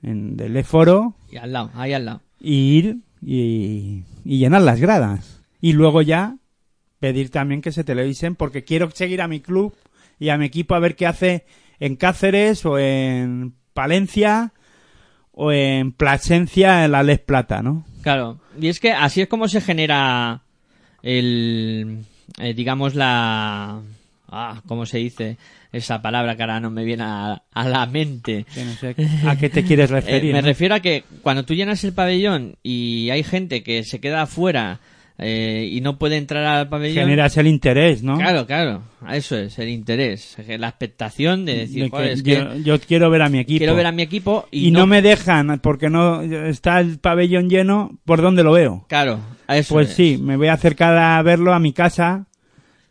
en 0.02 0.36
del 0.36 0.58
E-Foro, 0.58 1.16
Y 1.32 1.38
al 1.38 1.54
lado, 1.54 1.72
ahí 1.76 1.94
al 1.94 2.06
lado. 2.06 2.22
y 2.40 2.78
ir 2.78 2.98
y, 3.22 4.04
y 4.26 4.38
llenar 4.40 4.62
las 4.64 4.80
gradas. 4.82 5.42
Y 5.62 5.74
luego 5.74 6.02
ya 6.02 6.36
pedir 7.00 7.30
también 7.30 7.62
que 7.62 7.72
se 7.72 7.84
televisen 7.86 8.36
porque 8.36 8.64
quiero 8.64 8.90
seguir 8.92 9.22
a 9.22 9.28
mi 9.28 9.40
club 9.40 9.74
y 10.20 10.30
a 10.30 10.38
mi 10.38 10.46
equipo 10.46 10.76
a 10.76 10.80
ver 10.80 10.96
qué 10.96 11.08
hace 11.08 11.46
en 11.80 11.96
Cáceres 11.96 12.66
o 12.66 12.78
en 12.80 13.54
Palencia 13.74 14.54
o 15.32 15.52
en 15.52 15.92
Plasencia 15.92 16.86
en 16.86 16.92
la 16.92 17.04
Les 17.04 17.20
Plata, 17.20 17.62
¿no? 17.62 17.86
Claro, 18.02 18.40
y 18.60 18.68
es 18.68 18.80
que 18.80 18.92
así 18.92 19.22
es 19.22 19.28
como 19.28 19.48
se 19.48 19.62
genera 19.62 20.42
el, 21.02 22.06
eh, 22.40 22.54
digamos, 22.54 22.96
la... 22.96 23.82
Ah, 24.36 24.62
¿cómo 24.68 24.86
se 24.88 24.98
dice? 24.98 25.38
Esa 25.72 26.02
palabra 26.02 26.36
que 26.36 26.42
ahora 26.42 26.60
no 26.60 26.72
me 26.72 26.84
viene 26.84 27.04
a, 27.04 27.44
a 27.52 27.70
la 27.70 27.86
mente. 27.86 28.46
Que 28.52 28.66
no 28.66 28.72
sé 28.74 28.96
a 29.28 29.36
qué 29.38 29.50
te 29.50 29.64
quieres 29.64 29.92
Eh, 29.92 29.94
referir. 29.94 30.34
me 30.34 30.42
¿no? 30.42 30.48
refiero 30.48 30.74
a 30.76 30.80
que 30.80 31.04
cuando 31.22 31.46
tú 31.46 31.54
llenas 31.54 31.84
el 31.84 31.94
pabellón 31.94 32.56
y 32.64 33.10
hay 33.12 33.24
gente 33.24 33.62
que 33.62 33.84
se 33.84 34.00
queda 34.00 34.24
afuera 34.24 34.80
eh, 35.20 35.70
y 35.72 35.82
no 35.82 35.98
puede 36.00 36.18
entrar 36.18 36.44
al 36.44 36.70
pabellón... 36.70 37.04
Generas 37.04 37.38
el 37.38 37.48
interés, 37.48 38.02
¿no? 38.04 38.18
Claro, 38.18 38.46
claro, 38.48 38.82
a 39.02 39.16
eso 39.16 39.38
es, 39.38 39.58
el 39.60 39.70
interés, 39.70 40.36
la 40.58 40.70
expectación 40.70 41.46
de 41.46 41.58
decir, 41.60 41.84
De 41.84 41.90
"Joder, 41.90 42.08
que 42.08 42.14
es 42.14 42.24
yo, 42.24 42.50
que 42.52 42.64
yo 42.64 42.80
quiero 42.80 43.10
ver 43.10 43.22
a 43.22 43.30
mi 43.30 43.40
equipo. 43.40 43.58
quiero 43.60 43.76
ver 43.76 43.86
a 43.86 43.92
mi 43.92 44.02
equipo 44.02 44.48
y, 44.52 44.68
y 44.68 44.72
no... 44.72 44.88
me 44.88 45.02
dejan 45.02 45.60
porque 45.62 45.90
no 45.90 46.22
está 46.22 46.80
el 46.80 46.98
pabellón 47.00 47.50
lleno, 47.50 47.98
¿por 48.06 48.22
dónde 48.22 48.44
lo 48.44 48.52
veo? 48.54 48.86
Claro, 48.90 49.20
eso 49.48 49.76
Pues 49.76 49.90
es. 49.90 49.96
sí, 49.96 50.18
me 50.20 50.36
voy 50.38 50.48
a 50.48 50.54
acercar 50.54 50.98
a 50.98 51.22
verlo 51.22 51.54
a 51.54 51.60
mi 51.60 51.74
casa. 51.74 52.26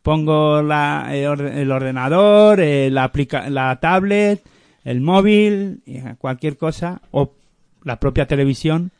Pongo 0.02 0.62
la, 0.62 1.10
el, 1.12 1.26
orde- 1.26 1.60
el 1.62 1.70
ordenador, 1.70 2.60
eh, 2.60 2.90
la, 2.90 3.04
aplica- 3.04 3.48
la 3.48 3.78
tablet, 3.78 4.42
el 4.84 5.00
móvil, 5.00 5.80
eh, 5.86 6.14
cualquier 6.18 6.56
cosa, 6.56 7.00
o 7.12 7.34
la 7.84 8.00
propia 8.00 8.26
televisión, 8.26 8.90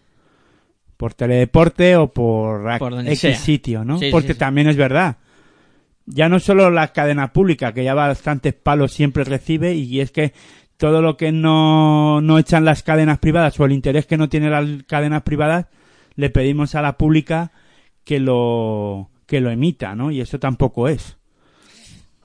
por 1.03 1.15
teledeporte 1.15 1.97
o 1.97 2.13
por, 2.13 2.79
Por 2.79 3.01
X 3.09 3.19
sea. 3.19 3.35
sitio, 3.35 3.85
¿no? 3.85 3.99
Sí, 3.99 4.05
sí, 4.05 4.11
Porque 4.13 4.35
sí. 4.35 4.39
también 4.39 4.69
es 4.69 4.77
verdad. 4.77 5.17
Ya 6.07 6.29
no 6.29 6.39
solo 6.39 6.71
la 6.71 6.93
cadena 6.93 7.33
pública, 7.33 7.75
que 7.75 7.83
ya 7.83 7.93
bastantes 7.93 8.55
palos 8.55 8.93
siempre 8.93 9.25
recibe, 9.25 9.75
y 9.75 9.99
es 10.01 10.13
que 10.13 10.33
todo 10.77 11.03
lo 11.03 11.17
que 11.17 11.33
no, 11.33 12.21
no 12.21 12.39
echan 12.39 12.65
las 12.65 12.85
cadenas 12.85 13.19
privadas 13.19 13.59
o 13.59 13.65
el 13.65 13.73
interés 13.73 14.07
que 14.07 14.17
no 14.17 14.29
tienen 14.29 14.53
las 14.53 14.85
cadenas 14.87 15.23
privadas, 15.23 15.67
le 16.15 16.31
pedimos 16.31 16.77
a 16.77 16.83
la 16.83 16.97
pública 16.97 17.51
que 18.05 18.21
lo, 18.21 19.11
que 19.27 19.41
lo 19.41 19.51
emita, 19.51 19.97
¿no? 19.97 20.13
Y 20.13 20.21
eso 20.21 20.39
tampoco 20.39 20.87
es. 20.87 21.17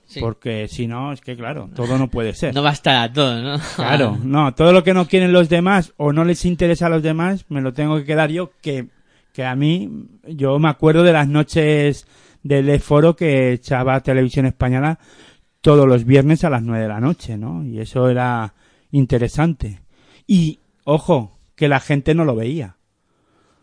Sí. 0.07 0.21
Porque 0.21 0.69
si 0.69 0.87
no, 0.87 1.11
es 1.11 1.19
que 1.19 1.35
claro, 1.35 1.69
todo 1.75 1.97
no 1.97 2.07
puede 2.07 2.33
ser. 2.33 2.55
No 2.55 2.63
basta 2.63 3.03
a 3.03 3.11
todo, 3.11 3.41
¿no? 3.41 3.59
Claro, 3.75 4.17
no, 4.23 4.53
todo 4.55 4.71
lo 4.71 4.83
que 4.83 4.93
no 4.93 5.07
quieren 5.07 5.33
los 5.33 5.49
demás 5.49 5.93
o 5.97 6.13
no 6.13 6.23
les 6.23 6.45
interesa 6.45 6.87
a 6.87 6.89
los 6.89 7.03
demás, 7.03 7.45
me 7.49 7.61
lo 7.61 7.73
tengo 7.73 7.97
que 7.97 8.05
quedar 8.05 8.31
yo, 8.31 8.51
que, 8.61 8.87
que 9.33 9.43
a 9.45 9.55
mí, 9.55 10.07
yo 10.25 10.57
me 10.59 10.69
acuerdo 10.69 11.03
de 11.03 11.11
las 11.11 11.27
noches 11.27 12.07
del 12.41 12.79
foro 12.79 13.15
que 13.17 13.51
echaba 13.51 13.99
televisión 13.99 14.45
española 14.45 14.97
todos 15.59 15.85
los 15.85 16.05
viernes 16.05 16.45
a 16.45 16.49
las 16.49 16.63
nueve 16.63 16.83
de 16.83 16.89
la 16.89 17.01
noche, 17.01 17.37
¿no? 17.37 17.65
Y 17.65 17.81
eso 17.81 18.09
era 18.09 18.53
interesante. 18.91 19.81
Y, 20.25 20.59
ojo, 20.85 21.37
que 21.55 21.67
la 21.67 21.81
gente 21.81 22.15
no 22.15 22.23
lo 22.23 22.35
veía. 22.35 22.77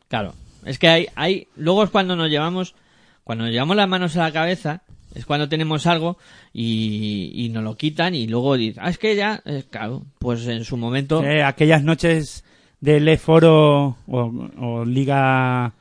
Claro, 0.08 0.34
es 0.66 0.78
que 0.78 0.88
hay, 0.88 1.06
hay, 1.14 1.48
luego 1.56 1.84
es 1.84 1.90
cuando 1.90 2.16
nos 2.16 2.28
llevamos, 2.28 2.74
cuando 3.22 3.44
nos 3.44 3.52
llevamos 3.52 3.76
las 3.76 3.88
manos 3.88 4.16
a 4.16 4.24
la 4.24 4.32
cabeza, 4.32 4.82
es 5.14 5.24
cuando 5.26 5.48
tenemos 5.48 5.86
algo 5.86 6.16
y, 6.52 7.30
y 7.34 7.48
nos 7.50 7.62
lo 7.64 7.76
quitan 7.76 8.14
y 8.14 8.26
luego 8.26 8.56
dicen, 8.56 8.82
ah, 8.84 8.90
es 8.90 8.98
que 8.98 9.14
ya, 9.16 9.40
eh, 9.44 9.64
claro, 9.70 10.02
pues 10.18 10.46
en 10.46 10.64
su 10.64 10.76
momento, 10.76 11.22
Eh, 11.24 11.42
aquellas 11.42 11.82
noches 11.82 12.44
del 12.80 13.08
E 13.08 13.16
foro 13.16 13.96
o, 14.06 14.32
o 14.60 14.84
Liga 14.84 15.72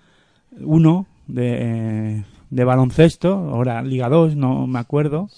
1 0.59 1.07
de, 1.27 2.23
de 2.49 2.63
baloncesto, 2.63 3.33
ahora 3.33 3.81
Liga 3.81 4.09
2, 4.09 4.35
no 4.35 4.67
me 4.67 4.79
acuerdo. 4.79 5.29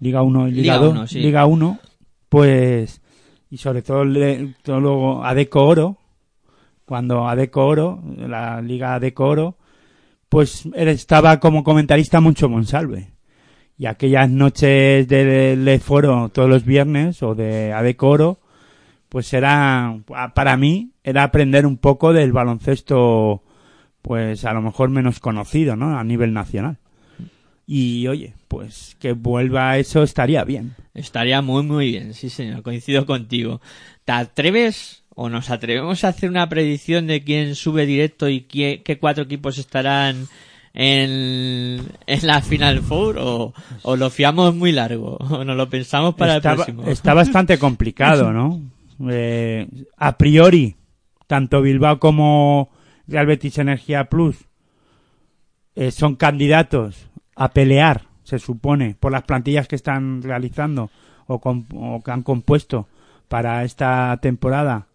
Liga 0.00 0.22
1 0.22 0.48
y 0.48 0.52
Liga, 0.52 0.62
Liga 0.62 0.78
2, 0.78 0.92
uno, 0.92 1.06
sí. 1.08 1.18
Liga 1.20 1.44
1, 1.46 1.78
pues, 2.28 3.00
y 3.50 3.56
sobre 3.58 3.82
todo, 3.82 4.04
le- 4.04 4.54
todo 4.62 4.78
luego 4.80 5.24
Adeco 5.24 5.64
Oro, 5.64 5.96
cuando 6.86 7.28
Adeco 7.28 7.66
Oro, 7.66 8.00
la 8.16 8.62
Liga 8.62 8.94
Adeco 8.94 9.26
Oro, 9.26 9.56
pues 10.28 10.68
estaba 10.74 11.40
como 11.40 11.64
comentarista 11.64 12.20
mucho 12.20 12.48
Monsalve. 12.48 13.10
Y 13.78 13.86
aquellas 13.86 14.28
noches 14.28 15.06
del 15.06 15.80
foro 15.80 16.30
todos 16.30 16.48
los 16.48 16.64
viernes 16.64 17.22
o 17.22 17.34
de 17.34 17.72
Adeco 17.72 18.08
Oro, 18.08 18.40
pues 19.08 19.32
era, 19.32 19.96
para 20.34 20.56
mí, 20.56 20.90
era 21.04 21.22
aprender 21.22 21.64
un 21.64 21.76
poco 21.76 22.12
del 22.12 22.32
baloncesto, 22.32 23.42
pues 24.02 24.44
a 24.44 24.52
lo 24.52 24.62
mejor 24.62 24.90
menos 24.90 25.20
conocido, 25.20 25.76
¿no? 25.76 25.96
A 25.96 26.04
nivel 26.04 26.32
nacional. 26.32 26.78
Y 27.66 28.08
oye, 28.08 28.34
pues 28.48 28.96
que 28.98 29.12
vuelva 29.12 29.70
a 29.70 29.78
eso 29.78 30.02
estaría 30.02 30.42
bien. 30.42 30.74
estaría 30.94 31.42
muy 31.42 31.62
muy 31.62 31.90
bien, 31.90 32.14
sí 32.14 32.30
señor, 32.30 32.62
coincido 32.62 33.06
contigo. 33.06 33.60
¿Te 34.04 34.12
atreves 34.12 35.04
o 35.20 35.28
nos 35.28 35.50
atrevemos 35.50 36.04
a 36.04 36.08
hacer 36.08 36.30
una 36.30 36.48
predicción 36.48 37.08
de 37.08 37.24
quién 37.24 37.56
sube 37.56 37.86
directo 37.86 38.28
y 38.28 38.42
qué, 38.42 38.82
qué 38.84 38.98
cuatro 38.98 39.24
equipos 39.24 39.58
estarán 39.58 40.28
en, 40.74 41.82
en 42.06 42.26
la 42.26 42.40
Final 42.40 42.82
Four 42.82 43.18
o, 43.18 43.52
o 43.82 43.96
lo 43.96 44.10
fiamos 44.10 44.54
muy 44.54 44.70
largo 44.70 45.16
o 45.16 45.42
nos 45.44 45.56
lo 45.56 45.68
pensamos 45.68 46.14
para 46.14 46.36
está, 46.36 46.50
el 46.50 46.56
próximo? 46.56 46.84
está 46.86 47.14
bastante 47.14 47.58
complicado, 47.58 48.32
¿no? 48.32 48.60
Eh, 49.10 49.68
a 49.96 50.18
priori, 50.18 50.74
tanto 51.28 51.62
Bilbao 51.62 52.00
como 52.00 52.68
Real 53.06 53.26
Betis 53.26 53.58
Energía 53.58 54.06
Plus 54.08 54.36
eh, 55.76 55.92
son 55.92 56.16
candidatos 56.16 57.06
a 57.36 57.50
pelear, 57.52 58.06
se 58.24 58.40
supone, 58.40 58.96
por 58.98 59.12
las 59.12 59.22
plantillas 59.22 59.68
que 59.68 59.76
están 59.76 60.20
realizando 60.20 60.90
o, 61.28 61.38
con- 61.38 61.66
o 61.76 62.02
que 62.02 62.10
han 62.10 62.24
compuesto 62.24 62.88
para 63.28 63.62
esta 63.62 64.18
temporada. 64.20 64.87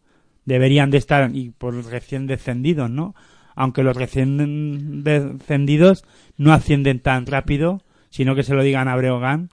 Deberían 0.46 0.92
de 0.92 0.98
estar, 0.98 1.30
y 1.34 1.52
por 1.52 1.74
recién 1.86 2.28
descendidos, 2.28 2.90
¿no? 2.90 3.16
Aunque 3.56 3.84
los 3.84 3.96
recién 3.96 5.04
descendidos 5.04 6.04
no 6.38 6.54
ascienden 6.54 7.00
tan 7.00 7.26
rápido, 7.26 7.82
sino 8.10 8.36
que 8.36 8.44
se 8.44 8.54
lo 8.54 8.64
digan 8.64 8.88
a 8.88 8.96
Breogán, 8.96 9.50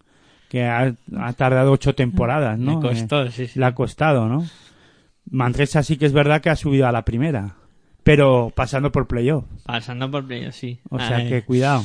que 0.49 0.65
ha, 0.65 0.95
ha 1.17 1.33
tardado 1.35 1.73
ocho 1.73 1.95
temporadas, 1.95 2.59
¿no? 2.59 2.77
Me 2.77 2.89
costó, 2.89 3.31
sí, 3.31 3.47
sí. 3.47 3.59
Le 3.59 3.67
ha 3.67 3.75
costado, 3.75 4.29
¿no? 4.29 4.45
Manresa 5.31 5.83
sí 5.83 5.97
que 5.97 6.07
es 6.07 6.13
verdad 6.13 6.41
que 6.41 6.51
ha 6.51 6.57
subido 6.57 6.89
a 6.89 6.93
la 6.93 7.05
primera, 7.05 7.55
pero 8.03 8.53
pasando 8.55 8.91
por 8.91 9.07
playoff. 9.07 9.45
Pasando 9.65 10.11
por 10.11 10.27
playoff, 10.27 10.55
sí. 10.55 10.81
O 10.89 10.99
sea 10.99 11.29
que 11.29 11.43
cuidado. 11.43 11.85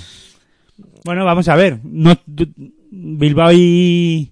Bueno, 1.04 1.26
vamos 1.26 1.48
a 1.48 1.56
ver. 1.56 1.80
No, 1.84 2.18
Bilbao 2.90 3.52
y 3.54 4.32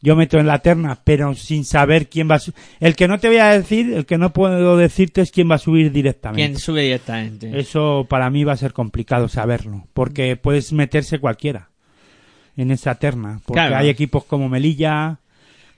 yo 0.00 0.14
meto 0.16 0.38
en 0.38 0.46
la 0.46 0.60
terna, 0.60 1.00
pero 1.04 1.34
sin 1.34 1.64
saber 1.64 2.08
quién 2.08 2.30
va 2.30 2.36
a 2.36 2.38
subir. 2.38 2.56
El 2.80 2.94
que 2.96 3.08
no 3.08 3.18
te 3.18 3.28
voy 3.28 3.38
a 3.38 3.48
decir, 3.58 3.92
el 3.92 4.06
que 4.06 4.16
no 4.18 4.32
puedo 4.32 4.76
decirte 4.76 5.20
es 5.22 5.30
quién 5.32 5.50
va 5.50 5.56
a 5.56 5.58
subir 5.58 5.90
directamente. 5.92 6.42
¿Quién 6.46 6.58
sube 6.58 6.82
directamente? 6.82 7.58
Eso 7.58 8.06
para 8.08 8.30
mí 8.30 8.44
va 8.44 8.52
a 8.52 8.56
ser 8.56 8.72
complicado 8.72 9.28
saberlo, 9.28 9.86
porque 9.94 10.36
puedes 10.36 10.72
meterse 10.72 11.18
cualquiera 11.18 11.70
en 12.56 12.70
esa 12.70 12.94
terna, 12.96 13.40
porque 13.44 13.60
Claro. 13.60 13.76
hay 13.76 13.88
equipos 13.88 14.24
como 14.24 14.48
Melilla, 14.48 15.18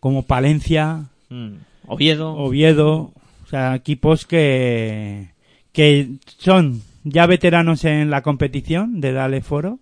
como 0.00 0.22
Palencia, 0.24 1.04
Mm. 1.28 1.54
Oviedo. 1.86 2.34
Oviedo, 2.34 3.12
sea, 3.48 3.74
equipos 3.74 4.26
que, 4.26 5.28
que 5.72 6.08
son 6.38 6.82
ya 7.04 7.26
veteranos 7.26 7.84
en 7.84 8.10
la 8.10 8.22
competición 8.22 9.00
de 9.00 9.12
Dale 9.12 9.40
Foro 9.40 9.78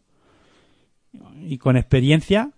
y 1.40 1.58
con 1.58 1.76
experiencia 1.76 2.50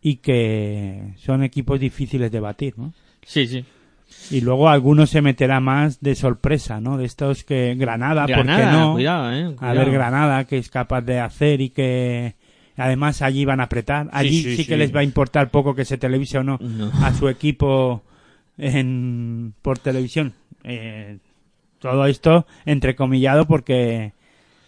y 0.00 0.16
que 0.16 1.14
son 1.16 1.42
equipos 1.42 1.80
difíciles 1.80 2.30
de 2.30 2.40
batir, 2.40 2.74
¿no? 2.78 2.92
Sí, 3.22 3.46
sí. 3.46 3.64
Y 4.30 4.40
luego 4.40 4.68
algunos 4.68 5.10
se 5.10 5.20
meterá 5.20 5.58
más 5.60 6.00
de 6.00 6.14
sorpresa, 6.14 6.80
¿no? 6.80 6.96
De 6.96 7.04
estos 7.04 7.42
que 7.44 7.74
Granada, 7.74 8.22
¿por 8.22 8.36
qué 8.36 8.42
Granada, 8.42 8.72
no? 8.72 8.92
cuidado, 8.94 9.32
eh. 9.32 9.54
A 9.58 9.72
ver 9.72 9.90
Granada, 9.90 10.44
que 10.44 10.58
es 10.58 10.70
capaz 10.70 11.02
de 11.02 11.18
hacer 11.20 11.60
y 11.60 11.70
que 11.70 12.34
además 12.76 13.20
allí 13.22 13.44
van 13.44 13.60
a 13.60 13.64
apretar. 13.64 14.08
Allí 14.12 14.42
sí, 14.42 14.56
sí, 14.56 14.64
que 14.64 14.74
sí. 14.74 14.78
les 14.78 14.94
va 14.94 15.00
a 15.00 15.04
importar 15.04 15.50
poco 15.50 15.74
que 15.74 15.84
se 15.84 15.98
televise 15.98 16.38
o 16.38 16.44
no, 16.44 16.58
No. 16.60 16.90
a 17.04 17.12
su 17.14 17.28
equipo 17.28 18.02
en, 18.58 19.54
por 19.62 19.78
televisión. 19.78 20.34
Eh, 20.62 21.18
todo 21.80 22.06
esto 22.06 22.46
entrecomillado 22.64 23.46
porque... 23.46 24.12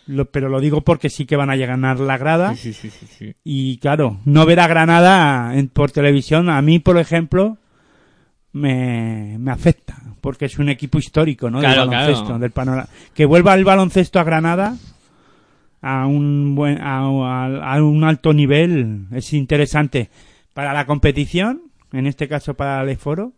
Lo, 0.09 0.24
pero 0.30 0.48
lo 0.48 0.59
digo 0.61 0.80
porque 0.80 1.11
sí 1.11 1.24
que 1.26 1.36
van 1.36 1.50
a 1.50 1.56
ganar 1.56 2.00
la 2.00 2.16
grada. 2.18 2.54
Sí, 2.56 2.72
sí, 2.72 2.90
sí, 2.90 2.98
sí, 2.98 3.06
sí. 3.18 3.34
Y 3.44 3.76
claro, 3.78 4.18
no 4.24 4.44
ver 4.46 4.59
a 4.61 4.66
Granada 4.66 5.54
en- 5.56 5.68
por 5.68 5.90
televisión, 5.92 6.48
a 6.50 6.61
mí, 6.62 6.78
por 6.80 6.98
ejemplo, 6.98 7.59
me, 8.52 9.36
me 9.38 9.50
afecta, 9.50 9.96
porque 10.20 10.46
es 10.46 10.59
un 10.59 10.68
equipo 10.68 10.98
histórico, 10.98 11.50
¿no? 11.50 11.61
Claro, 11.61 11.82
del 11.82 11.90
baloncesto, 11.90 12.24
claro. 12.24 12.38
del 12.40 12.50
panorama. 12.50 12.88
Que 13.14 13.26
vuelva 13.26 13.54
el 13.54 13.64
baloncesto 13.64 14.18
a 14.18 14.24
Granada 14.24 14.76
a 15.80 16.06
un 16.06 16.54
buen, 16.54 16.80
a, 16.80 17.00
a- 17.00 17.74
a 17.74 17.82
un 17.82 18.02
alto 18.04 18.32
nivel 18.32 19.06
es 19.12 19.32
interesante 19.32 20.11
para 20.54 20.72
la 20.72 20.86
competición, 20.86 21.62
en 21.92 22.06
este 22.06 22.26
caso 22.28 22.54
para 22.54 22.82
el 22.82 22.96
foro 22.96 23.32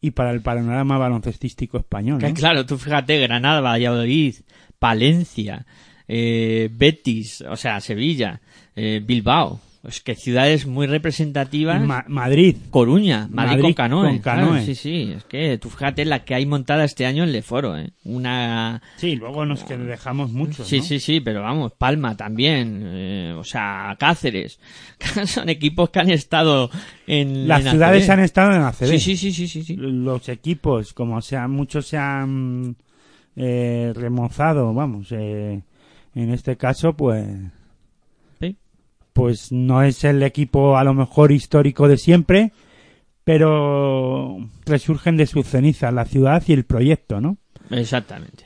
y 0.00 0.12
para 0.12 0.30
el 0.30 0.42
panorama 0.42 0.98
baloncestístico 0.98 1.78
español. 1.78 2.18
¿no? 2.20 2.26
Que 2.28 2.34
Claro, 2.34 2.66
tú 2.66 2.76
fíjate, 2.78 3.18
Granada, 3.20 3.60
Valladolid, 3.60 4.34
Palencia, 4.78 5.66
eh, 6.08 6.68
Betis, 6.72 7.42
o 7.42 7.56
sea, 7.56 7.80
Sevilla, 7.80 8.40
eh, 8.76 9.00
Bilbao. 9.04 9.60
Es 9.84 10.00
que 10.00 10.14
ciudades 10.14 10.64
muy 10.64 10.86
representativas. 10.86 11.82
Ma- 11.82 12.04
Madrid, 12.06 12.54
Coruña, 12.70 13.26
Madrid, 13.32 13.50
Madrid 13.50 13.62
con 13.62 13.72
canoe. 13.72 14.06
con 14.10 14.18
claro, 14.20 14.60
sí, 14.60 14.76
sí, 14.76 15.12
es 15.16 15.24
que 15.24 15.58
tú 15.58 15.70
fíjate 15.70 16.04
la 16.04 16.24
que 16.24 16.36
hay 16.36 16.46
montada 16.46 16.84
este 16.84 17.04
año 17.04 17.24
en 17.24 17.32
Leforo, 17.32 17.76
¿eh? 17.76 17.90
Una... 18.04 18.80
sí, 18.96 19.16
luego 19.16 19.44
nos 19.44 19.64
que 19.64 19.76
dejamos 19.76 20.30
muchos. 20.30 20.68
Sí, 20.68 20.78
¿no? 20.78 20.84
sí, 20.84 21.00
sí, 21.00 21.18
pero 21.18 21.42
vamos, 21.42 21.72
Palma 21.72 22.16
también, 22.16 22.80
eh, 22.84 23.34
o 23.36 23.42
sea, 23.42 23.96
Cáceres. 23.98 24.60
Son 25.26 25.48
equipos 25.48 25.90
que 25.90 25.98
han 25.98 26.10
estado 26.10 26.70
en... 27.08 27.48
Las 27.48 27.64
en 27.64 27.72
ciudades 27.72 28.08
han 28.08 28.20
estado 28.20 28.54
en 28.54 28.62
ACB. 28.62 28.86
Sí, 28.86 28.98
sí, 29.00 29.16
sí, 29.16 29.32
sí, 29.32 29.48
sí, 29.48 29.64
sí. 29.64 29.76
los 29.76 30.28
equipos, 30.28 30.92
como 30.92 31.20
sea, 31.20 31.48
muchos 31.48 31.88
se 31.88 31.98
han 31.98 32.76
eh, 33.34 33.92
remozado, 33.96 34.72
vamos, 34.72 35.08
eh, 35.10 35.60
en 36.14 36.30
este 36.32 36.56
caso, 36.56 36.94
pues, 36.94 37.26
Sí. 38.40 38.56
pues 39.12 39.52
no 39.52 39.82
es 39.82 40.04
el 40.04 40.22
equipo 40.22 40.76
a 40.76 40.84
lo 40.84 40.94
mejor 40.94 41.32
histórico 41.32 41.88
de 41.88 41.96
siempre, 41.98 42.52
pero 43.24 44.36
resurgen 44.66 45.16
de 45.16 45.26
sus 45.26 45.46
cenizas 45.46 45.92
la 45.92 46.04
ciudad 46.04 46.42
y 46.46 46.52
el 46.52 46.64
proyecto, 46.64 47.20
¿no? 47.20 47.36
Exactamente. 47.70 48.44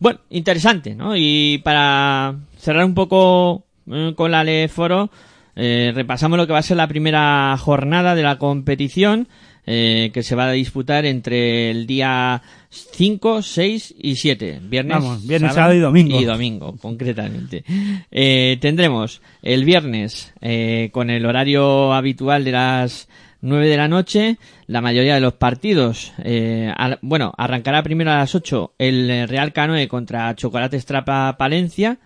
Bueno, 0.00 0.20
interesante, 0.30 0.94
¿no? 0.94 1.16
Y 1.16 1.58
para 1.64 2.34
cerrar 2.58 2.84
un 2.84 2.94
poco 2.94 3.64
eh, 3.90 4.12
con 4.16 4.30
la 4.32 4.42
Leforo, 4.44 5.10
eh, 5.56 5.92
repasamos 5.94 6.36
lo 6.36 6.46
que 6.46 6.52
va 6.52 6.58
a 6.58 6.62
ser 6.62 6.76
la 6.76 6.88
primera 6.88 7.56
jornada 7.58 8.14
de 8.14 8.22
la 8.24 8.38
competición, 8.38 9.28
eh, 9.66 10.10
que 10.12 10.22
se 10.22 10.34
va 10.34 10.48
a 10.48 10.52
disputar 10.52 11.04
entre 11.06 11.70
el 11.70 11.86
día 11.86 12.42
5, 12.68 13.42
6 13.42 13.94
y 13.98 14.16
7. 14.16 14.60
Viernes, 14.62 14.96
Vamos, 14.96 15.26
viernes, 15.26 15.54
sábado 15.54 15.74
y 15.74 15.78
domingo. 15.78 16.20
Y 16.20 16.24
domingo, 16.24 16.76
concretamente. 16.76 17.64
Eh, 18.10 18.58
tendremos 18.60 19.22
el 19.42 19.64
viernes 19.64 20.32
eh, 20.40 20.90
con 20.92 21.10
el 21.10 21.24
horario 21.26 21.92
habitual 21.92 22.44
de 22.44 22.52
las 22.52 23.08
9 23.40 23.68
de 23.68 23.76
la 23.76 23.88
noche, 23.88 24.38
la 24.66 24.80
mayoría 24.80 25.14
de 25.14 25.20
los 25.20 25.34
partidos. 25.34 26.12
eh, 26.24 26.72
bueno, 27.02 27.32
arrancará 27.36 27.82
primero 27.82 28.10
a 28.10 28.18
las 28.18 28.34
8 28.34 28.74
el 28.78 29.28
Real 29.28 29.52
Canoe 29.52 29.88
contra 29.88 30.34
Chocolate 30.34 30.80
Strapa 30.80 31.36
Palencia. 31.36 31.98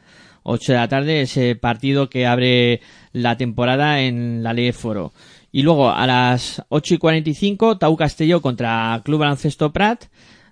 8 0.42 0.72
de 0.72 0.78
la 0.78 0.88
tarde, 0.88 1.20
ese 1.20 1.56
partido 1.56 2.08
que 2.08 2.26
abre 2.26 2.80
la 3.12 3.36
temporada 3.36 4.00
en 4.00 4.42
la 4.42 4.52
Ley 4.52 4.72
Foro. 4.72 5.12
Y 5.50 5.62
luego 5.62 5.90
a 5.90 6.06
las 6.06 6.62
8 6.68 6.94
y 6.94 6.98
45, 6.98 7.78
Tau 7.78 7.96
Castelló 7.96 8.42
contra 8.42 9.00
Club 9.04 9.20
Baloncesto 9.20 9.72
Prat. 9.72 10.04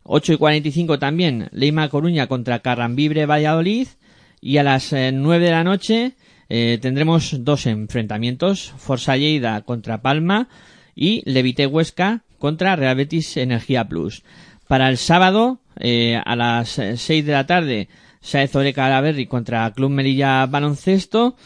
8 0.04 0.34
y 0.34 0.36
45 0.36 0.98
también, 0.98 1.48
Leima 1.50 1.88
Coruña 1.88 2.28
contra 2.28 2.60
Carrambibre 2.60 3.26
Valladolid. 3.26 3.88
Y 4.40 4.58
a 4.58 4.62
las 4.62 4.92
eh, 4.92 5.10
9 5.12 5.44
de 5.44 5.50
la 5.50 5.64
noche 5.64 6.14
eh, 6.48 6.78
tendremos 6.80 7.44
dos 7.44 7.66
enfrentamientos, 7.66 8.72
Forza 8.76 9.16
Lleida 9.16 9.62
contra 9.62 10.02
Palma 10.02 10.48
y 10.94 11.22
Levite 11.28 11.66
Huesca 11.66 12.22
contra 12.38 12.76
Real 12.76 12.96
Betis 12.96 13.36
Energía 13.36 13.88
Plus. 13.88 14.22
Para 14.68 14.88
el 14.88 14.96
sábado, 14.96 15.60
eh, 15.78 16.20
a 16.24 16.36
las 16.36 16.78
eh, 16.78 16.96
6 16.96 17.26
de 17.26 17.32
la 17.32 17.46
tarde, 17.46 17.88
Saez 18.20 18.54
Oreca 18.54 18.86
Alaberri 18.86 19.26
contra 19.26 19.70
Club 19.72 19.90
Melilla 19.90 20.46
Baloncesto. 20.46 21.36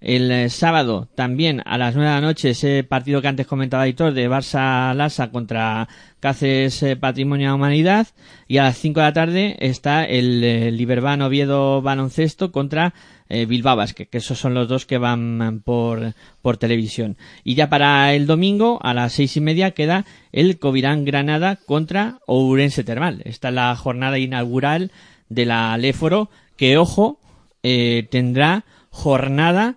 El 0.00 0.30
eh, 0.30 0.50
sábado 0.50 1.08
también 1.14 1.62
a 1.64 1.78
las 1.78 1.94
9 1.94 2.08
de 2.08 2.14
la 2.14 2.20
noche 2.20 2.50
ese 2.50 2.84
partido 2.84 3.22
que 3.22 3.28
antes 3.28 3.46
comentaba 3.46 3.84
Aitor 3.84 4.12
de 4.12 4.28
Barça 4.28 4.94
Lasa 4.94 5.30
contra 5.30 5.88
Cáceres 6.20 6.82
eh, 6.82 6.96
Patrimonio 6.96 7.46
de 7.46 7.50
la 7.50 7.54
Humanidad 7.54 8.06
y 8.46 8.58
a 8.58 8.64
las 8.64 8.78
5 8.78 9.00
de 9.00 9.06
la 9.06 9.12
tarde 9.12 9.56
está 9.58 10.04
el 10.04 10.44
eh, 10.44 10.70
Liberban 10.70 11.22
Oviedo 11.22 11.80
Baloncesto 11.80 12.52
contra 12.52 12.92
eh, 13.28 13.46
Bilbao 13.46 13.76
Basket, 13.76 14.06
que 14.06 14.18
esos 14.18 14.38
son 14.38 14.54
los 14.54 14.68
dos 14.68 14.86
que 14.86 14.98
van 14.98 15.38
mm, 15.38 15.60
por, 15.60 16.14
por 16.42 16.56
televisión. 16.58 17.16
Y 17.42 17.54
ya 17.54 17.68
para 17.68 18.14
el 18.14 18.26
domingo 18.26 18.78
a 18.82 18.94
las 18.94 19.14
seis 19.14 19.36
y 19.36 19.40
media 19.40 19.72
queda 19.72 20.04
el 20.32 20.58
Covirán 20.58 21.04
Granada 21.04 21.56
contra 21.56 22.20
Ourense 22.26 22.84
Termal. 22.84 23.22
Esta 23.24 23.48
es 23.48 23.54
la 23.54 23.74
jornada 23.74 24.18
inaugural 24.18 24.92
de 25.28 25.44
la 25.44 25.76
Léforo 25.76 26.30
que, 26.56 26.78
ojo, 26.78 27.18
eh, 27.62 28.06
tendrá 28.10 28.64
jornada 28.90 29.76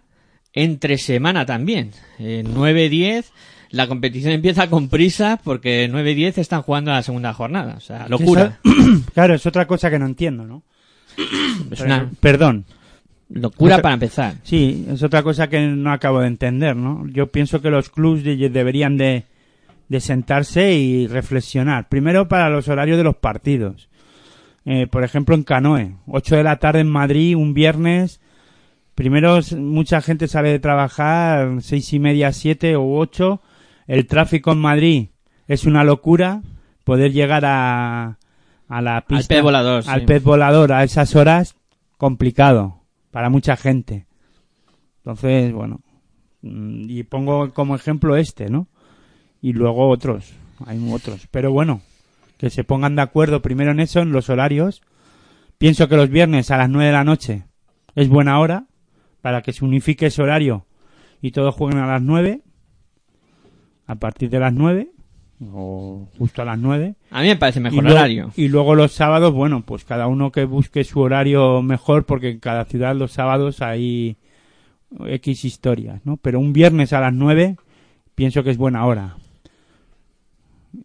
entre 0.64 0.97
semana 0.97 1.45
también. 1.45 1.91
Eh, 2.20 2.43
9-10, 2.45 3.26
la 3.72 3.88
competición 3.88 4.34
empieza 4.34 4.70
con 4.70 4.89
prisa 4.89 5.39
porque 5.43 5.89
9-10 5.91 6.38
están 6.39 6.62
jugando 6.62 6.91
la 6.91 7.03
segunda 7.03 7.34
jornada. 7.34 7.76
O 7.78 7.82
sea, 7.82 8.07
locura. 8.07 8.60
Claro, 9.14 9.36
es 9.36 9.45
otra 9.45 9.68
cosa 9.68 9.89
que 9.89 9.99
no 9.99 10.05
entiendo, 10.05 10.45
¿no? 10.45 10.64
Es 11.72 11.82
una 11.82 12.10
Perdón. 12.20 12.66
locura 13.30 13.76
Otra- 13.76 13.84
para 13.84 13.93
empezar. 13.93 14.36
Sí, 14.43 14.86
es 14.89 15.03
otra 15.03 15.22
cosa 15.24 15.47
que 15.49 15.60
no 15.68 15.91
acabo 15.91 16.22
de 16.22 16.28
entender, 16.28 16.76
¿no? 16.76 17.05
Yo 17.10 17.28
pienso 17.32 17.62
que 17.62 17.70
los 17.70 17.89
clubs 17.89 18.24
de- 18.24 18.49
deberían 18.49 18.97
de, 18.97 19.26
de 19.88 19.99
sentarse 19.99 20.74
y 20.74 21.07
reflexionar. 21.07 21.88
Primero 21.89 22.28
para 22.28 22.49
los 22.49 22.68
horarios 22.68 22.97
de 22.97 23.03
los 23.03 23.16
partidos. 23.18 23.89
Eh, 24.66 24.88
por 24.88 25.03
ejemplo, 25.03 25.36
en 25.36 25.43
Canoe, 25.43 25.95
8 26.07 26.36
de 26.38 26.43
la 26.43 26.57
tarde 26.57 26.82
en 26.82 26.89
Madrid, 26.89 27.36
un 27.36 27.53
viernes. 27.53 28.20
Primero, 29.00 29.39
mucha 29.56 30.02
gente 30.02 30.28
sale 30.28 30.50
de 30.50 30.60
trabajar, 30.60 31.62
seis 31.62 31.93
y 31.93 32.00
media, 32.00 32.34
siete 32.34 32.76
o 32.76 32.97
ocho. 32.97 33.39
El 33.88 34.06
tráfico 34.08 34.52
en 34.52 34.58
Madrid 34.58 35.08
es 35.47 35.64
una 35.64 35.86
locura. 35.86 36.41
Poder 36.84 37.14
llegar 37.14 37.45
a, 37.45 38.18
a 38.68 38.82
la 38.82 39.06
pista. 39.08 39.36
pez 39.36 39.41
volador, 39.41 39.86
Al 39.88 40.02
sí. 40.02 40.06
pez 40.06 40.22
volador 40.22 40.74
a 40.74 40.84
esas 40.84 41.16
horas, 41.16 41.56
complicado 41.95 42.82
para 43.10 43.30
mucha 43.30 43.56
gente. 43.56 44.06
Entonces, 44.97 45.54
bueno, 45.54 45.80
mm, 46.41 46.89
y 46.89 47.04
pongo 47.04 47.54
como 47.54 47.78
ejemplo 47.78 48.18
este, 48.18 48.50
¿no? 48.50 48.68
Y 49.41 49.54
luego 49.54 49.88
otros, 49.88 50.34
hay 50.66 50.78
otros. 50.91 51.26
Pero 51.32 51.54
bueno, 51.54 51.80
que 52.38 52.50
se 52.50 52.66
pongan 52.66 52.97
de 52.97 53.04
acuerdo 53.04 53.41
primero 53.41 53.72
en 53.72 53.80
eso, 53.80 54.02
en 54.02 54.12
los 54.12 54.30
horarios. 54.30 54.82
Pienso 55.58 55.88
que 55.88 55.95
los 55.95 56.10
viernes 56.10 56.52
a 56.52 56.58
las 56.58 56.70
9 56.70 56.88
de 56.88 56.91
la 56.91 57.06
noche 57.06 57.45
es 57.95 58.10
buena 58.10 58.41
hora 58.41 58.66
para 59.22 59.42
que 59.42 59.54
se 59.54 59.66
unifique 59.66 60.08
ese 60.08 60.22
horario 60.22 60.66
y 61.22 61.32
todos 61.32 61.54
jueguen 61.56 61.80
a 61.80 61.88
las 61.88 62.02
9, 62.02 62.42
a 63.88 63.96
partir 63.96 64.30
de 64.30 64.40
las 64.40 64.54
9 64.54 64.90
o 65.54 66.08
justo 66.18 66.42
a 66.42 66.46
las 66.46 66.60
9. 66.60 66.96
A 67.12 67.22
mí 67.22 67.28
me 67.28 67.36
parece 67.36 67.60
Y 67.60 67.64
mejor 67.64 67.84
luego- 67.84 67.98
horario. 67.98 68.32
Y 68.36 68.48
luego 68.50 68.76
los 68.76 68.92
sábados, 68.92 69.34
bueno, 69.34 69.64
pues 69.66 69.86
cada 69.86 70.08
uno 70.08 70.32
que 70.32 70.46
busque 70.46 70.84
su 70.84 71.00
horario 71.00 71.62
mejor, 71.62 72.06
porque 72.06 72.30
en 72.32 72.40
cada 72.40 72.66
ciudad 72.66 72.96
los 72.96 73.12
sábados 73.14 73.62
hay 73.62 74.18
X 75.06 75.46
historias, 75.46 76.02
¿no? 76.06 76.18
Pero 76.18 76.40
un 76.40 76.52
viernes 76.54 76.94
a 76.94 77.00
las 77.00 77.14
9 77.14 77.56
pienso 78.16 78.44
que 78.44 78.50
es 78.52 78.58
buena 78.58 78.86
hora. 78.86 79.16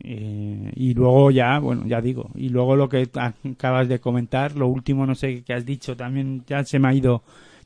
Eh, 0.03 0.73
y 0.77 0.95
luego 0.95 1.31
ya, 1.31 1.59
bueno, 1.59 1.87
ya 1.87 2.01
digo, 2.01 2.31
y 2.35 2.49
luego 2.49 2.75
lo 2.75 2.89
que 2.89 3.07
acabas 3.45 3.89
de 3.89 3.99
comentar, 4.01 4.57
lo 4.57 4.67
último 4.69 5.05
no 5.05 5.15
sé 5.15 5.43
qué 5.45 5.53
has 5.53 5.67
dicho, 5.67 5.95
también 5.97 6.43
ya 6.47 6.65
se 6.65 6.79
me 6.79 6.89
ha 6.89 6.95
ido 6.95 7.23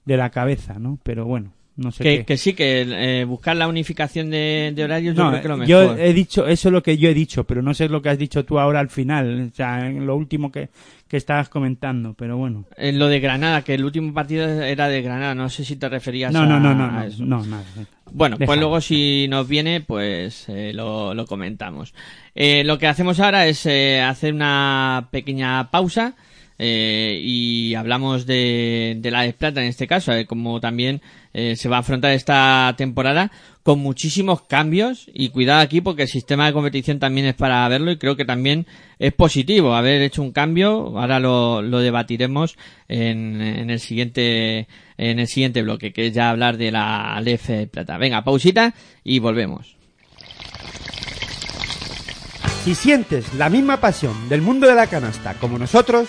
de 0.08 0.16
la 0.16 0.30
cabeza, 0.30 0.78
¿no? 0.78 0.98
Pero 1.02 1.24
bueno, 1.26 1.52
no 1.76 1.92
sé 1.92 2.02
Que, 2.02 2.16
qué. 2.18 2.24
que 2.24 2.36
sí, 2.38 2.54
que 2.54 2.86
eh, 3.20 3.24
buscar 3.24 3.54
la 3.56 3.68
unificación 3.68 4.30
de, 4.30 4.72
de 4.74 4.82
horarios 4.84 5.14
yo 5.14 5.22
No, 5.24 5.30
creo 5.30 5.42
que 5.42 5.48
lo 5.48 5.56
mejor. 5.58 5.68
yo 5.68 5.96
he 5.96 6.12
dicho, 6.12 6.46
eso 6.48 6.68
es 6.68 6.72
lo 6.72 6.82
que 6.82 6.98
yo 6.98 7.08
he 7.08 7.14
dicho, 7.14 7.44
pero 7.44 7.62
no 7.62 7.74
sé 7.74 7.88
lo 7.88 8.02
que 8.02 8.08
has 8.08 8.18
dicho 8.18 8.44
tú 8.44 8.58
ahora 8.58 8.80
al 8.80 8.88
final, 8.88 9.50
o 9.52 9.54
sea, 9.54 9.86
en 9.86 10.04
lo 10.06 10.16
último 10.16 10.50
que, 10.50 10.70
que 11.06 11.16
estabas 11.16 11.48
comentando, 11.48 12.14
pero 12.14 12.36
bueno. 12.36 12.64
En 12.76 12.98
lo 12.98 13.06
de 13.06 13.20
Granada, 13.20 13.62
que 13.62 13.74
el 13.74 13.84
último 13.84 14.12
partido 14.12 14.48
era 14.62 14.88
de 14.88 15.02
Granada, 15.02 15.34
no 15.36 15.48
sé 15.50 15.64
si 15.64 15.76
te 15.76 15.88
referías 15.88 16.32
No, 16.32 16.40
a, 16.40 16.46
no, 16.46 16.58
no, 16.58 16.74
no, 16.74 16.90
no, 16.90 17.02
eso. 17.04 17.24
no, 17.24 17.44
nada. 17.46 17.62
Bueno, 18.10 18.38
pues 18.38 18.58
luego 18.58 18.80
si 18.80 19.26
nos 19.28 19.46
viene, 19.46 19.82
pues 19.82 20.48
eh, 20.48 20.72
lo, 20.74 21.12
lo 21.14 21.26
comentamos. 21.26 21.92
Eh, 22.34 22.64
lo 22.64 22.78
que 22.78 22.86
hacemos 22.86 23.20
ahora 23.20 23.46
es 23.46 23.66
eh, 23.66 24.00
hacer 24.00 24.32
una 24.32 25.08
pequeña 25.10 25.70
pausa 25.70 26.14
eh, 26.58 27.20
y 27.22 27.74
hablamos 27.74 28.26
de, 28.26 28.96
de 28.98 29.10
la 29.10 29.30
Plata 29.32 29.62
en 29.62 29.68
este 29.68 29.86
caso, 29.86 30.12
eh, 30.12 30.26
como 30.26 30.60
también 30.60 31.00
eh, 31.32 31.54
se 31.54 31.68
va 31.68 31.76
a 31.76 31.80
afrontar 31.80 32.12
esta 32.12 32.74
temporada 32.76 33.30
con 33.62 33.78
muchísimos 33.78 34.42
cambios 34.42 35.08
y 35.12 35.28
cuidado 35.28 35.60
aquí 35.60 35.80
porque 35.80 36.02
el 36.02 36.08
sistema 36.08 36.46
de 36.46 36.52
competición 36.52 36.98
también 36.98 37.26
es 37.26 37.34
para 37.34 37.68
verlo 37.68 37.92
y 37.92 37.98
creo 37.98 38.16
que 38.16 38.24
también 38.24 38.66
es 38.98 39.12
positivo 39.12 39.74
haber 39.74 40.02
hecho 40.02 40.22
un 40.22 40.32
cambio. 40.32 40.98
Ahora 40.98 41.20
lo, 41.20 41.62
lo 41.62 41.78
debatiremos 41.78 42.56
en, 42.88 43.40
en 43.40 43.70
el 43.70 43.78
siguiente 43.78 44.66
en 44.96 45.20
el 45.20 45.28
siguiente 45.28 45.62
bloque, 45.62 45.92
que 45.92 46.08
es 46.08 46.12
ya 46.12 46.30
hablar 46.30 46.56
de 46.56 46.72
la 46.72 47.20
LF 47.20 47.68
Plata. 47.70 47.98
Venga, 47.98 48.24
pausita 48.24 48.74
y 49.04 49.20
volvemos. 49.20 49.76
Si 52.64 52.74
sientes 52.74 53.32
la 53.34 53.48
misma 53.48 53.80
pasión 53.80 54.28
del 54.28 54.42
mundo 54.42 54.66
de 54.66 54.74
la 54.74 54.88
canasta 54.88 55.34
como 55.34 55.56
nosotros, 55.56 56.08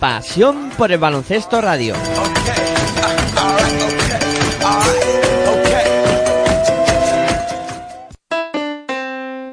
Pasión 0.00 0.70
por 0.78 0.90
el 0.92 0.98
baloncesto 0.98 1.60
radio. 1.60 1.94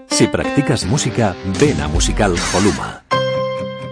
Si 0.09 0.27
practicas 0.27 0.85
música, 0.85 1.35
ven 1.59 1.81
a 1.81 1.89
Musical 1.89 2.33
Holuma. 2.55 3.06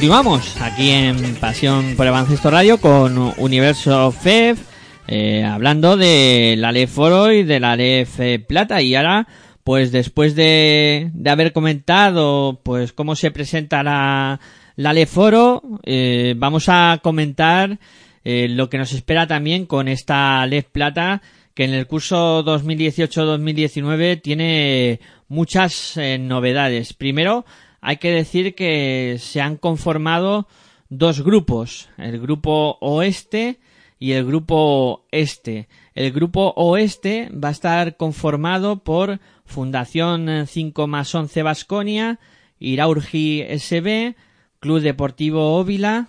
Continuamos 0.00 0.58
aquí 0.62 0.88
en 0.88 1.34
Pasión 1.34 1.94
por 1.94 2.06
el 2.06 2.12
Baloncesto 2.12 2.50
Radio 2.50 2.80
con 2.80 3.34
Universo 3.36 4.10
FEF, 4.10 4.58
eh, 5.06 5.44
hablando 5.44 5.98
de 5.98 6.54
la 6.56 6.72
LEF 6.72 6.98
Oro 6.98 7.30
y 7.30 7.42
de 7.42 7.60
la 7.60 7.76
LEF 7.76 8.18
Plata. 8.48 8.80
Y 8.80 8.94
ahora, 8.94 9.28
pues 9.62 9.92
después 9.92 10.34
de, 10.34 11.10
de 11.12 11.30
haber 11.30 11.52
comentado 11.52 12.60
pues 12.62 12.94
cómo 12.94 13.14
se 13.14 13.30
presenta 13.30 13.82
la, 13.82 14.40
la 14.76 14.94
LEF 14.94 15.18
Oro, 15.18 15.62
eh, 15.84 16.32
vamos 16.34 16.70
a 16.70 17.00
comentar 17.02 17.78
eh, 18.24 18.48
lo 18.48 18.70
que 18.70 18.78
nos 18.78 18.94
espera 18.94 19.26
también 19.26 19.66
con 19.66 19.86
esta 19.86 20.46
LEF 20.46 20.64
Plata, 20.72 21.20
que 21.52 21.64
en 21.64 21.74
el 21.74 21.86
curso 21.86 22.42
2018-2019 22.46 24.22
tiene 24.22 24.98
muchas 25.28 26.00
novedades. 26.18 26.94
Primero, 26.94 27.44
hay 27.80 27.96
que 27.96 28.10
decir 28.10 28.54
que 28.54 29.16
se 29.18 29.40
han 29.40 29.56
conformado 29.56 30.46
dos 30.88 31.22
grupos, 31.22 31.88
el 31.96 32.20
grupo 32.20 32.76
oeste 32.80 33.60
y 33.98 34.12
el 34.12 34.26
grupo 34.26 35.06
este. 35.10 35.68
El 35.94 36.12
grupo 36.12 36.52
oeste 36.56 37.30
va 37.32 37.48
a 37.48 37.52
estar 37.52 37.96
conformado 37.96 38.82
por 38.82 39.20
Fundación 39.44 40.46
5 40.46 40.86
más 40.86 41.14
11 41.14 41.42
Basconia, 41.42 42.20
Iraurgi 42.58 43.42
SB, 43.58 44.16
Club 44.58 44.80
Deportivo 44.80 45.58
Óvila, 45.58 46.08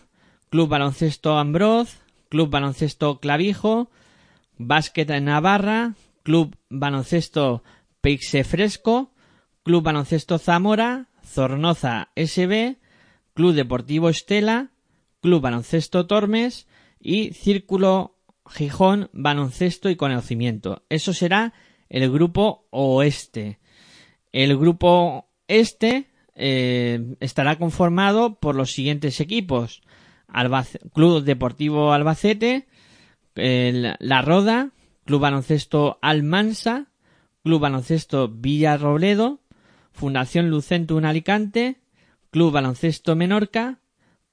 Club 0.50 0.70
Baloncesto 0.70 1.38
Ambroz, 1.38 2.00
Club 2.30 2.50
Baloncesto 2.50 3.20
Clavijo, 3.20 3.90
Básquet 4.58 5.10
Navarra, 5.22 5.96
Club 6.24 6.56
Baloncesto 6.70 7.64
Peixe 8.02 8.44
Fresco, 8.44 9.12
Club 9.64 9.84
Baloncesto 9.84 10.38
Zamora, 10.38 11.08
Zornoza 11.32 12.10
SB, 12.16 12.78
Club 13.34 13.54
Deportivo 13.54 14.10
Estela, 14.10 14.72
Club 15.22 15.42
Baloncesto 15.42 16.06
Tormes 16.06 16.68
y 17.00 17.34
Círculo 17.34 18.18
Gijón 18.46 19.10
Baloncesto 19.14 19.90
y 19.90 19.96
Conocimiento. 19.96 20.84
Eso 20.90 21.14
será 21.14 21.54
el 21.90 22.12
grupo 22.12 22.68
oeste. 22.72 23.60
El 24.32 24.58
grupo 24.58 25.30
este 25.48 26.10
eh, 26.36 27.16
estará 27.20 27.58
conformado 27.58 28.40
por 28.40 28.56
los 28.56 28.72
siguientes 28.72 29.20
equipos. 29.20 29.82
Club 30.94 31.24
Deportivo 31.24 31.92
Albacete, 31.92 32.68
La 33.36 34.22
Roda, 34.22 34.72
Club 35.06 35.22
Baloncesto 35.22 36.00
Almansa, 36.02 36.88
Club 37.44 37.60
Baloncesto 37.60 38.30
Villarrobledo, 38.30 39.42
Fundación 39.92 40.50
Lucentum 40.50 41.06
Alicante, 41.06 41.82
Club 42.32 42.52
Baloncesto 42.52 43.16
Menorca, 43.16 43.80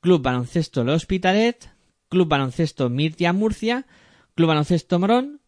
Club 0.01 0.23
Baloncesto 0.23 0.83
El 0.83 0.91
Hospitalet, 0.91 1.71
Club 2.09 2.29
Baloncesto 2.29 2.89
Mirtia 2.89 3.33
Murcia, 3.33 3.87
Club 4.35 4.49
Baloncesto 4.49 4.99
Morón, 4.99 5.41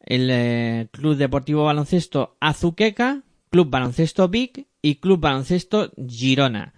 el 0.00 0.28
eh, 0.30 0.88
Club 0.90 1.16
Deportivo 1.16 1.64
Baloncesto 1.64 2.36
Azuqueca, 2.40 3.22
Club 3.50 3.70
Baloncesto 3.70 4.28
Vic 4.28 4.66
y 4.82 4.96
Club 4.96 5.20
Baloncesto 5.20 5.92
Girona. 6.08 6.74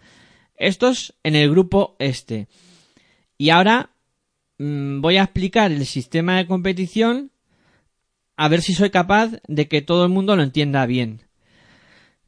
Estos 0.56 1.14
en 1.22 1.34
el 1.34 1.50
grupo 1.50 1.96
este. 1.98 2.48
Y 3.38 3.50
ahora 3.50 3.90
mm, 4.58 5.00
voy 5.00 5.16
a 5.16 5.24
explicar 5.24 5.72
el 5.72 5.84
sistema 5.86 6.36
de 6.36 6.46
competición 6.46 7.32
a 8.36 8.48
ver 8.48 8.62
si 8.62 8.74
soy 8.74 8.90
capaz 8.90 9.32
de 9.46 9.68
que 9.68 9.82
todo 9.82 10.04
el 10.04 10.10
mundo 10.10 10.36
lo 10.36 10.42
entienda 10.42 10.86
bien. 10.86 11.23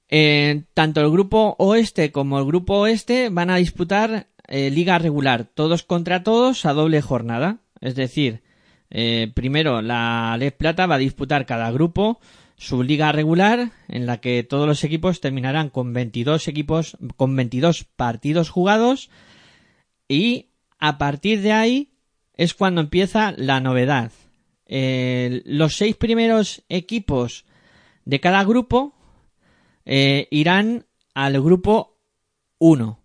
Eh, 0.09 0.65
tanto 0.75 1.01
el 1.01 1.11
grupo 1.11 1.57
oeste 1.59 2.13
como 2.13 2.39
el 2.39 2.47
grupo 2.47 2.79
oeste 2.79 3.29
van 3.29 3.51
a 3.51 3.57
disputar 3.57 4.29
eh, 4.49 4.71
liga 4.71 4.99
regular, 4.99 5.45
todos 5.45 5.83
contra 5.83 6.23
todos 6.23 6.65
a 6.65 6.73
doble 6.73 7.03
jornada. 7.03 7.59
Es 7.81 7.95
decir, 7.95 8.43
eh, 8.91 9.31
primero 9.35 9.83
la 9.83 10.37
Les 10.39 10.53
Plata 10.53 10.87
va 10.87 10.97
a 10.97 10.99
disputar 10.99 11.47
cada 11.47 11.71
grupo 11.71 12.21
su 12.57 12.83
liga 12.83 13.13
regular 13.13 13.73
en 13.89 14.07
la 14.07 14.19
que 14.21 14.43
todos 14.43 14.67
los 14.67 14.83
equipos 14.85 15.21
terminarán 15.21 15.69
con 15.69 15.93
22 15.93 16.49
equipos 16.49 16.97
con 17.17 17.37
22 17.37 17.85
partidos 17.85 18.49
jugados 18.49 19.11
y 20.09 20.47
a 20.79 20.97
partir 20.99 21.43
de 21.43 21.53
ahí 21.53 21.93
es 22.35 22.55
cuando 22.55 22.81
empieza 22.81 23.33
la 23.37 23.61
novedad. 23.61 24.13
Eh, 24.67 25.43
los 25.45 25.77
seis 25.77 25.97
primeros 25.97 26.65
equipos 26.69 27.45
de 28.05 28.21
cada 28.21 28.45
grupo 28.45 28.95
eh, 29.87 30.29
irán 30.31 30.85
al 31.15 31.41
grupo 31.41 31.99
1 32.59 33.01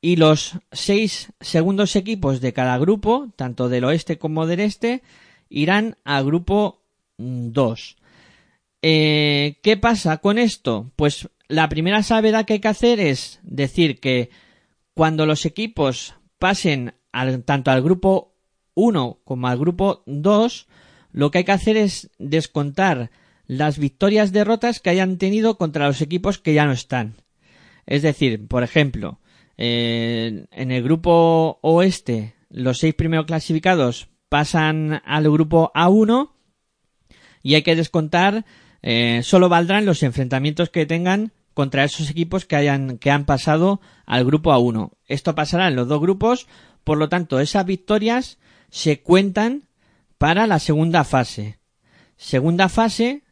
y 0.00 0.16
los 0.16 0.58
seis 0.70 1.32
segundos 1.40 1.96
equipos 1.96 2.40
de 2.40 2.52
cada 2.52 2.78
grupo, 2.78 3.32
tanto 3.36 3.68
del 3.68 3.84
oeste 3.84 4.18
como 4.18 4.46
del 4.46 4.60
este, 4.60 5.02
irán 5.48 5.96
al 6.04 6.24
grupo 6.24 6.82
2. 7.18 7.96
Eh, 8.82 9.60
¿Qué 9.62 9.76
pasa 9.76 10.18
con 10.18 10.38
esto? 10.38 10.92
Pues 10.96 11.28
la 11.48 11.68
primera 11.68 12.02
salvedad 12.02 12.44
que 12.44 12.54
hay 12.54 12.60
que 12.60 12.68
hacer 12.68 13.00
es 13.00 13.40
decir 13.42 13.98
que 13.98 14.30
cuando 14.94 15.26
los 15.26 15.46
equipos 15.46 16.14
pasen 16.38 16.94
tanto 17.44 17.70
al 17.70 17.82
grupo 17.82 18.34
1 18.74 19.20
como 19.24 19.48
al 19.48 19.58
grupo 19.58 20.02
2, 20.06 20.66
lo 21.12 21.30
que 21.30 21.38
hay 21.38 21.44
que 21.44 21.52
hacer 21.52 21.76
es 21.76 22.10
descontar 22.18 23.10
las 23.46 23.78
victorias 23.78 24.32
derrotas 24.32 24.80
que 24.80 24.90
hayan 24.90 25.18
tenido 25.18 25.58
contra 25.58 25.86
los 25.86 26.00
equipos 26.00 26.38
que 26.38 26.54
ya 26.54 26.66
no 26.66 26.72
están. 26.72 27.14
Es 27.86 28.02
decir, 28.02 28.46
por 28.46 28.62
ejemplo, 28.62 29.20
en 29.56 30.46
el 30.50 30.82
grupo 30.82 31.58
oeste, 31.62 32.34
los 32.48 32.78
seis 32.78 32.94
primeros 32.94 33.26
clasificados 33.26 34.08
pasan 34.28 35.02
al 35.04 35.30
grupo 35.30 35.70
A1 35.74 36.30
y 37.42 37.54
hay 37.54 37.62
que 37.62 37.76
descontar, 37.76 38.44
eh, 38.82 39.20
solo 39.22 39.48
valdrán 39.48 39.86
los 39.86 40.02
enfrentamientos 40.02 40.70
que 40.70 40.86
tengan 40.86 41.32
contra 41.52 41.84
esos 41.84 42.10
equipos 42.10 42.46
que 42.46 42.56
hayan, 42.56 42.98
que 42.98 43.10
han 43.10 43.26
pasado 43.26 43.80
al 44.06 44.24
grupo 44.24 44.50
A1. 44.52 44.92
Esto 45.06 45.34
pasará 45.34 45.68
en 45.68 45.76
los 45.76 45.88
dos 45.88 46.00
grupos, 46.00 46.48
por 46.82 46.98
lo 46.98 47.08
tanto, 47.08 47.38
esas 47.38 47.64
victorias 47.64 48.38
se 48.70 49.02
cuentan 49.02 49.68
para 50.18 50.46
la 50.46 50.58
segunda 50.58 51.04
fase. 51.04 51.58
Segunda 52.16 52.68
fase 52.68 53.23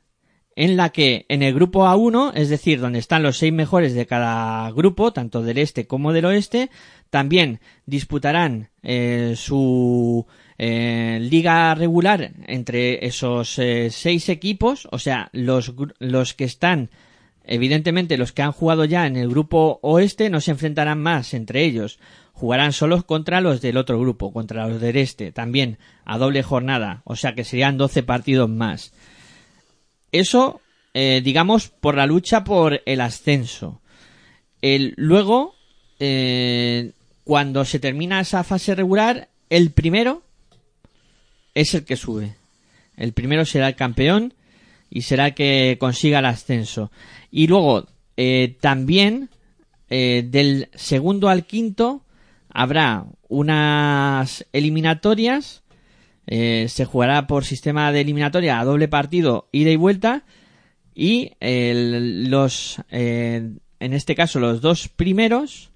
en 0.57 0.76
la 0.76 0.90
que 0.90 1.26
en 1.28 1.42
el 1.42 1.55
grupo 1.55 1.86
A1, 1.86 2.32
es 2.34 2.48
decir, 2.48 2.80
donde 2.80 2.98
están 2.98 3.22
los 3.22 3.38
seis 3.38 3.53
mejores 3.53 3.94
de 3.94 4.07
cada 4.07 4.70
grupo, 4.72 5.12
tanto 5.12 5.42
del 5.42 5.59
este 5.59 5.86
como 5.86 6.12
del 6.12 6.26
oeste, 6.26 6.70
también 7.11 7.61
disputarán 7.86 8.70
eh, 8.82 9.34
su 9.36 10.26
eh, 10.59 11.18
liga 11.20 11.74
regular 11.74 12.32
entre 12.46 13.07
esos 13.07 13.59
eh, 13.59 13.88
seis 13.90 14.28
equipos, 14.28 14.88
o 14.90 14.98
sea, 14.98 15.28
los, 15.32 15.74
los 15.98 16.34
que 16.34 16.44
están, 16.44 16.90
evidentemente 17.44 18.16
los 18.16 18.32
que 18.32 18.42
han 18.42 18.53
jugado 18.53 18.84
ya 18.84 19.07
en 19.07 19.16
el 19.16 19.28
grupo 19.28 19.78
oeste 19.82 20.30
no 20.30 20.40
se 20.40 20.53
enfrentarán 20.53 21.00
más 21.00 21.34
entre 21.34 21.64
ellos, 21.64 21.98
jugarán 22.32 22.72
solos 22.72 23.05
contra 23.05 23.40
los 23.40 23.61
del 23.61 23.76
otro 23.76 24.00
grupo, 24.00 24.32
contra 24.32 24.66
los 24.66 24.80
del 24.80 24.96
este, 24.96 25.32
también 25.32 25.78
a 26.05 26.18
doble 26.18 26.42
jornada, 26.42 27.03
o 27.05 27.16
sea 27.16 27.34
que 27.34 27.44
serían 27.44 27.78
12 27.78 28.03
partidos 28.03 28.48
más. 28.48 28.92
Eso, 30.12 30.60
eh, 30.94 31.20
digamos, 31.24 31.68
por 31.68 31.96
la 31.96 32.06
lucha 32.06 32.44
por 32.44 32.82
el 32.86 33.00
ascenso. 33.00 33.80
El, 34.60 34.94
luego, 34.96 35.56
eh, 35.98 36.92
cuando 37.24 37.64
se 37.64 37.80
termina 37.80 38.20
esa 38.20 38.44
fase 38.44 38.74
regular, 38.74 39.28
el 39.50 39.70
primero 39.70 40.22
es 41.54 41.74
el 41.74 41.84
que 41.84 41.96
sube. 41.96 42.36
El 42.96 43.12
primero 43.12 43.44
será 43.44 43.68
el 43.68 43.74
campeón 43.74 44.34
y 44.90 45.02
será 45.02 45.28
el 45.28 45.34
que 45.34 45.76
consiga 45.80 46.18
el 46.18 46.26
ascenso. 46.26 46.90
Y 47.30 47.46
luego, 47.46 47.86
eh, 48.16 48.56
también, 48.60 49.30
eh, 49.88 50.24
del 50.26 50.68
segundo 50.74 51.28
al 51.28 51.44
quinto, 51.44 52.04
habrá 52.50 53.06
unas 53.28 54.46
eliminatorias 54.52 55.61
eh, 56.27 56.66
se 56.68 56.85
jugará 56.85 57.27
por 57.27 57.45
sistema 57.45 57.93
de 57.93 58.01
eliminatoria 58.01 58.61
a 58.61 58.64
doble 58.64 58.89
partido, 58.89 59.49
ida 59.53 59.70
y 59.70 59.77
vuelta. 59.77 60.25
Y 60.95 61.33
los, 61.41 62.83
eh, 62.91 63.51
en 63.81 63.93
este 63.93 64.14
caso, 64.14 64.41
los 64.41 64.61
dos 64.61 64.89
primeros 64.89 65.73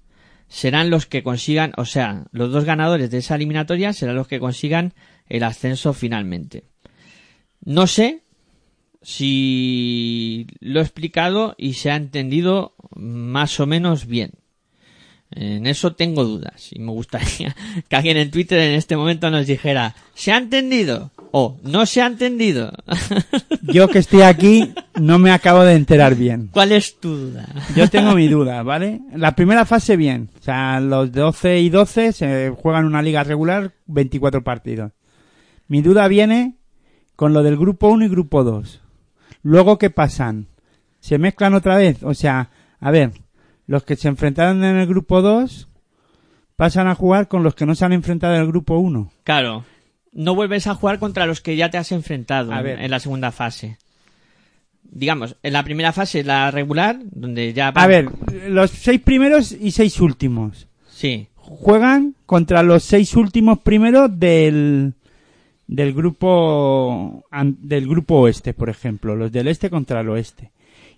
serán 0.47 0.89
los 0.89 1.05
que 1.05 1.23
consigan, 1.23 1.73
o 1.77 1.85
sea, 1.85 2.25
los 2.31 2.51
dos 2.51 2.65
ganadores 2.65 3.09
de 3.09 3.17
esa 3.17 3.35
eliminatoria 3.35 3.93
serán 3.93 4.15
los 4.15 4.27
que 4.27 4.39
consigan 4.39 4.93
el 5.27 5.43
ascenso 5.43 5.93
finalmente. 5.93 6.65
No 7.63 7.87
sé 7.87 8.21
si 9.01 10.47
lo 10.59 10.79
he 10.79 10.83
explicado 10.83 11.55
y 11.57 11.73
se 11.73 11.91
ha 11.91 11.95
entendido 11.95 12.75
más 12.95 13.59
o 13.59 13.65
menos 13.65 14.05
bien. 14.05 14.31
En 15.39 15.67
eso 15.67 15.93
tengo 15.93 16.23
dudas 16.23 16.69
y 16.71 16.79
me 16.79 16.91
gustaría 16.91 17.55
que 17.87 17.95
alguien 17.95 18.17
en 18.17 18.31
Twitter 18.31 18.59
en 18.59 18.73
este 18.73 18.97
momento 18.97 19.29
nos 19.29 19.45
dijera, 19.45 19.93
¿se 20.15 20.31
ha 20.31 20.37
entendido? 20.37 21.11
O 21.31 21.57
no 21.61 21.85
se 21.85 22.01
ha 22.01 22.07
entendido. 22.07 22.71
Yo 23.61 23.87
que 23.87 23.99
estoy 23.99 24.23
aquí 24.23 24.73
no 24.99 25.19
me 25.19 25.31
acabo 25.31 25.63
de 25.63 25.75
enterar 25.75 26.15
bien. 26.15 26.49
¿Cuál 26.51 26.71
es 26.71 26.99
tu 26.99 27.15
duda? 27.15 27.47
Yo 27.75 27.87
tengo 27.87 28.15
mi 28.15 28.27
duda, 28.27 28.63
¿vale? 28.63 29.01
La 29.13 29.35
primera 29.35 29.65
fase 29.65 29.95
bien. 29.95 30.29
O 30.39 30.43
sea, 30.43 30.79
los 30.79 31.11
12 31.11 31.59
y 31.59 31.69
12 31.69 32.13
se 32.13 32.49
juegan 32.49 32.85
una 32.85 33.03
liga 33.03 33.23
regular, 33.23 33.73
24 33.85 34.43
partidos. 34.43 34.93
Mi 35.67 35.83
duda 35.83 36.07
viene 36.07 36.55
con 37.15 37.33
lo 37.33 37.43
del 37.43 37.57
grupo 37.57 37.89
1 37.89 38.05
y 38.05 38.09
grupo 38.09 38.43
2. 38.43 38.81
Luego, 39.43 39.77
¿qué 39.77 39.91
pasan? 39.91 40.47
¿Se 40.99 41.19
mezclan 41.19 41.53
otra 41.53 41.75
vez? 41.75 42.01
O 42.01 42.15
sea, 42.15 42.49
a 42.79 42.89
ver, 42.89 43.11
los 43.67 43.83
que 43.83 43.95
se 43.95 44.07
enfrentaron 44.07 44.63
en 44.63 44.77
el 44.77 44.87
grupo 44.87 45.21
2 45.21 45.67
pasan 46.55 46.87
a 46.87 46.95
jugar 46.95 47.27
con 47.27 47.43
los 47.43 47.53
que 47.53 47.65
no 47.65 47.75
se 47.75 47.85
han 47.85 47.93
enfrentado 47.93 48.33
en 48.35 48.41
el 48.41 48.47
grupo 48.47 48.77
1. 48.77 49.11
Claro, 49.23 49.63
no 50.13 50.33
vuelves 50.33 50.65
a 50.67 50.73
jugar 50.73 50.97
contra 50.99 51.25
los 51.27 51.41
que 51.41 51.55
ya 51.55 51.69
te 51.69 51.77
has 51.77 51.91
enfrentado 51.91 52.51
A 52.53 52.59
en- 52.59 52.63
ver. 52.63 52.79
en 52.79 52.89
la 52.91 52.99
segunda 52.99 53.31
fase. 53.31 53.77
Digamos, 54.89 55.35
en 55.43 55.53
la 55.53 55.63
primera 55.63 55.91
fase, 55.91 56.23
la 56.23 56.49
regular, 56.49 56.97
donde 57.11 57.53
ya... 57.53 57.67
A 57.69 57.87
ver, 57.87 58.09
los 58.49 58.71
seis 58.71 59.01
primeros 59.01 59.51
y 59.51 59.71
seis 59.71 59.99
últimos. 59.99 60.67
Sí, 60.89 61.27
juegan 61.35 62.15
contra 62.25 62.63
los 62.63 62.83
seis 62.83 63.15
últimos 63.15 63.59
primeros 63.59 64.17
del 64.19 64.93
del 65.67 65.93
grupo 65.93 67.25
del 67.59 67.87
grupo 67.89 68.15
oeste, 68.21 68.53
por 68.53 68.69
ejemplo, 68.69 69.17
los 69.17 69.31
del 69.33 69.49
este 69.49 69.69
contra 69.69 69.99
el 69.99 70.07
oeste. 70.09 70.51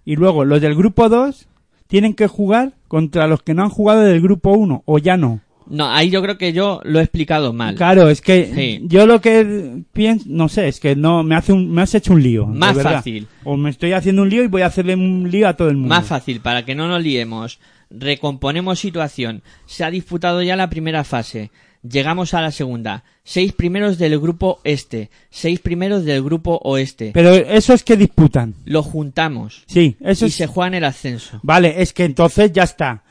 Y 0.06 0.16
luego 0.16 0.46
los 0.46 0.62
del 0.62 0.76
grupo 0.76 1.10
2 1.10 1.48
tienen 1.90 2.14
que 2.14 2.28
jugar 2.28 2.74
contra 2.88 3.28
los 3.28 3.42
que 3.42 3.54
no 3.54 3.64
han 3.64 3.70
jugado 3.70 4.02
del 4.02 4.22
grupo 4.22 4.52
1 4.52 4.84
o 4.86 4.98
ya 5.00 5.18
no. 5.18 5.42
no, 5.68 5.90
ahí 5.90 6.10
yo 6.12 6.22
creo 6.22 6.38
que 6.38 6.54
yo 6.54 6.80
lo 6.84 7.00
he 7.00 7.04
explicado 7.04 7.52
mal. 7.52 7.76
Claro, 7.76 8.10
es 8.10 8.22
que 8.22 8.52
Sí. 8.56 8.82
yo 8.86 9.06
lo 9.08 9.20
que 9.22 9.84
pienso, 9.92 10.26
no 10.30 10.50
sé, 10.50 10.68
es 10.68 10.80
que 10.80 10.96
no 10.96 11.24
me 11.24 11.36
hace 11.36 11.52
un, 11.52 11.70
me 11.72 11.82
has 11.82 11.94
hecho 11.96 12.14
un 12.14 12.22
lío, 12.24 12.46
Más 12.48 12.82
fácil. 12.82 13.28
O 13.44 13.58
me 13.58 13.70
estoy 13.72 13.92
haciendo 13.94 14.22
un 14.22 14.30
lío 14.30 14.44
y 14.44 14.48
voy 14.48 14.62
a 14.62 14.68
hacerle 14.68 14.96
un 14.96 15.30
lío 15.30 15.48
a 15.48 15.54
todo 15.56 15.70
el 15.70 15.76
mundo. 15.78 15.90
Más 15.90 16.06
fácil, 16.08 16.40
para 16.42 16.64
que 16.64 16.74
no 16.76 16.88
nos 16.88 17.02
liemos. 17.04 17.60
Recomponemos 17.92 18.80
situación. 18.80 19.42
Se 19.66 19.84
ha 19.84 19.92
disputado 19.92 20.42
ya 20.44 20.56
la 20.56 20.70
primera 20.70 21.04
fase. 21.04 21.52
Llegamos 21.82 22.34
a 22.34 22.42
la 22.42 22.52
segunda. 22.52 23.04
Seis 23.24 23.54
primeros 23.54 23.98
del 23.98 24.20
grupo 24.20 24.60
este. 24.66 25.10
Seis 25.30 25.60
primeros 25.60 26.04
del 26.04 26.22
grupo 26.24 26.60
oeste. 26.64 27.12
Pero 27.14 27.34
eso 27.34 27.74
es 27.74 27.84
que 27.84 27.96
disputan. 27.96 28.54
Lo 28.66 28.84
juntamos. 28.84 29.64
Sí, 29.68 29.96
eso 30.02 30.26
y 30.26 30.30
es 30.30 30.36
se 30.36 30.48
juegan 30.48 30.74
el 30.74 30.84
ascenso. 30.84 31.40
Vale, 31.44 31.82
es 31.82 31.94
que 31.94 32.04
entonces 32.04 32.52
ya 32.52 32.64
está. 32.64 33.04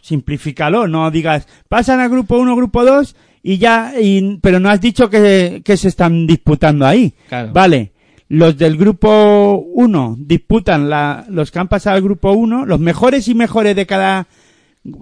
Simplifícalo, 0.00 0.86
no 0.86 1.10
digas, 1.10 1.46
pasan 1.68 2.00
al 2.00 2.10
grupo 2.10 2.38
1, 2.38 2.56
grupo 2.56 2.84
2 2.84 3.16
y 3.42 3.58
ya, 3.58 3.92
y- 4.00 4.38
pero 4.42 4.58
no 4.60 4.68
has 4.70 4.80
dicho 4.80 5.08
que, 5.10 5.62
que 5.64 5.76
se 5.76 5.88
están 5.88 6.26
disputando 6.26 6.86
ahí. 6.86 7.12
Claro. 7.28 7.52
Vale, 7.52 7.92
los 8.28 8.56
del 8.56 8.76
grupo 8.76 9.64
1 9.74 10.16
disputan 10.18 10.88
la, 10.88 11.24
los 11.28 11.50
que 11.50 11.58
han 11.58 11.68
pasado 11.68 11.96
al 11.96 12.02
grupo 12.02 12.32
1, 12.32 12.64
los 12.66 12.80
mejores 12.80 13.28
y 13.28 13.34
mejores 13.34 13.76
de 13.76 13.86
cada, 13.86 14.26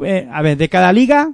eh, 0.04 0.28
a 0.30 0.42
ver, 0.42 0.56
de 0.56 0.68
cada 0.68 0.92
liga 0.92 1.30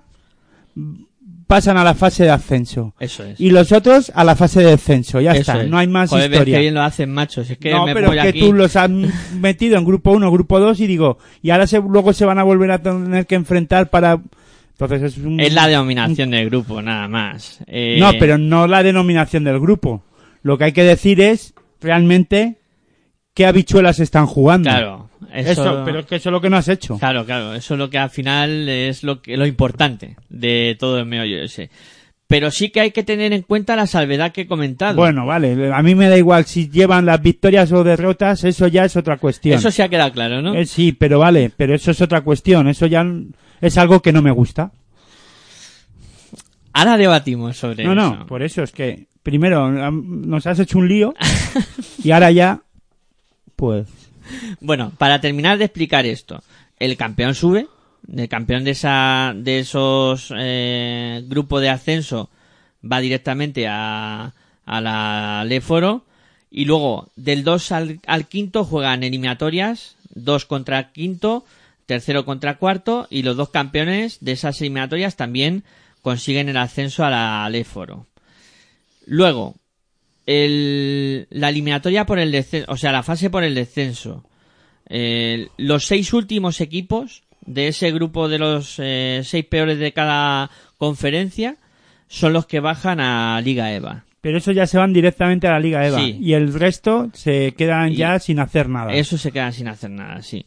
pasan 1.48 1.76
a 1.76 1.82
la 1.82 1.94
fase 1.94 2.22
de 2.24 2.30
ascenso. 2.30 2.94
Eso 3.00 3.24
es. 3.24 3.40
Y 3.40 3.50
los 3.50 3.72
otros 3.72 4.12
a 4.14 4.22
la 4.22 4.36
fase 4.36 4.60
de 4.60 4.66
descenso, 4.72 5.20
ya 5.20 5.32
Eso 5.32 5.40
está, 5.40 5.62
es. 5.62 5.68
no 5.68 5.78
hay 5.78 5.88
más 5.88 6.10
Joder, 6.10 6.28
ves 6.30 6.36
historia. 6.38 6.56
que 6.58 6.60
bien 6.62 6.74
lo 6.74 6.82
hacen, 6.82 7.10
machos. 7.10 7.50
Es 7.50 7.58
que 7.58 7.72
no, 7.72 7.86
me 7.86 7.94
pero 7.94 8.08
voy 8.08 8.18
es 8.18 8.22
que 8.22 8.28
aquí. 8.28 8.40
tú 8.40 8.52
los 8.52 8.76
has 8.76 8.88
metido 9.34 9.76
en 9.78 9.84
grupo 9.84 10.12
1, 10.12 10.30
grupo 10.30 10.60
2 10.60 10.78
y 10.78 10.86
digo, 10.86 11.18
y 11.42 11.50
ahora 11.50 11.66
se, 11.66 11.80
luego 11.80 12.12
se 12.12 12.24
van 12.24 12.38
a 12.38 12.44
volver 12.44 12.70
a 12.70 12.78
tener 12.80 13.26
que 13.26 13.34
enfrentar 13.34 13.90
para... 13.90 14.20
Entonces 14.78 15.02
es 15.02 15.18
un... 15.24 15.40
Es 15.40 15.52
la 15.54 15.66
denominación 15.66 16.30
del 16.30 16.48
grupo, 16.50 16.80
nada 16.80 17.08
más. 17.08 17.58
Eh, 17.66 17.96
No, 17.98 18.12
pero 18.20 18.38
no 18.38 18.68
la 18.68 18.84
denominación 18.84 19.42
del 19.42 19.58
grupo. 19.58 20.04
Lo 20.42 20.56
que 20.56 20.64
hay 20.64 20.72
que 20.72 20.84
decir 20.84 21.20
es 21.20 21.52
realmente 21.80 22.58
qué 23.34 23.46
habichuelas 23.46 23.98
están 23.98 24.26
jugando. 24.26 24.70
Claro. 24.70 25.07
Eso, 25.32 25.50
Eso, 25.52 25.82
pero 25.84 26.00
es 26.00 26.06
que 26.06 26.16
eso 26.16 26.28
es 26.28 26.32
lo 26.32 26.40
que 26.40 26.50
no 26.50 26.56
has 26.56 26.68
hecho. 26.68 26.98
Claro, 26.98 27.24
claro. 27.24 27.54
Eso 27.54 27.74
es 27.74 27.78
lo 27.78 27.90
que 27.90 27.98
al 27.98 28.10
final 28.10 28.68
es 28.68 29.02
lo, 29.02 29.20
que, 29.20 29.36
lo 29.36 29.46
importante 29.46 30.16
de 30.28 30.76
todo 30.78 30.98
el 30.98 31.06
meollo 31.06 31.42
ese. 31.42 31.70
Pero 32.26 32.50
sí 32.50 32.68
que 32.68 32.80
hay 32.80 32.90
que 32.90 33.02
tener 33.02 33.32
en 33.32 33.40
cuenta 33.42 33.74
la 33.74 33.86
salvedad 33.86 34.32
que 34.32 34.42
he 34.42 34.46
comentado. 34.46 34.96
Bueno, 34.96 35.24
vale, 35.24 35.72
a 35.72 35.82
mí 35.82 35.94
me 35.94 36.10
da 36.10 36.18
igual 36.18 36.44
si 36.44 36.68
llevan 36.68 37.06
las 37.06 37.22
victorias 37.22 37.72
o 37.72 37.82
derrotas, 37.82 38.44
eso 38.44 38.66
ya 38.68 38.84
es 38.84 38.96
otra 38.96 39.16
cuestión. 39.16 39.56
Eso 39.56 39.70
se 39.70 39.82
ha 39.82 39.88
quedado 39.88 40.12
claro, 40.12 40.42
¿no? 40.42 40.54
Eh, 40.54 40.66
sí, 40.66 40.92
pero 40.92 41.18
vale, 41.18 41.50
pero 41.56 41.74
eso 41.74 41.90
es 41.90 42.02
otra 42.02 42.20
cuestión, 42.20 42.68
eso 42.68 42.84
ya 42.86 43.06
es 43.62 43.78
algo 43.78 44.02
que 44.02 44.12
no 44.12 44.20
me 44.20 44.30
gusta. 44.30 44.72
Ahora 46.74 46.98
debatimos 46.98 47.56
sobre 47.56 47.84
No, 47.84 47.92
eso. 47.92 48.16
no, 48.16 48.26
por 48.26 48.42
eso 48.42 48.62
es 48.62 48.72
que 48.72 49.06
primero 49.22 49.90
nos 49.90 50.46
has 50.46 50.58
hecho 50.58 50.78
un 50.78 50.86
lío 50.86 51.14
y 52.04 52.10
ahora 52.10 52.30
ya, 52.30 52.60
pues, 53.56 53.88
Bueno, 54.60 54.92
para 54.98 55.20
terminar 55.20 55.58
de 55.58 55.64
explicar 55.64 56.06
esto, 56.06 56.42
el 56.78 56.96
campeón 56.96 57.34
sube, 57.34 57.66
el 58.14 58.28
campeón 58.28 58.64
de 58.64 58.70
esa, 58.72 59.32
de 59.36 59.60
esos 59.60 60.32
eh, 60.36 61.22
grupos 61.26 61.60
de 61.60 61.70
ascenso 61.70 62.30
va 62.84 63.00
directamente 63.00 63.66
a, 63.68 64.32
a 64.64 64.80
la 64.80 65.44
Leforo 65.44 66.04
y 66.50 66.64
luego 66.64 67.08
del 67.16 67.44
2 67.44 67.72
al, 67.72 68.00
al 68.06 68.26
quinto 68.28 68.64
juegan 68.64 69.02
eliminatorias, 69.02 69.96
2 70.14 70.44
contra 70.46 70.92
quinto, 70.92 71.44
tercero 71.86 72.24
contra 72.24 72.58
cuarto 72.58 73.06
y 73.10 73.22
los 73.22 73.36
dos 73.36 73.48
campeones 73.48 74.18
de 74.20 74.32
esas 74.32 74.60
eliminatorias 74.60 75.16
también 75.16 75.64
consiguen 76.02 76.48
el 76.48 76.58
ascenso 76.58 77.04
a 77.04 77.10
la 77.10 77.48
Leforo. 77.48 78.06
Luego, 79.06 79.56
el, 80.28 81.26
la 81.30 81.48
eliminatoria 81.48 82.04
por 82.04 82.18
el 82.18 82.30
descenso, 82.30 82.70
o 82.70 82.76
sea, 82.76 82.92
la 82.92 83.02
fase 83.02 83.30
por 83.30 83.44
el 83.44 83.54
descenso. 83.54 84.24
Eh, 84.90 85.48
los 85.56 85.86
seis 85.86 86.12
últimos 86.12 86.60
equipos 86.60 87.22
de 87.46 87.68
ese 87.68 87.90
grupo 87.92 88.28
de 88.28 88.38
los 88.38 88.74
eh, 88.78 89.22
seis 89.24 89.44
peores 89.46 89.78
de 89.78 89.92
cada 89.92 90.50
conferencia 90.76 91.56
son 92.08 92.34
los 92.34 92.44
que 92.46 92.60
bajan 92.60 93.00
a 93.00 93.40
Liga 93.40 93.72
EVA. 93.72 94.04
pero 94.20 94.36
eso 94.38 94.52
ya 94.52 94.66
se 94.66 94.76
van 94.78 94.92
directamente 94.92 95.46
a 95.46 95.52
la 95.52 95.60
Liga 95.60 95.86
EVA 95.86 95.98
Sí. 96.00 96.18
y 96.20 96.34
el 96.34 96.52
resto 96.52 97.08
se 97.14 97.52
quedan 97.52 97.92
Y 97.92 97.96
ya 97.96 98.18
sin 98.18 98.38
hacer 98.40 98.68
nada. 98.68 98.92
Eso 98.92 99.16
se 99.16 99.32
quedan 99.32 99.52
sin 99.54 99.68
hacer 99.68 99.90
nada, 99.90 100.20
sí. 100.22 100.44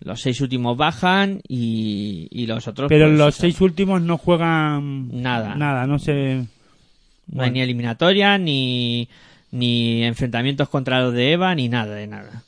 Los 0.00 0.20
seis 0.20 0.40
últimos 0.42 0.76
bajan 0.76 1.40
y, 1.48 2.26
y 2.30 2.46
los 2.46 2.66
otros. 2.68 2.88
pero 2.88 3.06
pues, 3.06 3.18
los 3.18 3.34
seis 3.34 3.60
últimos 3.62 4.02
no 4.02 4.18
juegan 4.18 5.08
Nada. 5.22 5.54
Nada, 5.54 5.86
no 5.86 5.98
sé. 5.98 6.44
No 7.26 7.42
hay 7.44 7.50
ni 7.50 7.60
eliminatoria, 7.60 8.36
ni, 8.38 9.08
ni 9.50 10.02
enfrentamientos 10.04 10.68
contra 10.68 11.00
los 11.02 11.14
de 11.14 11.32
Eva, 11.32 11.54
ni 11.54 11.68
nada 11.68 11.94
de 11.94 12.06
nada. 12.06 12.42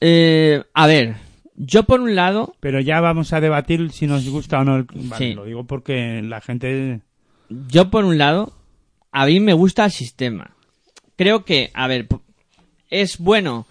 Eh, 0.00 0.62
a 0.74 0.86
ver, 0.86 1.16
yo 1.56 1.84
por 1.84 2.00
un 2.00 2.14
lado, 2.14 2.54
Pero 2.60 2.80
ya 2.80 3.00
vamos 3.00 3.32
a 3.32 3.40
debatir 3.40 3.90
si 3.92 4.06
nos 4.06 4.28
gusta 4.28 4.60
o 4.60 4.64
no. 4.64 4.76
el- 4.76 4.86
Vale, 4.92 5.16
Sí. 5.30 5.34
Lo 5.34 5.44
digo 5.44 5.64
porque 5.64 6.20
la 6.22 6.40
gente. 6.40 7.00
yo 7.48 7.90
por 7.90 8.04
un 8.04 8.18
lado, 8.18 8.52
a 9.12 9.26
mí 9.26 9.40
me 9.40 9.52
gusta 9.52 9.84
el 9.84 9.90
sistema. 9.92 10.50
Creo 11.16 11.44
que, 11.44 11.70
a 11.74 11.86
ver, 11.86 12.08
es 12.90 13.18
bueno 13.18 13.66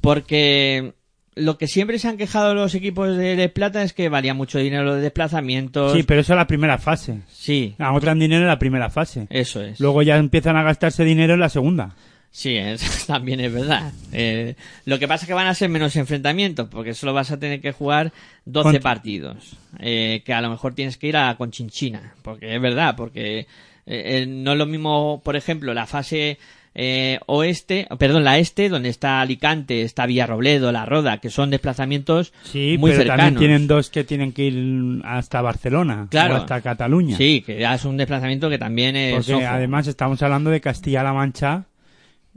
porque 0.00 0.92
lo 1.34 1.56
que 1.58 1.66
siempre 1.66 1.98
se 1.98 2.08
han 2.08 2.16
quejado 2.18 2.54
los 2.54 2.74
equipos 2.74 3.16
de, 3.16 3.36
de 3.36 3.48
plata 3.48 3.82
es 3.82 3.92
que 3.92 4.08
valía 4.08 4.34
mucho 4.34 4.58
dinero 4.58 4.94
de 4.94 5.00
desplazamientos. 5.00 5.92
Sí, 5.94 6.02
pero 6.02 6.20
eso 6.20 6.32
es 6.34 6.36
la 6.36 6.46
primera 6.46 6.78
fase. 6.78 7.20
Sí, 7.30 7.74
Ahorran 7.78 8.18
dinero 8.18 8.42
en 8.42 8.48
la 8.48 8.58
primera 8.58 8.90
fase. 8.90 9.26
eso 9.30 9.62
es. 9.62 9.80
Luego 9.80 10.02
ya 10.02 10.16
empiezan 10.16 10.56
a 10.56 10.62
gastarse 10.62 11.04
dinero 11.04 11.34
en 11.34 11.40
la 11.40 11.48
segunda. 11.48 11.94
Sí, 12.30 12.56
es- 12.56 13.04
también 13.06 13.40
es 13.40 13.52
verdad. 13.52 13.92
Eh, 14.12 14.54
lo 14.84 14.98
que 14.98 15.08
pasa 15.08 15.24
es 15.24 15.28
que 15.28 15.34
van 15.34 15.46
a 15.46 15.54
ser 15.54 15.68
menos 15.68 15.96
enfrentamientos, 15.96 16.68
porque 16.70 16.94
solo 16.94 17.12
vas 17.12 17.30
a 17.30 17.38
tener 17.38 17.60
que 17.60 17.72
jugar 17.72 18.12
12 18.46 18.64
Contra- 18.64 18.80
partidos. 18.82 19.56
Eh, 19.80 20.22
que 20.24 20.32
a 20.34 20.40
lo 20.40 20.50
mejor 20.50 20.74
tienes 20.74 20.96
que 20.98 21.08
ir 21.08 21.16
a 21.16 21.34
Conchinchina, 21.36 22.14
porque 22.22 22.54
es 22.54 22.60
verdad, 22.60 22.94
porque 22.96 23.40
eh, 23.40 23.46
eh, 23.86 24.26
no 24.28 24.52
es 24.52 24.58
lo 24.58 24.66
mismo, 24.66 25.20
por 25.24 25.36
ejemplo, 25.36 25.74
la 25.74 25.86
fase 25.86 26.38
eh, 26.74 27.18
oeste, 27.26 27.86
perdón, 27.98 28.24
la 28.24 28.38
este, 28.38 28.68
donde 28.68 28.88
está 28.88 29.20
Alicante, 29.20 29.82
está 29.82 30.06
Villarrobledo, 30.06 30.72
La 30.72 30.86
Roda, 30.86 31.18
que 31.18 31.28
son 31.30 31.50
desplazamientos 31.50 32.32
Sí, 32.44 32.76
muy 32.78 32.90
pero 32.92 33.02
cercanos. 33.02 33.24
también 33.26 33.38
tienen 33.38 33.66
dos 33.68 33.90
que 33.90 34.04
tienen 34.04 34.32
que 34.32 34.44
ir 34.44 35.02
hasta 35.04 35.42
Barcelona 35.42 36.06
Claro. 36.10 36.34
o 36.34 36.36
hasta 36.38 36.60
Cataluña. 36.62 37.16
Sí, 37.16 37.42
que 37.44 37.58
ya 37.60 37.74
es 37.74 37.84
un 37.84 37.96
desplazamiento 37.96 38.48
que 38.48 38.58
también 38.58 38.96
es. 38.96 39.26
Porque 39.26 39.44
además 39.44 39.86
estamos 39.86 40.22
hablando 40.22 40.48
de 40.50 40.60
Castilla-La 40.62 41.12
Mancha, 41.12 41.64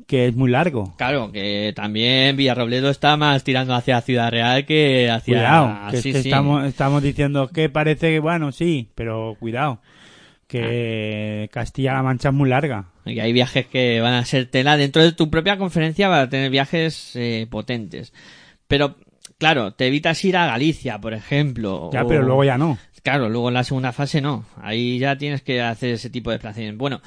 que 0.07 0.27
es 0.27 0.35
muy 0.35 0.51
largo. 0.51 0.93
Claro, 0.97 1.31
que 1.31 1.71
también 1.73 2.35
Villarrobledo 2.35 2.89
está 2.89 3.15
más 3.15 3.45
tirando 3.45 3.73
hacia 3.73 4.01
Ciudad 4.01 4.29
Real 4.31 4.65
que 4.65 5.09
hacia... 5.09 5.35
Cuidado, 5.37 5.91
que 5.91 5.95
es 5.97 6.03
sí, 6.03 6.11
que 6.11 6.21
sí. 6.21 6.27
Estamos, 6.27 6.65
estamos 6.65 7.01
diciendo 7.01 7.47
que 7.47 7.69
parece 7.69 8.11
que, 8.11 8.19
bueno, 8.19 8.51
sí, 8.51 8.89
pero 8.95 9.37
cuidado, 9.39 9.79
que 10.47 11.49
Castilla-La 11.51 12.03
Mancha 12.03 12.29
es 12.29 12.35
muy 12.35 12.49
larga. 12.49 12.85
Y 13.05 13.19
hay 13.19 13.33
viajes 13.33 13.67
que 13.67 14.01
van 14.01 14.13
a 14.13 14.25
ser 14.25 14.47
tela. 14.47 14.77
Dentro 14.77 15.03
de 15.03 15.11
tu 15.11 15.29
propia 15.29 15.57
conferencia 15.57 16.07
va 16.09 16.21
a 16.21 16.29
tener 16.29 16.49
viajes 16.49 17.11
eh, 17.15 17.47
potentes. 17.49 18.13
Pero, 18.67 18.95
claro, 19.37 19.73
te 19.73 19.87
evitas 19.87 20.23
ir 20.25 20.37
a 20.37 20.47
Galicia, 20.47 20.99
por 20.99 21.13
ejemplo. 21.13 21.89
Ya, 21.93 22.03
o- 22.03 22.07
pero 22.07 22.23
luego 22.23 22.43
ya 22.43 22.57
no. 22.57 22.77
Claro, 23.03 23.29
luego 23.29 23.49
en 23.49 23.53
la 23.53 23.63
segunda 23.63 23.91
fase 23.91 24.19
no. 24.21 24.45
Ahí 24.61 24.97
ya 24.97 25.15
tienes 25.17 25.43
que 25.43 25.61
hacer 25.61 25.91
ese 25.91 26.09
tipo 26.09 26.31
de 26.31 26.37
desplazamientos. 26.37 26.79
Bueno, 26.79 27.01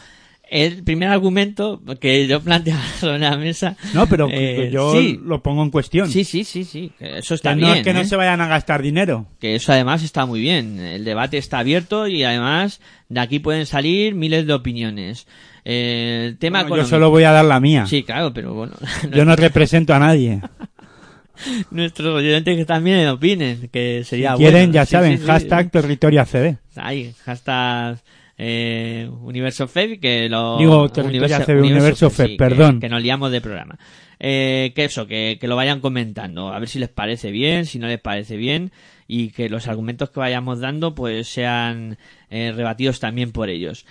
el 0.51 0.85
primer 0.85 1.09
argumento 1.09 1.83
que 2.01 2.29
yo 2.29 2.41
planteaba 2.41 2.81
sobre 3.01 3.19
la 3.19 3.37
mesa. 3.37 3.77
No, 3.95 4.07
pero 4.07 4.29
eh, 4.31 4.71
yo 4.73 4.93
sí, 4.93 5.19
lo 5.23 5.43
pongo 5.43 5.65
en 5.65 5.71
cuestión. 5.71 6.09
sí, 6.09 6.23
sí, 6.23 6.45
sí, 6.45 6.63
sí. 6.63 6.93
Eso 7.01 7.35
está 7.35 7.51
Que 7.51 7.57
bien. 7.57 7.69
no 7.69 7.75
es 7.75 7.83
que 7.83 7.93
no 7.93 8.01
¿eh? 8.01 8.05
se 8.05 8.15
vayan 8.15 8.41
a 8.41 8.47
gastar 8.47 8.81
dinero. 8.81 9.27
Que 9.41 9.57
eso 9.57 9.73
además 9.73 10.05
está 10.05 10.25
muy 10.25 10.41
bien. 10.41 10.79
El 10.79 11.05
debate 11.05 11.37
está 11.37 11.59
abierto 11.59 12.07
y 12.07 12.23
además 12.23 12.81
de 13.09 13.19
aquí 13.19 13.41
pueden 13.41 13.67
salir 13.67 14.15
miles 14.15 14.47
de 14.47 14.53
opiniones. 14.55 15.27
Eh, 15.71 16.25
el 16.29 16.39
tema 16.39 16.63
Bueno, 16.63 16.83
yo 16.85 16.89
solo 16.89 17.11
voy 17.11 17.25
a 17.25 17.31
dar 17.31 17.45
la 17.45 17.61
mía. 17.61 17.85
Sí, 17.87 18.03
claro, 18.03 18.33
pero 18.33 18.55
bueno. 18.55 18.73
Yo 19.15 19.27
no 19.27 19.37
represento 19.37 19.93
a 19.93 19.99
nadie. 19.99 20.41
Nuestros 21.71 22.15
oyentes 22.17 22.57
que 22.57 22.65
también 22.65 23.07
opinen, 23.09 23.69
que 23.71 24.03
sería 24.03 24.33
Si 24.33 24.39
quieren, 24.39 24.61
bueno. 24.71 24.73
ya 24.73 24.87
Sí, 24.87 24.93
saben, 24.93 25.19
sí, 25.19 25.25
sí. 25.25 25.27
hashtag 25.27 25.71
territorio 25.71 26.23
ACB. 26.23 26.57
Ahí, 26.77 27.13
hashtag 27.23 27.99
eh, 28.39 29.11
Universo 29.21 29.69
Feb, 29.69 30.01
que 30.01 30.31
lo... 30.31 30.57
Digo, 30.57 30.89
Territorio 30.89 31.37
ACB, 31.37 31.61
Universo 31.61 32.09
Feb, 32.09 32.29
sí, 32.29 32.37
perdón. 32.37 32.81
Que, 32.81 32.87
que 32.87 32.89
nos 32.89 33.03
liamos 33.03 33.31
de 33.31 33.41
programa. 33.43 33.79
Eh, 34.19 34.73
que 34.75 34.87
eso, 34.87 35.07
que, 35.07 35.37
que 35.39 35.47
lo 35.49 35.55
vayan 35.55 35.81
comentando, 35.81 36.53
a 36.53 36.59
ver 36.59 36.69
si 36.69 36.79
les 36.79 36.89
parece 36.89 37.31
bien, 37.31 37.67
si 37.67 37.79
no 37.79 37.89
les 37.89 38.01
parece 38.01 38.37
bien, 38.39 38.73
y 39.07 39.31
que 39.33 39.51
los 39.51 39.69
argumentos 39.69 40.11
que 40.11 40.19
vayamos 40.19 40.61
dando 40.61 40.95
pues 40.95 41.29
sean 41.29 41.99
eh, 42.31 42.53
rebatidos 42.57 43.01
también 43.01 43.33
por 43.33 43.49
ellos. 43.51 43.85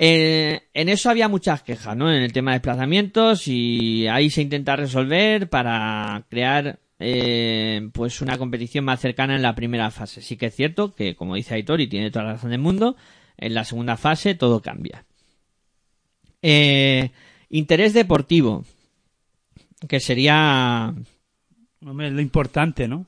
Eh, 0.00 0.68
en 0.74 0.88
eso 0.88 1.10
había 1.10 1.28
muchas 1.28 1.62
quejas, 1.62 1.96
¿no? 1.96 2.10
En 2.10 2.22
el 2.22 2.32
tema 2.32 2.52
de 2.52 2.58
desplazamientos 2.58 3.48
y 3.48 4.06
ahí 4.06 4.30
se 4.30 4.42
intenta 4.42 4.76
resolver 4.76 5.50
para 5.50 6.24
crear 6.30 6.78
eh, 7.00 7.90
pues 7.92 8.20
una 8.20 8.38
competición 8.38 8.84
más 8.84 9.00
cercana 9.00 9.34
en 9.34 9.42
la 9.42 9.56
primera 9.56 9.90
fase. 9.90 10.22
Sí 10.22 10.36
que 10.36 10.46
es 10.46 10.54
cierto 10.54 10.94
que, 10.94 11.16
como 11.16 11.34
dice 11.34 11.54
Aitor 11.54 11.80
y 11.80 11.88
tiene 11.88 12.10
toda 12.10 12.26
la 12.26 12.32
razón 12.34 12.50
del 12.50 12.60
mundo, 12.60 12.96
en 13.36 13.54
la 13.54 13.64
segunda 13.64 13.96
fase 13.96 14.34
todo 14.36 14.62
cambia. 14.62 15.04
Eh, 16.42 17.10
interés 17.50 17.92
deportivo, 17.92 18.64
que 19.88 19.98
sería 19.98 20.94
Hombre, 21.86 22.08
es 22.08 22.12
lo 22.12 22.20
importante, 22.20 22.88
¿no? 22.88 23.06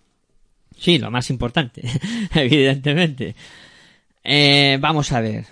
Sí, 0.79 0.99
lo 0.99 1.11
más 1.11 1.31
importante, 1.31 1.83
evidentemente. 2.35 3.35
Eh, 4.23 4.79
vamos 4.81 5.13
a 5.13 5.21
ver. 5.21 5.47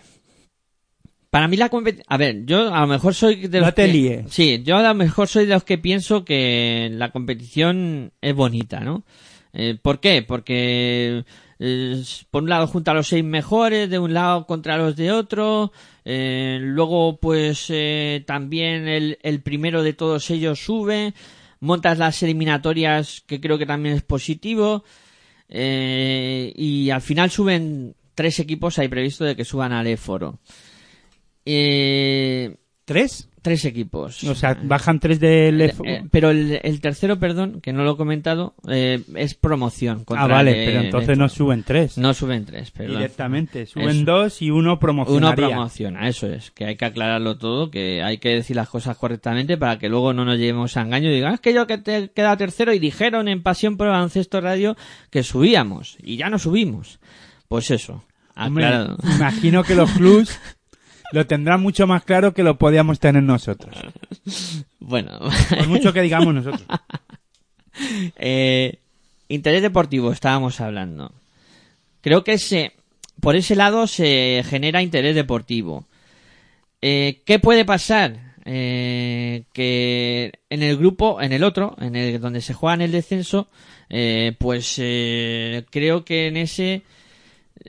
Para 1.31 1.49
mí 1.49 1.57
la 1.57 1.69
competición... 1.69 2.07
A 2.09 2.17
ver, 2.17 2.45
yo 2.47 2.73
a 2.73 2.81
lo 2.81 2.87
mejor 2.87 3.15
soy 3.15 3.49
de 3.49 3.59
los 3.59 3.69
No 3.69 3.75
te 3.75 3.87
que... 3.87 3.93
líes. 3.93 4.27
Sí, 4.31 4.63
yo 4.65 4.77
a 4.77 4.83
lo 4.83 4.95
mejor 4.95 5.29
soy 5.29 5.47
de 5.47 5.55
los 5.55 5.65
que 5.65 5.79
pienso 5.79 6.25
que 6.25 6.89
la 6.93 7.11
competición 7.11 8.13
es 8.21 8.35
bonita, 8.35 8.81
¿no? 8.81 9.05
Eh, 9.53 9.79
¿Por 9.81 10.01
qué? 10.01 10.23
Porque 10.23 11.25
eh, 11.59 12.05
por 12.31 12.43
un 12.43 12.49
lado 12.49 12.67
junta 12.67 12.93
a 12.93 12.95
los 12.95 13.09
seis 13.09 13.25
mejores, 13.25 13.91
de 13.91 13.99
un 13.99 14.15
lado 14.15 14.47
contra 14.47 14.79
los 14.79 14.95
de 14.97 15.11
otro, 15.13 15.73
eh, 16.05 16.59
luego 16.63 17.19
pues 17.19 17.67
eh, 17.69 18.23
también 18.27 18.89
el, 18.89 19.19
el 19.23 19.43
primero 19.43 19.83
de 19.83 19.95
todos 19.95 20.31
ellos 20.31 20.61
sube, 20.65 21.15
montas 21.61 21.99
las 21.99 22.23
eliminatorias 22.23 23.23
que 23.27 23.41
creo 23.41 23.59
que 23.59 23.67
también 23.67 23.97
es 23.97 24.03
positivo, 24.03 24.85
eh, 25.49 26.53
y 26.55 26.91
al 26.91 27.01
final 27.01 27.31
suben 27.31 27.95
tres 28.15 28.39
equipos, 28.39 28.79
hay 28.79 28.89
previsto 28.89 29.25
de 29.25 29.35
que 29.35 29.45
suban 29.45 29.73
al 29.73 29.87
E-Foro. 29.87 30.39
Eh, 31.51 32.57
¿Tres? 32.85 33.25
tres 33.41 33.65
equipos. 33.65 34.25
O 34.25 34.35
sea, 34.35 34.59
bajan 34.63 35.01
tres 35.01 35.21
del... 35.21 35.61
Eh, 35.63 35.75
eh, 35.85 36.03
pero 36.11 36.29
el, 36.31 36.61
el 36.63 36.81
tercero, 36.83 37.19
perdón, 37.19 37.61
que 37.63 37.73
no 37.73 37.83
lo 37.83 37.93
he 37.93 37.97
comentado, 37.97 38.55
eh, 38.69 39.01
es 39.15 39.35
promoción. 39.35 40.05
contra 40.05 40.25
ah, 40.25 40.29
vale, 40.29 40.51
el- 40.65 40.67
pero 40.71 40.81
entonces 40.85 41.09
el- 41.11 41.19
no 41.19 41.29
suben 41.31 41.63
tres. 41.63 41.97
No 41.97 42.13
suben 42.13 42.45
tres, 42.45 42.71
perdón. 42.73 42.97
Directamente. 42.97 43.65
Suben 43.65 44.05
dos 44.05 44.43
y 44.43 44.51
uno 44.51 44.59
Uno 44.73 44.79
promocionaría. 44.79 45.47
promociona, 45.49 46.09
eso 46.09 46.27
es, 46.27 46.51
que 46.51 46.67
hay 46.67 46.77
que 46.77 46.85
aclararlo 46.85 47.39
todo, 47.39 47.71
que 47.71 48.03
hay 48.03 48.19
que 48.19 48.31
decir 48.31 48.55
las 48.57 48.69
cosas 48.69 48.99
correctamente 48.99 49.57
para 49.57 49.79
que 49.79 49.89
luego 49.89 50.13
no 50.13 50.27
nos 50.27 50.37
llevemos 50.37 50.77
a 50.77 50.83
engaño 50.83 51.09
y 51.11 51.15
digan, 51.15 51.31
"Ah, 51.31 51.35
es 51.35 51.41
que 51.41 51.55
yo 51.55 51.67
que 51.67 51.79
te 51.79 51.97
he 51.97 52.09
quedado 52.11 52.37
tercero 52.37 52.75
y 52.75 52.79
dijeron 52.79 53.29
en 53.29 53.43
Pasión 53.43 53.79
por 53.79 53.87
el 53.87 53.93
Baloncesto 53.95 54.43
Radio 54.43 54.77
que 55.11 55.23
subíamos 55.23 55.97
y 56.03 56.17
ya 56.19 56.29
no 56.29 56.39
subimos. 56.39 56.99
Pues 57.49 57.71
eso, 57.71 58.05
Hombre, 58.37 58.67
aclarado. 58.67 58.99
imagino 59.17 59.63
que 59.65 59.75
los 59.75 59.91
clubs 59.93 60.39
lo 61.13 61.27
tendrán 61.27 61.61
mucho 61.61 61.87
más 61.87 62.05
claro 62.05 62.35
que 62.35 62.43
lo 62.43 62.59
podíamos 62.59 62.99
tener 62.99 63.23
nosotros. 63.23 63.75
Bueno, 64.79 65.19
Por 65.49 65.69
mucho 65.69 65.93
que 65.93 66.03
digamos 66.03 66.35
nosotros. 66.35 66.67
Eh, 68.17 68.81
interés 69.29 69.63
deportivo, 69.63 70.11
estábamos 70.11 70.61
hablando. 70.61 71.13
Creo 72.01 72.25
que 72.25 72.37
se, 72.37 72.73
por 73.21 73.37
ese 73.37 73.55
lado 73.55 73.87
se 73.87 74.43
genera 74.45 74.83
interés 74.83 75.15
deportivo. 75.15 75.87
Eh, 76.83 77.23
¿Qué 77.25 77.39
puede 77.39 77.65
pasar? 77.65 78.29
Eh, 78.51 79.45
que 79.53 80.33
en 80.49 80.63
el 80.63 80.79
grupo, 80.79 81.21
en 81.21 81.33
el 81.35 81.45
otro, 81.45 81.77
en 81.81 81.95
el 81.95 82.19
donde 82.19 82.41
se 82.41 82.55
juega 82.55 82.75
en 82.75 82.81
el 82.81 82.93
descenso, 82.93 83.49
eh, 83.91 84.35
pues 84.39 84.77
eh, 84.79 85.67
creo 85.71 86.03
que 86.03 86.29
en 86.29 86.39
ese 86.39 86.83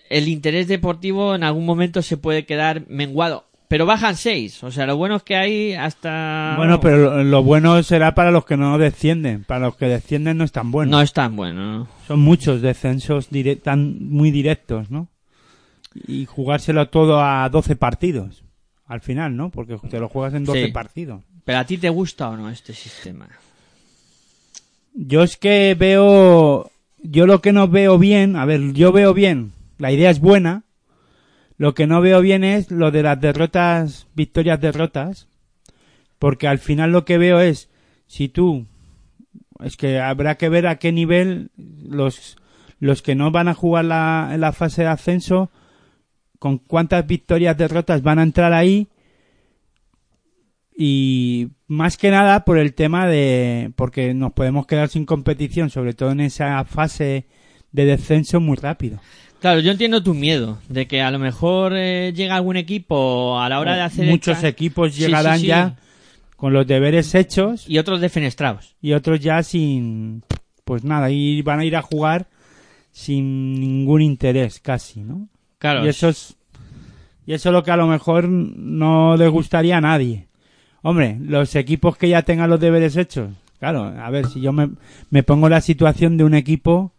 el 0.10 0.28
interés 0.28 0.68
deportivo 0.68 1.36
en 1.36 1.44
algún 1.44 1.66
momento 1.66 2.02
se 2.02 2.18
puede 2.18 2.46
quedar 2.46 2.84
menguado. 2.88 3.46
Pero 3.68 3.86
bajan 3.86 4.16
seis, 4.16 4.64
o 4.64 4.72
sea, 4.72 4.88
lo 4.88 4.98
bueno 4.98 5.18
es 5.18 5.22
que 5.24 5.36
hay 5.36 5.74
hasta... 5.74 6.56
Bueno, 6.58 6.80
pero 6.82 6.98
lo, 6.98 7.24
lo 7.24 7.44
bueno 7.44 7.84
será 7.84 8.16
para 8.16 8.32
los 8.32 8.44
que 8.44 8.58
no 8.58 8.80
descienden. 8.80 9.44
Para 9.44 9.68
los 9.68 9.76
que 9.76 9.86
descienden 9.86 10.38
no 10.40 10.44
es 10.44 10.52
tan 10.52 10.72
bueno. 10.72 10.90
No 10.92 11.02
es 11.02 11.14
tan 11.14 11.36
bueno, 11.36 11.78
¿no? 11.78 11.88
Son 12.08 12.20
muchos 12.20 12.64
descensos 12.64 13.30
dire- 13.30 13.62
tan 13.62 14.10
muy 14.10 14.32
directos, 14.32 14.90
¿no? 14.90 15.08
Y 16.08 16.26
jugárselo 16.26 16.90
todo 16.90 17.22
a 17.22 17.48
12 17.50 17.76
partidos. 17.76 18.44
Al 18.88 19.02
final, 19.02 19.36
¿no? 19.38 19.52
Porque 19.52 19.78
te 19.88 20.00
lo 20.00 20.10
juegas 20.10 20.34
en 20.34 20.46
12 20.46 20.66
Sí. 20.66 20.72
partidos. 20.72 21.22
¿Pero 21.46 21.60
a 21.60 21.64
ti 21.66 21.78
te 21.78 21.90
gusta 21.90 22.30
o 22.30 22.38
no 22.38 22.50
este 22.50 22.74
sistema? 22.74 23.28
Yo 24.96 25.22
es 25.22 25.38
que 25.38 25.76
veo, 25.78 26.72
yo 27.04 27.28
lo 27.28 27.40
que 27.42 27.54
no 27.54 27.68
veo 27.68 28.00
bien, 28.00 28.36
a 28.36 28.46
ver, 28.46 28.74
yo 28.74 28.92
veo 28.92 29.14
bien, 29.14 29.52
la 29.80 29.92
idea 29.92 30.12
es 30.12 30.20
buena, 30.20 30.66
lo 31.58 31.74
que 31.74 31.88
no 31.88 32.02
veo 32.02 32.22
bien 32.22 32.44
es 32.44 32.70
lo 32.70 32.92
de 32.92 33.02
las 33.02 33.20
derrotas, 33.20 34.08
victorias, 34.14 34.62
derrotas, 34.62 35.28
porque 36.20 36.48
al 36.48 36.60
final 36.60 36.92
lo 36.92 37.06
que 37.06 37.18
veo 37.18 37.40
es, 37.40 37.70
si 38.06 38.28
tú, 38.28 38.68
es 39.64 39.78
que 39.78 40.00
habrá 40.00 40.36
que 40.36 40.50
ver 40.50 40.68
a 40.68 40.78
qué 40.78 40.92
nivel 40.92 41.52
los, 41.58 42.38
los 42.80 43.02
que 43.02 43.16
no 43.16 43.32
van 43.32 43.48
a 43.48 43.54
jugar 43.54 43.86
la, 43.86 44.36
la 44.38 44.52
fase 44.52 44.84
de 44.84 44.90
ascenso, 44.90 45.50
con 46.40 46.58
cuántas 46.58 47.08
victorias, 47.08 47.58
derrotas 47.58 48.04
van 48.04 48.20
a 48.20 48.24
entrar 48.24 48.54
ahí, 48.54 48.90
y 50.78 51.50
más 51.68 51.98
que 51.98 52.10
nada 52.10 52.46
por 52.46 52.58
el 52.58 52.74
tema 52.74 53.08
de 53.08 53.72
porque 53.76 54.14
nos 54.14 54.32
podemos 54.32 54.66
quedar 54.66 54.88
sin 54.88 55.06
competición 55.06 55.70
sobre 55.70 55.94
todo 55.94 56.12
en 56.12 56.22
esa 56.22 56.64
fase 56.64 57.28
de 57.74 57.84
descenso 57.84 58.40
muy 58.40 58.56
rápido 58.56 59.02
Claro, 59.40 59.62
yo 59.62 59.72
entiendo 59.72 60.04
tu 60.04 60.14
miedo 60.14 60.58
de 60.68 60.86
que 60.88 61.02
a 61.02 61.12
lo 61.12 61.20
mejor 61.20 61.74
eh, 61.76 62.12
llega 62.14 62.36
algún 62.36 62.58
equipo 62.58 63.40
a 63.40 63.48
la 63.48 63.60
hora 63.60 63.76
de 63.76 63.82
hacer 63.82 64.08
muchos 64.08 64.44
equipos 64.44 64.98
llegarán 64.98 65.36
sí, 65.36 65.42
sí. 65.42 65.48
ya 65.48 65.78
con 66.36 66.52
los 66.54 66.68
deberes 66.68 67.16
hechos 67.16 67.66
y 67.68 67.78
otros 67.78 68.02
defenestrados. 68.02 68.76
y 68.82 68.94
otros 68.94 69.20
ya 69.20 69.42
sin 69.44 70.24
pues 70.66 70.84
nada 70.84 71.10
y 71.10 71.42
van 71.42 71.60
a 71.60 71.66
ir 71.66 71.76
a 71.76 71.82
jugar 71.82 72.28
sin 72.92 73.60
ningún 73.60 74.02
interés 74.02 74.60
casi 74.60 75.02
no 75.02 75.30
Claro, 75.58 75.86
y 75.86 75.90
eso 75.90 76.10
es 76.10 76.36
y 77.26 77.34
eso 77.34 77.50
es 77.50 77.54
lo 77.54 77.64
que 77.64 77.72
a 77.72 77.78
lo 77.78 77.88
mejor 77.88 78.28
no 78.28 79.16
le 79.16 79.28
gustaría 79.30 79.78
a 79.78 79.82
nadie 79.82 80.28
hombre 80.82 81.18
los 81.22 81.56
equipos 81.56 81.98
que 81.98 82.10
ya 82.10 82.24
tengan 82.24 82.50
los 82.50 82.60
deberes 82.60 82.98
hechos 82.98 83.32
claro 83.60 83.84
a 83.84 84.10
ver 84.10 84.28
si 84.28 84.42
yo 84.42 84.52
me, 84.52 84.70
me 85.10 85.24
pongo 85.24 85.48
la 85.48 85.62
situación 85.62 86.18
de 86.18 86.26
un 86.26 86.34
equipo 86.34 86.92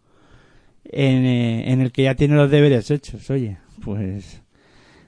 en, 0.83 1.25
eh, 1.25 1.71
en 1.71 1.81
el 1.81 1.91
que 1.91 2.03
ya 2.03 2.15
tiene 2.15 2.35
los 2.35 2.51
deberes 2.51 2.91
hechos 2.91 3.29
oye. 3.29 3.57
Pues 3.83 4.41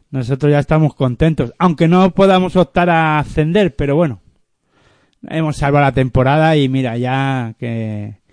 nosotros 0.09 0.51
ya 0.51 0.59
estamos 0.59 0.95
contentos. 0.95 1.53
Aunque 1.59 1.87
no 1.87 2.11
podamos 2.11 2.55
optar 2.55 2.89
a 2.89 3.19
ascender 3.19 3.75
pero 3.75 3.95
bueno. 3.95 4.21
Hemos 5.29 5.57
salvado 5.57 5.85
la 5.85 5.93
temporada 5.93 6.57
y 6.57 6.67
mira 6.67 6.97
ya 6.97 7.55
que 7.57 8.23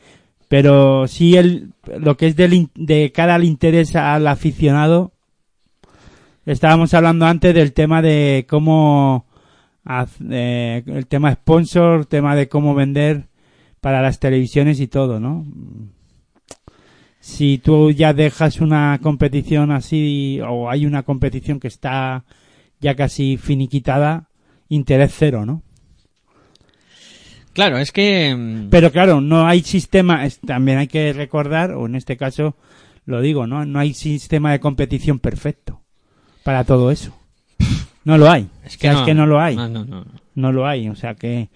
pero 0.50 1.06
sí 1.06 1.36
el 1.36 1.74
lo 2.00 2.16
que 2.16 2.26
es 2.26 2.34
del 2.34 2.68
de 2.74 3.12
cara 3.12 3.36
al 3.36 3.44
interés 3.44 3.94
al 3.94 4.26
aficionado 4.26 5.12
estábamos 6.44 6.92
hablando 6.92 7.26
antes 7.26 7.54
del 7.54 7.72
tema 7.72 8.02
de 8.02 8.46
cómo 8.50 9.26
eh, 10.28 10.82
el 10.84 11.06
tema 11.06 11.32
sponsor 11.32 12.04
tema 12.06 12.34
de 12.34 12.48
cómo 12.48 12.74
vender 12.74 13.28
para 13.80 14.02
las 14.02 14.18
televisiones 14.18 14.80
y 14.80 14.88
todo 14.88 15.20
no 15.20 15.46
si 17.20 17.58
tú 17.58 17.90
ya 17.90 18.14
dejas 18.14 18.60
una 18.60 18.98
competición 19.02 19.70
así 19.70 20.40
o 20.46 20.70
hay 20.70 20.86
una 20.86 21.02
competición 21.02 21.60
que 21.60 21.68
está 21.68 22.24
ya 22.80 22.96
casi 22.96 23.36
finiquitada 23.36 24.28
interés 24.68 25.14
cero 25.16 25.44
no 25.44 25.62
claro, 27.52 27.78
es 27.78 27.92
que 27.92 28.34
mm, 28.34 28.70
pero 28.70 28.90
claro, 28.90 29.20
no 29.20 29.46
hay 29.46 29.62
sistema, 29.62 30.26
también 30.46 30.78
hay 30.78 30.88
que 30.88 31.12
recordar, 31.12 31.72
o 31.72 31.86
en 31.86 31.94
este 31.94 32.16
caso, 32.16 32.56
lo 33.04 33.20
digo, 33.20 33.46
¿no? 33.46 33.66
No 33.66 33.78
hay 33.78 33.92
sistema 33.92 34.52
de 34.52 34.60
competición 34.60 35.18
perfecto 35.18 35.82
para 36.42 36.64
todo 36.64 36.90
eso. 36.90 37.14
No 38.04 38.16
lo 38.16 38.30
hay. 38.30 38.48
Es 38.64 38.76
O 38.76 38.78
sea, 38.78 38.92
es 38.92 39.00
que 39.00 39.14
no 39.14 39.26
lo 39.26 39.40
hay. 39.40 39.56
No, 39.56 39.68
no, 39.68 39.84
no. 39.84 40.04
no. 40.04 40.12
no 40.34 40.52
lo 40.52 40.66
hay. 40.66 40.88
O 40.88 40.94
sea 40.94 41.14
que, 41.14 41.50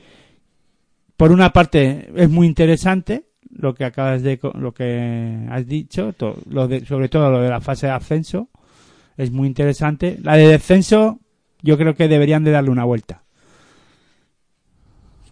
por 1.16 1.32
una 1.32 1.52
parte, 1.52 2.10
es 2.16 2.28
muy 2.28 2.46
interesante 2.46 3.24
lo 3.56 3.74
que 3.74 3.84
acabas 3.84 4.22
de, 4.22 4.38
lo 4.54 4.72
que 4.74 5.46
has 5.50 5.66
dicho, 5.66 6.12
to- 6.12 6.36
lo 6.48 6.68
de, 6.68 6.84
sobre 6.84 7.08
todo 7.08 7.30
lo 7.30 7.40
de 7.40 7.48
la 7.50 7.60
fase 7.60 7.86
de 7.86 7.92
ascenso, 7.92 8.48
es 9.16 9.30
muy 9.30 9.46
interesante. 9.48 10.18
La 10.22 10.36
de 10.36 10.48
descenso, 10.48 11.20
yo 11.62 11.78
creo 11.78 11.94
que 11.94 12.08
deberían 12.08 12.44
de 12.44 12.50
darle 12.50 12.70
una 12.70 12.84
vuelta. 12.84 13.22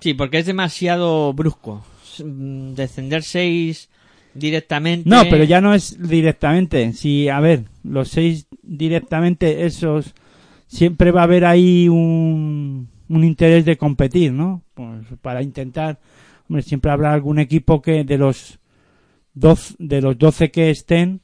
Sí, 0.00 0.14
porque 0.14 0.38
es 0.38 0.46
demasiado 0.46 1.32
brusco. 1.32 1.84
Mm, 2.24 2.74
Descender 2.74 3.22
6 3.22 3.88
directamente. 4.34 5.08
No, 5.08 5.22
pero 5.30 5.44
ya 5.44 5.60
no 5.60 5.74
es 5.74 5.96
directamente. 6.08 6.92
Si, 6.92 7.28
a 7.28 7.38
ver, 7.40 7.64
los 7.84 8.08
seis 8.08 8.46
directamente, 8.62 9.64
esos, 9.66 10.14
siempre 10.66 11.10
va 11.12 11.20
a 11.20 11.24
haber 11.24 11.44
ahí 11.44 11.88
un, 11.88 12.88
un 13.08 13.24
interés 13.24 13.64
de 13.64 13.76
competir, 13.76 14.32
¿no? 14.32 14.62
Pues 14.74 15.04
para 15.20 15.42
intentar, 15.42 15.98
siempre 16.60 16.90
habrá 16.90 17.12
algún 17.12 17.38
equipo 17.38 17.80
que 17.80 18.04
de 18.04 18.18
los 18.18 18.58
doce, 19.32 19.74
de 19.78 20.02
los 20.02 20.18
12 20.18 20.50
que 20.50 20.70
estén, 20.70 21.20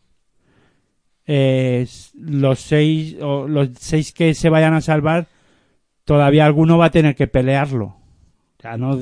eh, 1.26 1.86
los 2.14 2.60
seis, 2.60 3.16
o 3.20 3.46
los 3.46 3.70
seis 3.78 4.12
que 4.12 4.32
se 4.34 4.48
vayan 4.48 4.74
a 4.74 4.80
salvar, 4.80 5.26
todavía 6.04 6.46
alguno 6.46 6.78
va 6.78 6.86
a 6.86 6.90
tener 6.90 7.14
que 7.14 7.26
pelearlo. 7.26 7.96
No, 8.76 8.98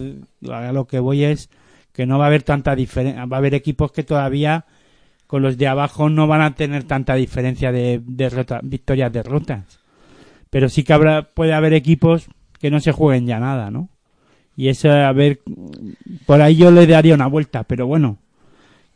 a 0.52 0.72
lo 0.72 0.86
que 0.86 0.98
voy 0.98 1.24
es 1.24 1.48
que 1.92 2.04
no 2.04 2.18
va 2.18 2.24
a 2.24 2.28
haber 2.28 2.42
tanta 2.42 2.74
diferencia, 2.76 3.24
va 3.24 3.36
a 3.36 3.38
haber 3.38 3.54
equipos 3.54 3.90
que 3.90 4.02
todavía 4.02 4.66
con 5.26 5.42
los 5.42 5.56
de 5.56 5.66
abajo 5.66 6.08
no 6.08 6.26
van 6.26 6.42
a 6.42 6.54
tener 6.54 6.84
tanta 6.84 7.14
diferencia 7.14 7.72
de 7.72 8.00
derrota, 8.04 8.60
victorias 8.62 9.12
derrotas. 9.12 9.80
Pero 10.50 10.68
sí 10.68 10.84
que 10.84 10.92
habrá, 10.92 11.22
puede 11.22 11.54
haber 11.54 11.72
equipos 11.72 12.28
que 12.58 12.70
no 12.70 12.80
se 12.80 12.92
jueguen 12.92 13.26
ya 13.26 13.40
nada, 13.40 13.70
¿no? 13.70 13.88
Y 14.56 14.68
eso, 14.68 14.90
a 14.90 15.12
ver, 15.12 15.40
por 16.24 16.40
ahí 16.40 16.56
yo 16.56 16.70
le 16.70 16.86
daría 16.86 17.14
una 17.14 17.26
vuelta, 17.26 17.64
pero 17.64 17.86
bueno, 17.86 18.16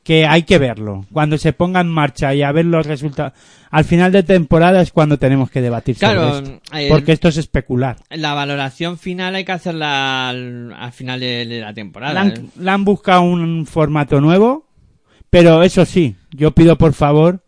que 0.03 0.27
hay 0.27 0.45
que 0.45 0.57
verlo. 0.59 1.05
Cuando 1.13 1.37
se 1.37 1.53
ponga 1.53 1.81
en 1.83 1.89
marcha 1.89 2.35
y 2.35 2.43
a 2.43 2.51
ver 2.51 2.65
los 2.65 2.87
resultados, 2.87 3.35
al 3.71 3.85
final 3.85 4.11
de 4.11 4.23
temporada 4.23 4.81
es 4.81 4.91
cuando 4.91 5.19
tenemos 5.19 5.51
que 5.51 5.61
debatir 5.61 5.97
Claro, 5.97 6.33
sobre 6.39 6.55
esto. 6.55 6.77
eh, 6.77 6.89
Porque 6.89 7.13
esto 7.13 7.29
es 7.29 7.37
especular. 7.37 7.99
la 8.09 8.33
valoración 8.33 8.97
final 8.99 9.35
hay 9.35 9.45
que 9.45 9.53
hacerla 9.53 10.31
al, 10.31 10.73
al 10.73 10.93
final 10.93 11.21
de, 11.21 11.45
de 11.45 11.61
la 11.61 11.75
temporada. 11.75 12.15
Le 12.15 12.19
han, 12.21 12.29
¿eh? 12.47 12.49
le 12.59 12.71
han 12.71 12.85
buscado 12.87 13.21
un 13.23 13.67
formato 13.67 14.19
nuevo, 14.23 14.67
pero 15.29 15.63
eso 15.63 15.85
sí, 15.85 16.17
yo 16.31 16.53
pido 16.53 16.79
por 16.79 16.95
favor 16.95 17.45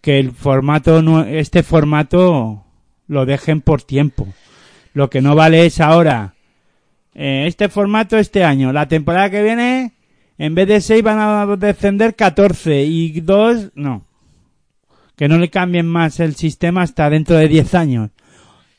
que 0.00 0.20
el 0.20 0.30
formato, 0.30 1.24
este 1.24 1.64
formato 1.64 2.64
lo 3.08 3.26
dejen 3.26 3.60
por 3.60 3.82
tiempo. 3.82 4.28
Lo 4.94 5.10
que 5.10 5.20
no 5.20 5.34
vale 5.34 5.66
es 5.66 5.80
ahora, 5.80 6.34
eh, 7.14 7.44
este 7.46 7.68
formato 7.68 8.16
este 8.18 8.44
año, 8.44 8.72
la 8.72 8.88
temporada 8.88 9.30
que 9.30 9.42
viene, 9.42 9.92
en 10.38 10.54
vez 10.54 10.68
de 10.68 10.80
6 10.80 11.02
van 11.02 11.18
a 11.18 11.46
descender 11.56 12.14
14 12.14 12.84
y 12.84 13.20
2, 13.20 13.72
no. 13.74 14.06
Que 15.16 15.28
no 15.28 15.38
le 15.38 15.50
cambien 15.50 15.86
más 15.86 16.20
el 16.20 16.34
sistema 16.34 16.82
hasta 16.82 17.08
dentro 17.10 17.36
de 17.36 17.48
10 17.48 17.74
años. 17.74 18.10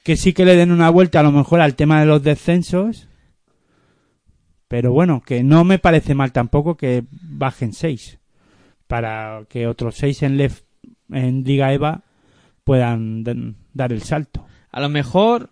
Que 0.04 0.18
sí 0.18 0.34
que 0.34 0.46
le 0.46 0.56
den 0.56 0.72
una 0.72 0.90
vuelta 0.90 1.20
a 1.22 1.24
lo 1.24 1.32
mejor 1.32 1.62
al 1.62 1.76
tema 1.76 2.00
de 2.00 2.06
los 2.08 2.24
descensos 2.24 3.08
pero 4.68 4.92
bueno, 4.92 5.22
que 5.22 5.44
no 5.44 5.64
me 5.64 5.78
parece 5.78 6.16
mal 6.16 6.32
tampoco 6.32 6.76
que 6.78 7.04
bajen 7.12 7.74
seis. 7.74 8.18
Para 8.88 9.44
que 9.48 9.68
otros 9.68 9.94
seis 9.94 10.24
en, 10.24 10.36
Lef- 10.36 10.64
en 11.12 11.44
Liga 11.44 11.72
EVA 11.74 12.02
puedan 12.64 13.24
dar 13.74 13.94
el 13.94 14.02
salto. 14.02 14.48
A 14.72 14.80
lo 14.80 14.90
mejor, 14.90 15.52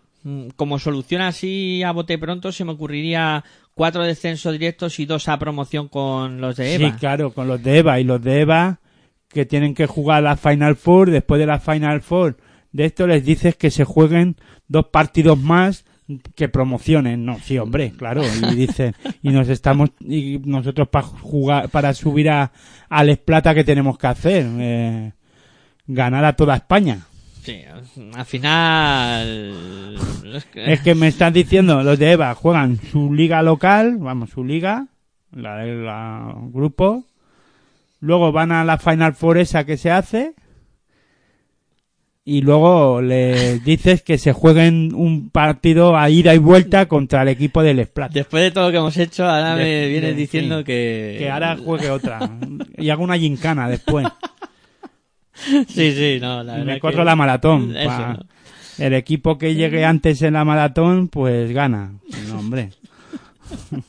como 0.56 0.80
solución 0.80 1.22
así 1.22 1.84
a 1.84 1.92
bote 1.92 2.18
pronto, 2.18 2.52
se 2.52 2.64
me 2.64 2.72
ocurriría 2.72 3.44
cuatro 3.74 4.04
descensos 4.04 4.54
directos 4.54 5.00
y 5.00 5.06
dos 5.06 5.28
a 5.28 5.40
promoción 5.40 5.88
con 5.88 6.42
los 6.42 6.58
de 6.58 6.76
Eva. 6.76 6.92
Sí, 6.92 6.98
claro, 6.98 7.32
con 7.32 7.48
los 7.48 7.62
de 7.64 7.80
EVA 7.80 8.00
y 8.00 8.04
los 8.04 8.22
de 8.22 8.42
EVA 8.42 8.80
que 9.28 9.46
tienen 9.46 9.74
que 9.74 9.88
jugar 9.88 10.24
la 10.24 10.38
Final 10.38 10.76
Four, 10.76 11.10
después 11.10 11.40
de 11.40 11.46
la 11.46 11.60
Final 11.60 12.02
Four, 12.02 12.38
de 12.72 12.86
esto 12.86 13.08
les 13.08 13.26
dices 13.26 13.56
que 13.56 13.72
se 13.72 13.84
jueguen 13.84 14.36
dos 14.68 14.88
partidos 14.88 15.40
más 15.40 15.86
que 16.36 16.50
promocionen. 16.50 17.26
No, 17.26 17.40
sí, 17.40 17.58
hombre, 17.58 17.94
claro. 17.98 18.22
Y 18.24 18.56
dice, 18.56 18.94
y 19.22 19.30
nos 19.30 19.48
estamos, 19.50 19.92
y 20.02 20.40
nosotros 20.44 20.90
para 20.90 21.08
jugar, 21.08 21.70
para 21.70 21.94
subir 21.94 22.30
a, 22.30 22.52
a 22.90 23.04
Les 23.04 23.18
Plata, 23.18 23.56
¿qué 23.56 23.64
tenemos 23.64 23.98
que 23.98 24.08
hacer? 24.08 24.46
Eh, 24.60 25.12
ganar 25.88 26.26
a 26.26 26.36
toda 26.36 26.56
España. 26.56 27.08
Sí, 27.44 27.62
al 28.16 28.26
final... 28.26 29.96
es 30.56 30.82
que- 30.82 30.96
me 30.96 31.08
están 31.08 31.34
diciendo, 31.34 31.82
los 31.84 31.98
de 31.98 32.12
EVA 32.12 32.36
juegan 32.36 32.78
su 32.92 33.14
liga 33.14 33.42
local, 33.42 33.98
vamos, 33.98 34.30
su 34.30 34.44
liga, 34.44 34.88
la 35.36 35.58
del 35.58 35.86
la 35.86 36.36
grupo, 36.52 37.04
luego 38.00 38.32
van 38.32 38.52
a 38.52 38.64
la 38.64 38.78
Final 38.78 39.14
Four 39.16 39.40
esa 39.40 39.64
que 39.66 39.78
se 39.78 39.90
hace, 39.90 40.34
y 42.24 42.42
luego 42.42 43.02
les 43.02 43.64
dices 43.66 44.04
que 44.04 44.20
se 44.20 44.34
jueguen 44.34 44.94
un 44.94 45.32
partido 45.32 45.98
a 45.98 46.10
ida 46.12 46.36
y 46.36 46.38
vuelta 46.38 46.86
contra 46.88 47.24
el 47.24 47.30
equipo 47.30 47.64
del 47.64 47.84
Splat. 47.84 48.12
Después 48.12 48.44
de 48.44 48.52
todo 48.52 48.66
lo 48.68 48.72
que 48.72 48.78
hemos 48.78 48.98
hecho, 48.98 49.26
ahora 49.26 49.56
De- 49.56 49.64
me 49.64 49.88
vienes 49.88 50.12
de- 50.12 50.16
diciendo 50.22 50.60
sí. 50.60 50.66
que... 50.66 51.16
Que 51.18 51.32
ahora 51.32 51.58
juegue 51.58 51.90
otra. 51.90 52.20
Y 52.78 52.90
hago 52.92 53.04
una 53.04 53.18
gincana 53.18 53.68
después. 53.68 54.06
Sí, 55.68 55.92
sí, 55.94 56.18
no, 56.22 56.44
la 56.44 56.54
verdad 56.54 56.66
me 56.66 56.80
corro 56.80 56.98
que- 57.00 57.06
la 57.06 57.16
maratón. 57.16 57.76
Eso, 57.76 57.88
pa- 57.88 58.14
¿no? 58.14 58.26
El 58.86 58.94
equipo 58.94 59.38
que 59.38 59.54
llegue 59.56 59.86
antes 59.86 60.22
en 60.22 60.34
la 60.34 60.46
maratón, 60.46 61.08
pues 61.08 61.52
gana. 61.52 61.94
No, 62.30 62.40
hombre. 62.40 62.70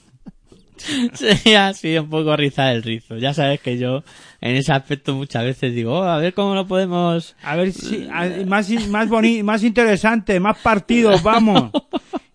Sí, 1.15 1.55
sido 1.75 2.03
un 2.03 2.11
poco 2.11 2.37
rizar 2.37 2.75
el 2.75 2.83
rizo. 2.83 3.17
Ya 3.17 3.33
sabes 3.33 3.61
que 3.61 3.79
yo 3.79 4.03
en 4.41 4.57
ese 4.57 4.73
aspecto 4.73 5.15
muchas 5.15 5.45
veces 5.45 5.73
digo, 5.75 6.01
"Oh, 6.01 6.03
a 6.03 6.19
ver 6.19 6.35
cómo 6.35 6.57
lo 6.57 6.67
podemos... 6.67 7.37
A 7.45 7.55
ver 7.55 7.71
si 7.73 8.09
a- 8.13 8.45
más 8.47 8.69
más 8.89 9.09
boni- 9.09 9.45
más 9.45 9.63
interesante, 9.63 10.41
más 10.41 10.59
partidos, 10.59 11.23
vamos. 11.23 11.71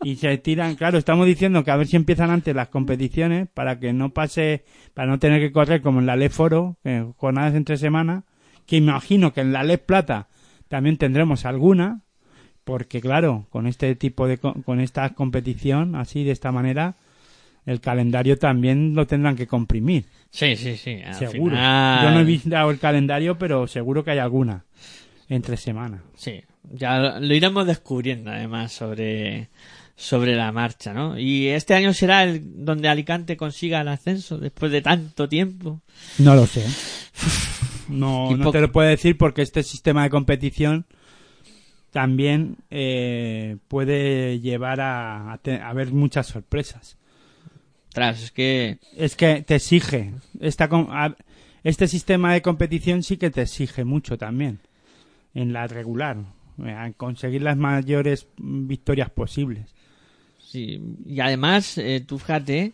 Y 0.02 0.15
se 0.15 0.38
tiran, 0.38 0.76
claro, 0.76 0.98
estamos 0.98 1.26
diciendo 1.26 1.65
que 1.65 1.72
a 1.72 1.76
ver 1.76 1.88
si 1.88 1.98
empiezan 1.98 2.30
antes 2.30 2.56
las 2.56 2.69
competiciones 2.69 3.49
para 3.53 3.80
que 3.81 3.91
no 3.91 4.11
pase, 4.14 4.64
para 4.94 5.10
no 5.10 5.19
tener 5.19 5.41
que 5.41 5.52
correr 5.52 5.81
como 5.81 5.99
en 5.99 6.06
la 6.06 6.15
LE 6.15 6.30
Foro, 6.30 6.77
jornadas 7.18 7.53
entre 7.53 7.76
semana, 7.76 8.23
que 8.68 8.76
imagino 8.77 9.34
que 9.34 9.41
en 9.41 9.52
la 9.53 9.64
LE 9.64 9.80
Plata 9.80 10.27
también 10.68 10.98
tendremos 10.98 11.45
alguna, 11.45 12.02
porque 12.64 13.02
claro, 13.02 13.48
con 13.49 13.65
este 13.65 13.95
tipo 13.95 14.27
de 14.27 14.38
co- 14.38 14.53
con 14.64 14.80
esta 14.81 15.10
competición 15.15 15.95
así 15.95 16.23
de 16.23 16.31
esta 16.31 16.52
manera 16.52 16.95
el 17.65 17.81
calendario 17.81 18.38
también 18.38 18.94
lo 18.95 19.07
tendrán 19.07 19.35
que 19.35 19.48
comprimir. 19.48 20.06
Sí, 20.30 20.56
sí, 20.56 20.77
sí. 20.77 21.02
al 21.06 21.15
Seguro. 21.15 21.56
final- 21.56 22.03
Yo 22.06 22.11
no 22.11 22.19
he 22.19 22.23
visto 22.23 22.69
el 22.69 22.80
calendario, 22.80 23.38
pero 23.38 23.68
seguro 23.68 24.03
que 24.03 24.11
hay 24.11 24.19
alguna 24.19 24.64
entre 25.30 25.57
semana. 25.57 26.02
Sí, 26.15 26.41
ya 26.73 26.98
lo, 26.99 27.19
lo 27.19 27.34
iremos 27.34 27.65
descubriendo 27.68 28.31
además 28.31 28.72
sobre, 28.72 29.49
sobre 29.98 30.35
la 30.35 30.52
marcha, 30.53 30.94
¿no? 30.94 31.18
Y 31.19 31.48
este 31.48 31.73
año 31.73 31.94
será 31.94 32.23
el 32.23 32.65
donde 32.65 32.88
Alicante 32.88 33.35
consiga 33.35 33.81
el 33.81 33.88
ascenso 33.89 34.38
después 34.38 34.72
de 34.72 34.81
tanto 34.81 35.27
tiempo. 35.27 35.81
No 36.19 36.35
lo 36.35 36.45
sé. 36.45 36.65
No, 37.89 38.35
no 38.35 38.51
te 38.51 38.61
lo 38.61 38.72
puedo 38.72 38.88
decir 38.89 39.18
porque 39.18 39.41
este 39.41 39.64
sistema 39.64 40.03
de 40.03 40.09
competición 40.09 40.85
también 41.91 42.57
eh, 42.69 43.57
puede 43.68 44.39
llevar 44.39 44.81
a, 44.81 45.34
a 45.34 45.38
te- 45.39 45.61
a 45.61 45.73
ver 45.73 45.91
muchas 45.91 46.27
sorpresas. 46.27 46.97
Tras, 47.93 48.22
es 48.22 48.31
que 48.31 48.77
Es 48.95 49.15
que 49.15 49.41
te 49.41 49.55
exige. 49.55 50.14
Esta, 50.39 50.69
este 51.64 51.88
sistema 51.88 52.34
de 52.34 52.41
competición 52.41 53.03
sí 53.03 53.18
que 53.18 53.31
te 53.31 53.41
exige 53.43 53.84
mucho 53.85 54.18
también. 54.18 54.59
En 55.34 55.53
la 55.53 55.68
regular. 55.68 56.18
eh, 56.64 56.72
A 56.72 56.91
conseguir 56.93 57.41
las 57.41 57.57
mayores 57.57 58.27
victorias 58.38 59.09
posibles. 59.09 59.73
Sí, 60.39 60.80
y 61.05 61.19
además, 61.19 61.77
eh, 61.77 62.03
tú 62.05 62.19
fíjate, 62.19 62.73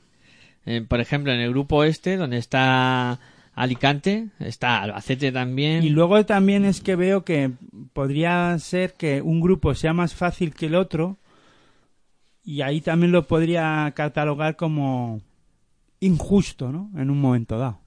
eh, 0.65 0.81
por 0.87 0.99
ejemplo, 0.99 1.31
en 1.33 1.39
el 1.39 1.49
grupo 1.51 1.83
este, 1.83 2.17
donde 2.17 2.37
está 2.37 3.19
Alicante, 3.55 4.29
está 4.39 4.81
Albacete 4.81 5.31
también. 5.31 5.83
Y 5.83 5.89
luego 5.89 6.25
también 6.25 6.65
es 6.65 6.81
que 6.81 6.95
veo 6.95 7.23
que 7.23 7.51
podría 7.93 8.57
ser 8.59 8.93
que 8.93 9.21
un 9.21 9.41
grupo 9.41 9.75
sea 9.75 9.93
más 9.93 10.15
fácil 10.15 10.53
que 10.55 10.65
el 10.65 10.75
otro 10.75 11.17
y 12.43 12.61
ahí 12.61 12.81
también 12.81 13.11
lo 13.11 13.27
podría 13.27 13.91
catalogar 13.95 14.55
como 14.55 15.21
injusto, 15.99 16.71
¿no? 16.71 16.91
En 16.95 17.09
un 17.09 17.21
momento 17.21 17.57
dado. 17.57 17.79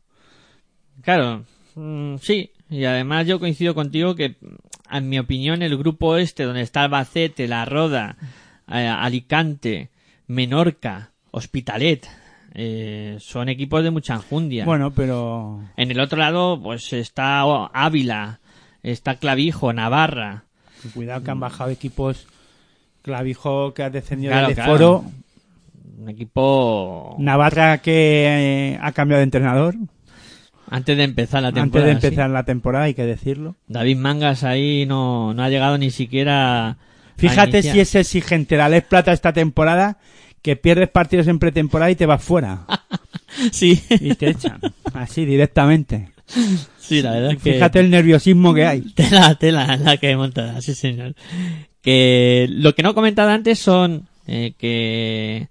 Claro, 1.03 1.45
mm, 1.75 2.17
sí, 2.19 2.53
y 2.71 2.85
además 2.85 3.27
yo 3.27 3.39
coincido 3.39 3.75
contigo 3.75 4.15
que, 4.15 4.37
en 4.91 5.09
mi 5.09 5.19
opinión, 5.19 5.63
el 5.63 5.77
grupo 5.77 6.17
este, 6.17 6.45
donde 6.45 6.63
está 6.63 6.85
Albacete, 6.85 7.49
La 7.49 7.65
Roda, 7.65 8.17
eh, 8.69 8.87
Alicante, 8.87 9.91
Menorca, 10.27 11.13
Hospitalet, 11.33 12.09
Eh, 12.59 13.16
son 13.20 13.51
equipos 13.51 13.85
de 13.85 13.91
mucha 13.91 14.15
enjundia. 14.15 14.65
Bueno, 14.65 14.91
pero 14.91 15.61
En 15.77 15.91
el 15.91 16.01
otro 16.01 16.19
lado, 16.19 16.59
pues 16.62 16.91
está 16.95 17.43
Ávila, 17.66 18.41
está 18.83 19.16
Clavijo, 19.16 19.73
Navarra. 19.74 20.45
cuidado 20.95 21.23
que 21.23 21.31
han 21.31 21.41
bajado 21.41 21.70
equipos. 21.70 22.27
Clavijo 23.03 23.74
que 23.74 23.83
ha 23.83 23.91
descendido 23.91 24.33
Claro, 24.33 24.47
del 24.47 24.55
claro. 24.57 24.73
foro. 24.73 25.05
Un 25.99 26.09
equipo 26.09 27.15
Navarra 27.19 27.78
que 27.78 28.73
eh, 28.74 28.78
ha 28.81 28.93
cambiado 28.93 29.19
de 29.19 29.24
entrenador. 29.24 29.74
antes 30.70 30.97
de 30.97 31.05
empezar 31.05 31.43
la 31.43 31.49
Antes 31.49 31.62
temporada. 31.62 31.95
de 31.95 32.01
sí. 32.01 32.07
empezar 32.07 32.31
la 32.31 32.45
temporada, 32.45 32.85
hay 32.87 32.95
que 32.95 33.05
decirlo. 33.07 33.57
David 33.69 33.97
Mangas 33.99 34.45
ahí 34.45 34.85
no, 34.87 35.33
no 35.35 35.43
ha 35.43 35.49
llegado 35.51 35.77
ni 35.78 35.91
siquiera. 35.91 36.78
Fíjate 37.19 37.62
si 37.62 37.81
es 37.81 37.95
exigente 37.95 38.57
la 38.57 38.69
Les 38.69 38.83
Plata 38.83 39.12
esta 39.12 39.33
temporada, 39.33 39.99
que 40.47 40.55
pierdes 40.55 40.89
partidos 40.89 41.27
en 41.27 41.40
pretemporada 41.40 41.90
y 41.90 41.97
te 41.97 42.06
vas 42.06 42.23
fuera. 42.23 42.64
Sí, 43.51 43.82
Y 44.01 44.14
te 44.14 44.31
echan. 44.31 44.60
Así, 44.94 45.27
directamente. 45.27 46.09
sí, 46.78 47.02
la 47.02 47.10
verdad 47.10 47.32
es 47.32 47.43
que. 47.43 47.52
Fíjate 47.55 47.81
el 47.81 47.90
nerviosismo 47.90 48.55
que 48.55 48.64
hay. 48.64 48.81
Tela, 48.94 49.35
tela 49.35 49.77
la 49.77 49.97
que 49.98 50.09
he 50.10 50.16
montado, 50.16 50.59
sí 50.62 50.74
señor. 50.74 51.14
Que 51.82 52.47
lo 52.48 52.74
que 52.74 52.82
no 52.82 52.90
he 52.90 52.94
comentado 52.94 53.31
antes 53.31 53.59
son 53.59 54.06
eh, 54.27 54.55
que, 54.56 55.48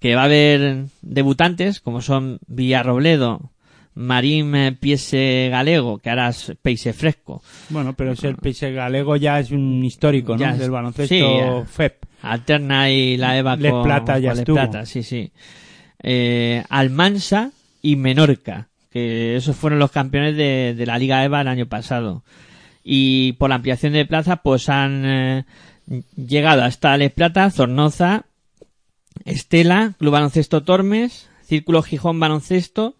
que 0.00 0.14
va 0.14 0.22
a 0.22 0.24
haber 0.26 0.84
debutantes 1.00 1.80
como 1.80 2.02
son 2.02 2.38
Villarrobledo, 2.48 3.50
Marín 3.94 4.54
eh, 4.54 4.72
Piese 4.78 5.48
Galego, 5.50 5.98
que 5.98 6.10
ahora 6.10 6.28
es 6.28 6.52
Fresco, 6.94 7.42
Bueno, 7.70 7.94
pero 7.94 8.12
ese 8.12 8.28
el 8.28 8.36
Pise 8.36 8.72
Galego 8.72 9.16
ya 9.16 9.40
es 9.40 9.52
un 9.52 9.82
histórico, 9.84 10.34
¿no? 10.34 10.40
Ya 10.40 10.50
es- 10.50 10.58
Del 10.58 10.70
baloncesto 10.70 11.14
sí. 11.14 11.24
FEP. 11.72 12.04
Alterna 12.22 12.90
y 12.90 13.16
la 13.16 13.36
Eva 13.36 13.56
Les 13.56 13.72
con, 13.72 13.82
Plata 13.82 14.18
ya 14.18 14.30
con 14.30 14.38
Les. 14.38 14.46
Plata, 14.46 14.86
sí, 14.86 15.02
sí. 15.02 15.30
Eh, 16.02 16.64
Almansa 16.68 17.52
y 17.82 17.96
Menorca, 17.96 18.68
que 18.90 19.36
esos 19.36 19.56
fueron 19.56 19.78
los 19.78 19.90
campeones 19.90 20.36
de, 20.36 20.74
de 20.76 20.86
la 20.86 20.98
Liga 20.98 21.24
EVA 21.24 21.42
el 21.42 21.48
año 21.48 21.66
pasado. 21.66 22.22
Y 22.84 23.34
por 23.34 23.50
la 23.50 23.56
ampliación 23.56 23.92
de 23.92 24.06
plaza, 24.06 24.36
pues 24.36 24.68
han 24.68 25.04
eh, 25.04 25.44
llegado 26.16 26.62
hasta 26.62 26.96
Les 26.96 27.12
Plata, 27.12 27.50
Zornoza, 27.50 28.24
Estela, 29.24 29.94
Club 29.98 30.12
Baloncesto 30.12 30.62
Tormes, 30.62 31.28
Círculo 31.44 31.82
Gijón 31.82 32.18
Baloncesto, 32.18 32.96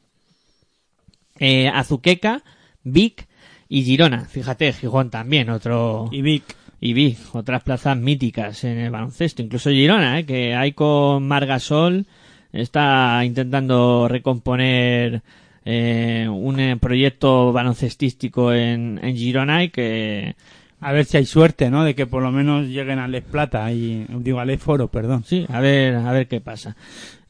eh, 1.39 1.69
Azuqueca, 1.69 2.43
Vic 2.85 3.27
y 3.69 3.83
Girona. 3.83 4.27
Fíjate, 4.27 4.73
Gijón 4.73 5.11
también, 5.11 5.51
otro 5.51 6.09
Y 6.13 6.23
Vic. 6.23 6.57
Y 6.83 6.95
vi 6.95 7.17
otras 7.33 7.63
plazas 7.63 7.97
míticas 7.97 8.65
en 8.65 8.77
el 8.77 8.91
baloncesto, 8.91 9.41
incluso 9.41 9.71
Girona, 9.71 10.19
¿eh? 10.19 10.27
que 10.27 10.57
hay 10.57 10.73
con 10.73 11.27
Margasol, 11.29 12.07
está 12.53 13.25
intentando 13.25 14.09
recomponer 14.09 15.23
eh, 15.65 16.27
un 16.29 16.59
eh, 16.59 16.77
proyecto 16.77 17.53
baloncestístico 17.53 18.53
en, 18.53 18.99
en 19.01 19.17
Girona 19.17 19.63
y 19.63 19.71
que 19.71 20.35
A 20.81 20.91
ver 20.91 21.05
si 21.05 21.19
hay 21.19 21.25
suerte, 21.25 21.71
¿no? 21.71 21.85
De 21.85 21.95
que 21.95 22.07
por 22.09 22.21
lo 22.21 22.33
menos 22.33 22.67
lleguen 22.67 22.99
a 22.99 23.07
Les 23.07 23.23
Plata 23.23 23.71
y, 23.71 24.05
digo, 24.19 24.41
a 24.41 24.45
Les 24.45 24.61
Foro, 24.61 24.89
perdón. 24.89 25.23
sí, 25.25 25.47
a 25.49 25.61
ver, 25.61 25.95
a 25.95 26.11
ver 26.11 26.27
qué 26.27 26.41
pasa. 26.41 26.75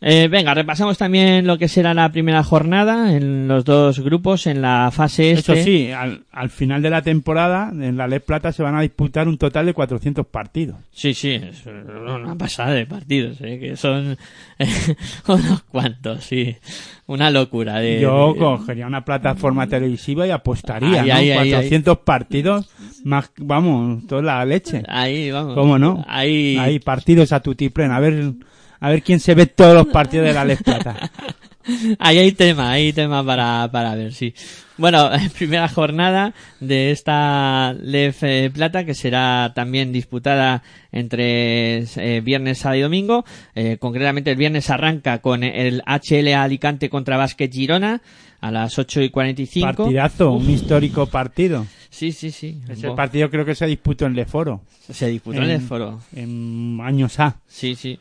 Eh, 0.04 0.26
venga, 0.26 0.52
repasamos 0.52 0.98
también 0.98 1.46
lo 1.46 1.58
que 1.58 1.68
será 1.68 1.94
la 1.94 2.10
primera 2.10 2.42
jornada 2.42 3.14
en 3.14 3.46
los 3.46 3.64
dos 3.64 4.00
grupos 4.00 4.48
en 4.48 4.60
la 4.60 4.90
fase 4.92 5.30
este. 5.30 5.52
Eso 5.52 5.64
sí, 5.64 5.92
al, 5.92 6.24
al 6.32 6.50
final 6.50 6.82
de 6.82 6.90
la 6.90 7.02
temporada, 7.02 7.70
en 7.70 7.96
la 7.96 8.08
Les 8.08 8.20
Plata 8.20 8.50
se 8.50 8.64
van 8.64 8.74
a 8.74 8.80
disputar 8.80 9.28
un 9.28 9.38
total 9.38 9.66
de 9.66 9.74
400 9.74 10.26
partidos. 10.26 10.76
Sí, 10.90 11.14
sí, 11.14 11.30
es 11.34 11.64
una 11.66 12.34
pasada 12.36 12.72
de 12.72 12.84
partidos, 12.84 13.40
¿eh? 13.42 13.60
que 13.60 13.76
son 13.76 14.16
unos 15.28 15.62
cuantos, 15.68 16.24
sí. 16.24 16.56
Una 17.06 17.30
locura. 17.30 17.78
De, 17.78 18.00
Yo 18.00 18.34
cogería 18.36 18.88
una 18.88 19.04
plataforma 19.04 19.68
televisiva 19.68 20.26
y 20.26 20.30
apostaría, 20.30 21.02
Ahí, 21.02 21.08
¿no? 21.10 21.14
ahí, 21.14 21.30
ahí, 21.30 21.50
400 21.52 21.98
partidos, 21.98 22.70
más, 23.04 23.30
vamos, 23.38 24.04
toda 24.08 24.22
la 24.22 24.44
leche. 24.44 24.82
Ahí, 24.88 25.30
vamos. 25.30 25.54
¿Cómo 25.54 25.78
no? 25.78 26.04
Ahí, 26.08 26.56
Hay 26.58 26.80
partidos 26.80 27.32
a 27.32 27.38
tutiplén, 27.38 27.92
a 27.92 28.00
ver, 28.00 28.32
a 28.82 28.90
ver 28.90 29.02
quién 29.02 29.20
se 29.20 29.34
ve 29.34 29.46
todos 29.46 29.74
los 29.74 29.86
partidos 29.86 30.26
de 30.26 30.32
la 30.34 30.44
Les 30.44 30.62
Plata. 30.62 31.10
ahí 31.98 32.18
hay 32.18 32.32
tema, 32.32 32.72
hay 32.72 32.92
tema 32.92 33.24
para, 33.24 33.68
para 33.70 33.94
ver, 33.94 34.12
sí. 34.12 34.34
Bueno, 34.76 35.10
primera 35.38 35.68
jornada 35.68 36.34
de 36.60 36.90
esta 36.90 37.74
LEF 37.80 38.22
eh, 38.24 38.50
Plata 38.52 38.84
que 38.84 38.94
será 38.94 39.52
también 39.54 39.92
disputada 39.92 40.62
entre 40.90 41.78
eh, 41.96 42.20
viernes, 42.24 42.58
sábado 42.58 42.78
y 42.78 42.82
domingo. 42.82 43.24
Eh, 43.54 43.76
concretamente 43.78 44.30
el 44.32 44.36
viernes 44.36 44.70
arranca 44.70 45.18
con 45.20 45.44
el 45.44 45.82
HL 45.86 46.28
Alicante 46.34 46.90
contra 46.90 47.16
Basket 47.16 47.50
Girona 47.52 48.02
a 48.40 48.50
las 48.50 48.76
8 48.76 49.02
y 49.02 49.10
45. 49.10 49.84
Partidazo, 49.84 50.32
un 50.32 50.50
histórico 50.50 51.06
partido. 51.06 51.64
Sí, 51.90 52.10
sí, 52.10 52.32
sí. 52.32 52.58
Ese 52.68 52.88
Bo- 52.88 52.96
partido 52.96 53.30
creo 53.30 53.44
que 53.44 53.54
se 53.54 53.66
disputó 53.66 54.06
en 54.06 54.14
Leforo, 54.14 54.62
Se 54.90 55.06
disputó 55.08 55.40
en 55.42 55.50
el 55.50 55.60
foro. 55.60 56.00
en 56.16 56.80
años 56.82 57.20
A. 57.20 57.36
Sí, 57.46 57.76
sí. 57.76 58.00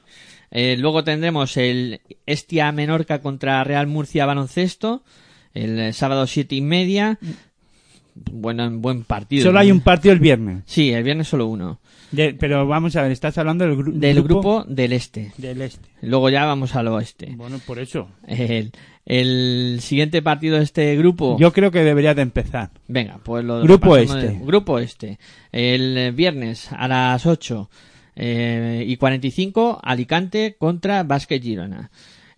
Eh, 0.51 0.75
luego 0.77 1.03
tendremos 1.03 1.55
el 1.57 2.01
Estia 2.25 2.71
Menorca 2.71 3.19
contra 3.21 3.63
Real 3.63 3.87
Murcia 3.87 4.25
Baloncesto, 4.25 5.03
el 5.53 5.79
eh, 5.79 5.93
sábado 5.93 6.27
siete 6.27 6.55
y 6.55 6.61
media. 6.61 7.17
Bueno, 8.31 8.65
en 8.65 8.81
buen 8.81 9.03
partido. 9.03 9.43
Solo 9.43 9.59
hay 9.59 9.71
un 9.71 9.79
partido 9.79 10.13
el 10.13 10.19
viernes. 10.19 10.63
Sí, 10.65 10.91
el 10.91 11.03
viernes 11.03 11.29
solo 11.29 11.47
uno. 11.47 11.79
De- 12.11 12.33
pero 12.33 12.67
vamos 12.67 12.93
a 12.97 13.03
ver, 13.03 13.11
estás 13.13 13.37
hablando 13.37 13.65
del, 13.65 13.77
gru- 13.77 13.93
Del 13.93 14.21
grupo 14.21 14.65
del 14.67 14.91
este. 14.91 15.31
del 15.37 15.61
este. 15.61 15.87
Luego 16.01 16.29
ya 16.29 16.43
vamos 16.45 16.75
al 16.75 16.89
oeste. 16.89 17.33
Bueno, 17.37 17.59
por 17.65 17.79
eso. 17.79 18.09
El, 18.27 18.73
el 19.05 19.77
siguiente 19.81 20.21
partido 20.21 20.57
de 20.57 20.63
este 20.63 20.93
grupo. 20.97 21.37
Yo 21.39 21.53
creo 21.53 21.71
que 21.71 21.83
debería 21.85 22.13
de 22.13 22.23
empezar. 22.23 22.71
Venga, 22.89 23.17
pues 23.23 23.45
lo 23.45 23.61
Grupo 23.61 23.95
este. 23.95 24.17
de- 24.17 24.39
Grupo 24.43 24.79
este. 24.79 25.17
El 25.53 25.97
eh, 25.97 26.11
viernes 26.11 26.69
a 26.73 26.89
las 26.89 27.25
8 27.25 27.69
eh, 28.15 28.83
y 28.87 28.97
45, 28.97 29.79
Alicante 29.83 30.55
contra 30.57 31.03
Basket 31.03 31.41
Girona. 31.41 31.91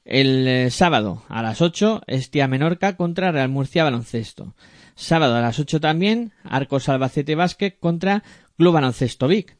El 0.05 0.47
eh, 0.47 0.69
sábado 0.69 1.23
a 1.29 1.41
las 1.41 1.61
8, 1.61 2.03
Estia 2.07 2.47
Menorca 2.47 2.97
contra 2.97 3.31
Real 3.31 3.49
Murcia 3.49 3.83
Baloncesto. 3.83 4.53
Sábado 4.95 5.35
a 5.35 5.41
las 5.41 5.59
8 5.59 5.79
también, 5.79 6.33
Arcos 6.43 6.89
Albacete 6.89 7.35
Basket 7.35 7.77
contra 7.79 8.23
Club 8.57 8.73
Baloncesto 8.73 9.27
Vic. 9.27 9.55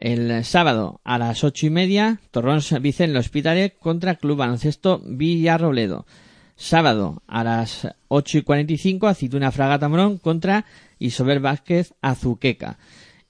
El 0.00 0.30
eh, 0.30 0.44
sábado 0.44 1.02
a 1.04 1.18
las 1.18 1.44
ocho 1.44 1.66
y 1.66 1.70
media, 1.70 2.20
Torrons 2.30 2.80
Vicente 2.80 3.18
Hospitalet 3.18 3.78
contra 3.78 4.14
Club 4.14 4.38
Baloncesto 4.38 5.02
Villarrobledo. 5.04 6.06
Sábado 6.56 7.22
a 7.26 7.44
las 7.44 7.86
8 8.08 8.38
y 8.38 8.42
45, 8.42 9.08
Aceituna 9.08 9.50
Fragata 9.50 9.88
Morón 9.90 10.16
contra 10.16 10.64
Isober 10.98 11.40
Vázquez 11.40 11.94
Azuqueca. 12.00 12.78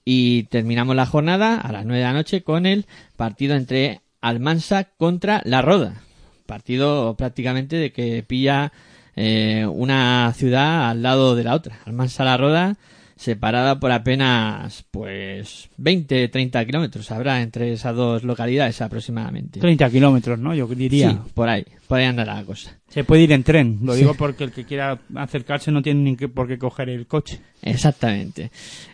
Y 0.05 0.45
terminamos 0.45 0.97
la 0.97 1.07
jornada 1.07 1.61
a 1.61 1.73
las 1.73 1.85
9 1.85 1.99
de 1.99 2.05
la 2.05 2.13
noche 2.13 2.43
con 2.43 2.67
el 2.67 2.87
partido 3.17 3.55
entre 3.55 4.01
Almansa 4.21 4.85
contra 4.85 5.43
La 5.45 5.63
Roda. 5.63 6.03
Partido 6.47 7.17
prácticamente 7.17 7.77
de 7.77 7.93
que 7.93 8.25
pilla 8.27 8.73
eh, 9.17 9.67
una 9.71 10.33
ciudad 10.35 10.91
al 10.91 11.03
lado 11.03 11.37
de 11.37 11.45
la 11.45 11.55
otra. 11.55 11.79
Almansa 11.85 12.25
La 12.25 12.37
Roda 12.37 12.77
separada 13.21 13.79
por 13.79 13.93
apenas 13.93 14.87
pues 14.91 15.69
20 15.77 16.29
30 16.29 16.65
kilómetros 16.65 17.11
habrá 17.11 17.43
entre 17.43 17.75
esas 17.75 17.95
dos 17.95 18.25
localidades 18.25 18.81
aproximadamente 18.81 19.61
30 19.61 19.91
kilómetros, 19.91 20.39
¿no? 20.39 20.55
Yo 20.55 20.67
diría. 20.69 21.11
sí 21.11 21.19
por 21.35 21.51
ahí 21.51 21.67
por 21.87 21.99
ahí 21.99 22.07
anda 22.07 22.25
la 22.25 22.43
cosa 22.45 22.79
Se 22.89 23.05
puede 23.05 23.25
ir 23.25 23.33
en 23.33 23.43
tren. 23.43 23.81
Lo 23.83 23.95
digo 23.95 24.15
porque 24.15 24.45
el 24.45 24.53
que 24.53 24.65
quiera 24.65 24.99
acercarse 25.15 25.71
no 25.71 25.83
tiene 25.83 26.01
ni 26.01 26.17
que, 26.17 26.29
por 26.29 26.49
qué 26.49 26.57
coger 26.57 26.89
el 26.89 27.07
coche. 27.07 27.41
Exactamente. 27.63 28.51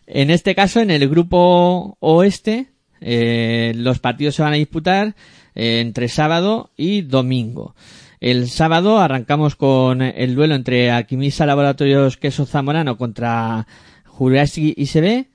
En 0.07 0.31
este 0.31 0.55
caso, 0.55 0.81
en 0.81 0.90
el 0.90 1.09
grupo 1.09 1.97
oeste, 2.01 2.66
eh, 3.01 3.73
los 3.77 4.01
partidos 4.01 4.35
se 4.35 4.43
van 4.43 4.55
a 4.55 4.57
disputar 4.57 5.15
eh, 5.55 5.81
entre 5.81 6.09
sábado 6.09 6.70
y 6.77 7.03
domingo. 7.03 7.74
El 8.19 8.48
sábado 8.48 8.98
arrancamos 8.98 9.57
con 9.57 10.03
el 10.03 10.35
duelo 10.35 10.55
entre 10.55 10.90
Alquimisa 10.90 11.47
Laboratorios 11.47 12.16
Queso 12.16 12.47
Zamorano 12.47 12.97
contra 12.97 13.66
Jurassic 14.16 14.74
ISB. 14.76 15.26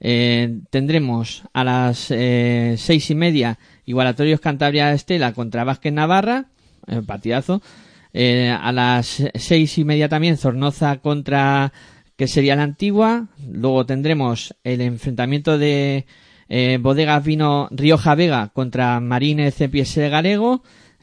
Eh, 0.00 0.60
tendremos 0.70 1.44
a 1.52 1.64
las 1.64 2.10
eh, 2.10 2.74
seis 2.78 3.10
y 3.10 3.16
media 3.16 3.58
Igualatorios 3.84 4.40
Cantabria 4.40 4.92
Estela 4.92 5.32
contra 5.32 5.64
Vázquez 5.64 5.92
Navarra, 5.92 6.46
eh, 6.86 7.02
partidazo. 7.06 7.62
Eh, 8.12 8.48
a 8.50 8.72
las 8.72 9.22
seis 9.34 9.78
y 9.78 9.84
media 9.84 10.08
también 10.08 10.36
Zornoza 10.36 10.96
contra 10.98 11.72
que 12.16 12.26
sería 12.26 12.56
la 12.56 12.64
antigua. 12.64 13.28
Luego 13.48 13.86
tendremos 13.86 14.54
el 14.64 14.80
enfrentamiento 14.80 15.58
de 15.58 16.06
Bodegas 16.80 17.24
Vino 17.24 17.68
Rioja 17.70 18.14
Vega 18.14 18.48
contra 18.48 18.98
Marine 19.00 19.52
CPS 19.52 20.08
Galego, 20.10 20.62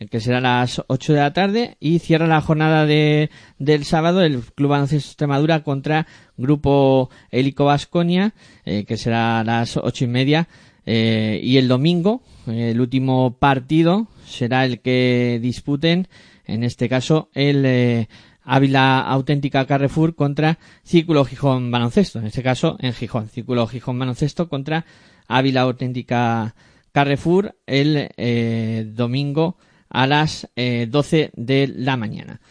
que 0.09 0.19
será 0.19 0.39
a 0.39 0.41
las 0.41 0.81
8 0.88 1.13
de 1.13 1.19
la 1.19 1.34
tarde. 1.34 1.77
Y 1.80 1.99
cierra 1.99 2.27
la 2.27 2.41
jornada 2.41 2.85
de, 2.85 3.30
del 3.59 3.85
sábado 3.85 4.22
el 4.22 4.41
Club 4.41 4.72
Baloncesto 4.72 5.09
Extremadura 5.09 5.63
contra 5.63 6.07
Grupo 6.38 7.09
Helico 7.31 7.65
Vasconia, 7.65 8.34
eh, 8.65 8.85
que 8.85 8.97
será 8.97 9.39
a 9.39 9.43
las 9.43 9.77
ocho 9.77 10.05
y 10.05 10.07
media. 10.07 10.47
Eh, 10.85 11.39
y 11.43 11.57
el 11.57 11.67
domingo, 11.67 12.22
el 12.47 12.80
último 12.80 13.38
partido, 13.39 14.07
será 14.26 14.65
el 14.65 14.81
que 14.81 15.39
disputen, 15.41 16.07
en 16.45 16.63
este 16.63 16.89
caso, 16.89 17.30
el 17.34 17.65
eh, 17.65 18.07
Ávila 18.43 18.99
Auténtica 19.01 19.65
Carrefour 19.65 20.15
contra 20.15 20.59
Círculo 20.84 21.26
Gijón 21.26 21.72
Baloncesto. 21.72 22.19
En 22.19 22.27
este 22.27 22.43
caso, 22.43 22.77
en 22.80 22.93
Gijón. 22.93 23.30
Círculo 23.30 23.65
Gijón 23.65 23.97
Baloncesto 23.97 24.47
contra 24.47 24.85
Ávila 25.27 25.61
Auténtica 25.61 26.53
Carrefour 26.91 27.55
el 27.65 28.09
eh, 28.15 28.85
domingo 28.88 29.57
a 29.95 30.07
las 30.07 30.47
eh, 30.55 30.88
12 30.89 31.31
de 31.35 31.72
la 31.76 31.97
mañana. 31.97 32.41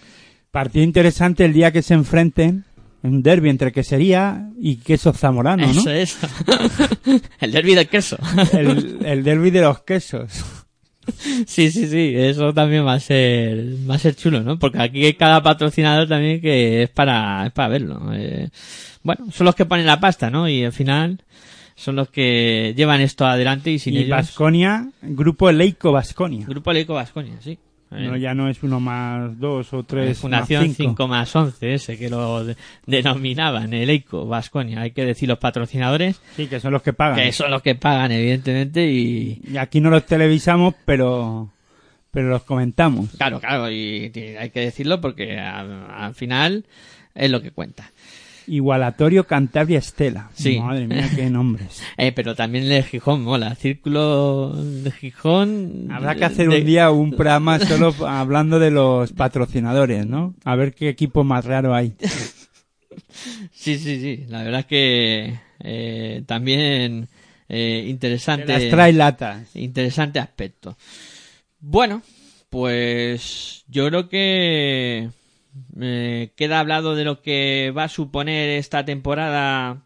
Partido 0.51 0.85
interesante 0.85 1.45
el 1.45 1.53
día 1.53 1.73
que 1.73 1.83
se 1.83 1.95
enfrenten. 1.95 2.65
Un 3.03 3.23
derby 3.23 3.51
entre 3.51 3.71
quesería 3.71 4.49
y 4.59 4.77
queso 4.77 5.13
zamorano, 5.13 5.67
Eso 5.69 5.85
¿no? 5.85 5.91
es. 5.91 6.17
el 7.41 7.53
derby 7.53 7.75
del 7.75 7.87
queso. 7.87 8.17
El, 8.55 8.99
el 9.05 9.23
derby 9.23 9.51
de 9.51 9.61
los 9.61 9.83
quesos. 9.83 10.33
Sí, 11.47 11.71
sí, 11.71 11.87
sí, 11.87 12.15
eso 12.17 12.55
también 12.55 12.87
va 12.87 12.95
a 12.95 13.01
ser, 13.01 13.77
va 13.89 13.97
a 13.97 13.99
ser 13.99 14.17
chulo, 14.17 14.43
¿no? 14.43 14.59
Porque 14.59 14.81
aquí 14.81 15.05
hay 15.05 15.13
cada 15.13 15.43
patrocinador 15.43 16.09
también 16.09 16.41
que 16.41 16.85
es 16.85 16.89
para, 16.89 17.47
es 17.47 17.53
para 17.53 17.69
verlo. 17.69 18.11
Eh, 18.15 18.49
bueno, 19.03 19.31
son 19.31 19.45
los 19.45 19.55
que 19.55 19.67
ponen 19.67 19.85
la 19.85 20.01
pasta, 20.01 20.31
¿no? 20.31 20.49
Y 20.49 20.65
al 20.65 20.73
final 20.73 21.23
son 21.77 21.97
los 21.97 22.09
que 22.11 22.73
llevan 22.77 23.01
esto 23.01 23.27
adelante 23.27 23.71
y 23.71 23.79
sin 23.79 23.95
y 23.95 23.99
ellos. 23.99 24.11
Vasconia, 24.11 24.89
grupo 25.03 25.51
Leico 25.53 25.93
Vasconia. 25.93 26.47
Grupo 26.47 26.73
Leico 26.73 26.95
Vasconia, 26.95 27.35
sí. 27.41 27.59
Eh, 27.91 28.07
No, 28.09 28.17
ya 28.17 28.35
no 28.35 28.49
es 28.49 28.63
uno 28.63 28.81
más 28.81 29.39
dos 29.39 29.73
o 29.73 29.81
eh, 29.81 29.85
tres. 29.87 30.19
Fundación 30.19 30.67
más 30.69 30.77
5. 30.77 30.91
cinco. 30.91 31.09
más 31.09 31.35
11, 31.37 31.75
ese 31.75 31.99
que 31.99 32.09
lo 32.11 32.45
de- 32.45 32.57
denominaban, 32.87 33.73
el 33.75 33.91
Eico 33.91 34.27
Vasconia. 34.27 34.81
Hay 34.81 34.91
que 34.93 35.05
decir 35.05 35.29
los 35.29 35.39
patrocinadores, 35.39 36.21
Sí, 36.37 36.47
que 36.47 36.61
son 36.61 36.73
los 36.73 36.83
que 36.83 36.93
pagan. 36.93 37.17
que 37.19 37.33
son 37.33 37.51
los 37.51 37.63
que 37.63 37.75
pagan, 37.75 38.11
evidentemente, 38.13 38.91
y, 38.91 39.41
Y 39.53 39.57
aquí 39.59 39.81
no 39.81 39.91
los 39.91 40.07
televisamos, 40.07 40.75
pero, 40.85 41.51
pero 42.11 42.29
los 42.31 42.43
comentamos. 42.43 43.11
Claro, 43.17 43.39
claro, 43.41 43.71
y, 43.71 44.11
y 44.15 44.21
hay 44.37 44.51
que 44.51 44.61
decirlo 44.61 45.01
porque 45.01 45.39
al, 45.39 45.87
al 45.91 46.15
final 46.15 46.65
es 47.15 47.31
lo 47.31 47.43
que 47.43 47.51
cuenta. 47.53 47.91
Igualatorio 48.47 49.27
Cantabria 49.27 49.79
Estela. 49.79 50.31
Sí. 50.35 50.59
Madre 50.59 50.87
mía, 50.87 51.09
qué 51.15 51.29
nombres. 51.31 51.83
Eh, 51.97 52.13
pero 52.13 52.35
también 52.35 52.65
el 52.65 52.71
de 52.71 52.83
Gijón 52.83 53.23
mola. 53.23 53.55
Círculo 53.55 54.53
de 54.55 54.91
Gijón. 54.91 55.89
Habrá 55.91 56.15
que 56.15 56.25
hacer 56.25 56.49
de- 56.49 56.59
un 56.61 56.67
día 56.67 56.91
un 56.91 57.11
programa 57.13 57.59
solo 57.61 57.95
hablando 58.07 58.59
de 58.59 58.71
los 58.71 59.13
patrocinadores, 59.13 60.07
¿no? 60.07 60.35
A 60.45 60.57
ver 60.57 60.75
qué 60.75 60.89
equipo 60.89 61.25
más 61.25 61.45
raro 61.45 61.75
hay. 61.75 61.95
Sí, 63.53 63.79
sí, 63.79 64.01
sí. 64.01 64.25
La 64.29 64.43
verdad 64.43 64.61
es 64.61 64.67
que 64.67 65.35
eh, 65.61 66.23
también 66.27 67.09
eh, 67.49 67.85
interesante. 67.89 68.47
las 68.47 68.69
trae 68.69 68.93
latas. 68.93 69.55
Interesante 69.57 70.19
aspecto. 70.19 70.77
Bueno, 71.61 72.03
pues 72.51 73.65
yo 73.69 73.89
creo 73.89 74.09
que 74.09 75.09
eh, 75.81 76.33
queda 76.37 76.61
hablado 76.61 76.95
de 76.95 77.05
lo 77.05 77.23
que 77.23 77.73
va 77.77 77.85
a 77.85 77.89
suponer 77.89 78.51
esta 78.51 78.85
temporada 78.85 79.83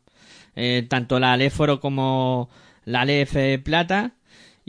eh, 0.57 0.87
tanto 0.89 1.21
la 1.21 1.33
Aléforo 1.33 1.81
como 1.81 2.49
la 2.85 3.03
Alef 3.03 3.37
Plata 3.63 4.15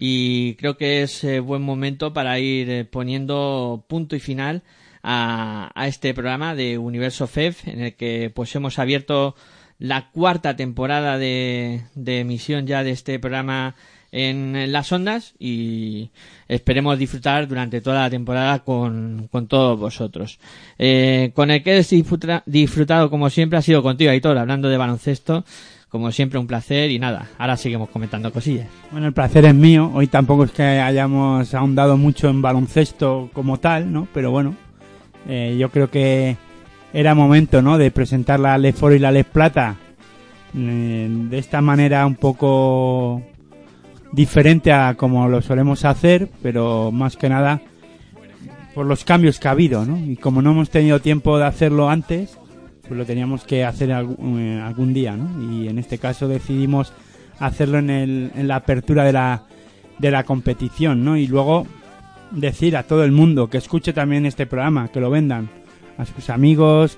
y 0.01 0.55
creo 0.55 0.77
que 0.77 1.01
es 1.01 1.25
eh, 1.25 1.41
buen 1.41 1.61
momento 1.61 2.13
para 2.13 2.39
ir 2.39 2.69
eh, 2.69 2.85
poniendo 2.85 3.83
punto 3.89 4.15
y 4.15 4.21
final 4.21 4.63
a, 5.03 5.71
a 5.75 5.87
este 5.87 6.13
programa 6.13 6.55
de 6.55 6.77
Universo 6.77 7.27
FEF 7.27 7.67
en 7.67 7.81
el 7.81 7.95
que 7.95 8.31
pues 8.33 8.55
hemos 8.55 8.79
abierto 8.79 9.35
la 9.77 10.09
cuarta 10.11 10.55
temporada 10.55 11.17
de, 11.17 11.81
de 11.95 12.19
emisión 12.21 12.65
ya 12.65 12.83
de 12.83 12.91
este 12.91 13.19
programa 13.19 13.75
en 14.11 14.71
las 14.71 14.91
ondas 14.91 15.33
y 15.39 16.09
esperemos 16.47 16.97
disfrutar 16.97 17.47
durante 17.47 17.81
toda 17.81 18.01
la 18.01 18.09
temporada 18.09 18.59
con, 18.59 19.27
con 19.31 19.47
todos 19.47 19.79
vosotros. 19.79 20.39
Eh, 20.77 21.31
con 21.33 21.51
el 21.51 21.61
que 21.63 21.77
he 21.77 21.79
disfruta- 21.83 22.43
disfrutado 22.45 23.09
como 23.09 23.29
siempre 23.29 23.59
ha 23.59 23.61
sido 23.61 23.83
contigo, 23.83 24.11
Aitor, 24.11 24.37
hablando 24.37 24.69
de 24.69 24.77
baloncesto. 24.77 25.43
Como 25.89 26.11
siempre, 26.11 26.37
un 26.37 26.45
placer 26.45 26.91
y 26.91 26.99
nada, 26.99 27.29
ahora 27.39 27.57
seguimos 27.57 27.89
comentando 27.89 28.31
cosillas. 28.31 28.67
Bueno, 28.91 29.07
el 29.07 29.13
placer 29.13 29.43
es 29.45 29.55
mío. 29.55 29.89
Hoy 29.91 30.05
tampoco 30.05 30.43
es 30.43 30.51
que 30.51 30.61
hayamos 30.61 31.51
ahondado 31.55 31.97
mucho 31.97 32.29
en 32.29 32.43
baloncesto 32.43 33.31
como 33.33 33.57
tal, 33.57 33.91
¿no? 33.91 34.07
Pero 34.13 34.29
bueno, 34.29 34.53
eh, 35.27 35.57
yo 35.59 35.69
creo 35.71 35.89
que 35.89 36.37
era 36.93 37.15
momento, 37.15 37.63
¿no? 37.63 37.79
De 37.79 37.89
presentar 37.89 38.39
la 38.39 38.59
Les 38.59 38.75
Foro 38.75 38.93
y 38.93 38.99
la 38.99 39.11
Les 39.11 39.25
Plata 39.25 39.77
eh, 40.55 41.07
de 41.09 41.37
esta 41.39 41.59
manera 41.59 42.05
un 42.05 42.15
poco 42.17 43.23
diferente 44.11 44.71
a 44.71 44.95
como 44.95 45.27
lo 45.27 45.41
solemos 45.41 45.85
hacer, 45.85 46.29
pero 46.41 46.91
más 46.91 47.17
que 47.17 47.29
nada 47.29 47.61
por 48.73 48.85
los 48.85 49.03
cambios 49.03 49.39
que 49.39 49.47
ha 49.47 49.51
habido, 49.51 49.85
¿no? 49.85 49.97
Y 49.97 50.15
como 50.15 50.41
no 50.41 50.51
hemos 50.51 50.69
tenido 50.69 50.99
tiempo 50.99 51.37
de 51.37 51.45
hacerlo 51.45 51.89
antes, 51.89 52.37
pues 52.87 52.97
lo 52.97 53.05
teníamos 53.05 53.43
que 53.43 53.65
hacer 53.65 53.91
algún, 53.91 54.39
eh, 54.39 54.61
algún 54.61 54.93
día, 54.93 55.15
¿no? 55.15 55.53
Y 55.53 55.67
en 55.67 55.79
este 55.79 55.97
caso 55.97 56.27
decidimos 56.27 56.93
hacerlo 57.39 57.79
en, 57.79 57.89
el, 57.89 58.31
en 58.35 58.47
la 58.47 58.57
apertura 58.57 59.03
de 59.03 59.13
la, 59.13 59.43
de 59.97 60.11
la 60.11 60.23
competición, 60.23 61.03
¿no? 61.03 61.17
Y 61.17 61.27
luego 61.27 61.67
decir 62.31 62.77
a 62.77 62.83
todo 62.83 63.03
el 63.03 63.11
mundo 63.11 63.49
que 63.49 63.57
escuche 63.57 63.93
también 63.93 64.25
este 64.25 64.45
programa, 64.45 64.89
que 64.89 64.99
lo 64.99 65.09
vendan 65.09 65.49
a 65.97 66.05
sus 66.05 66.29
amigos, 66.29 66.97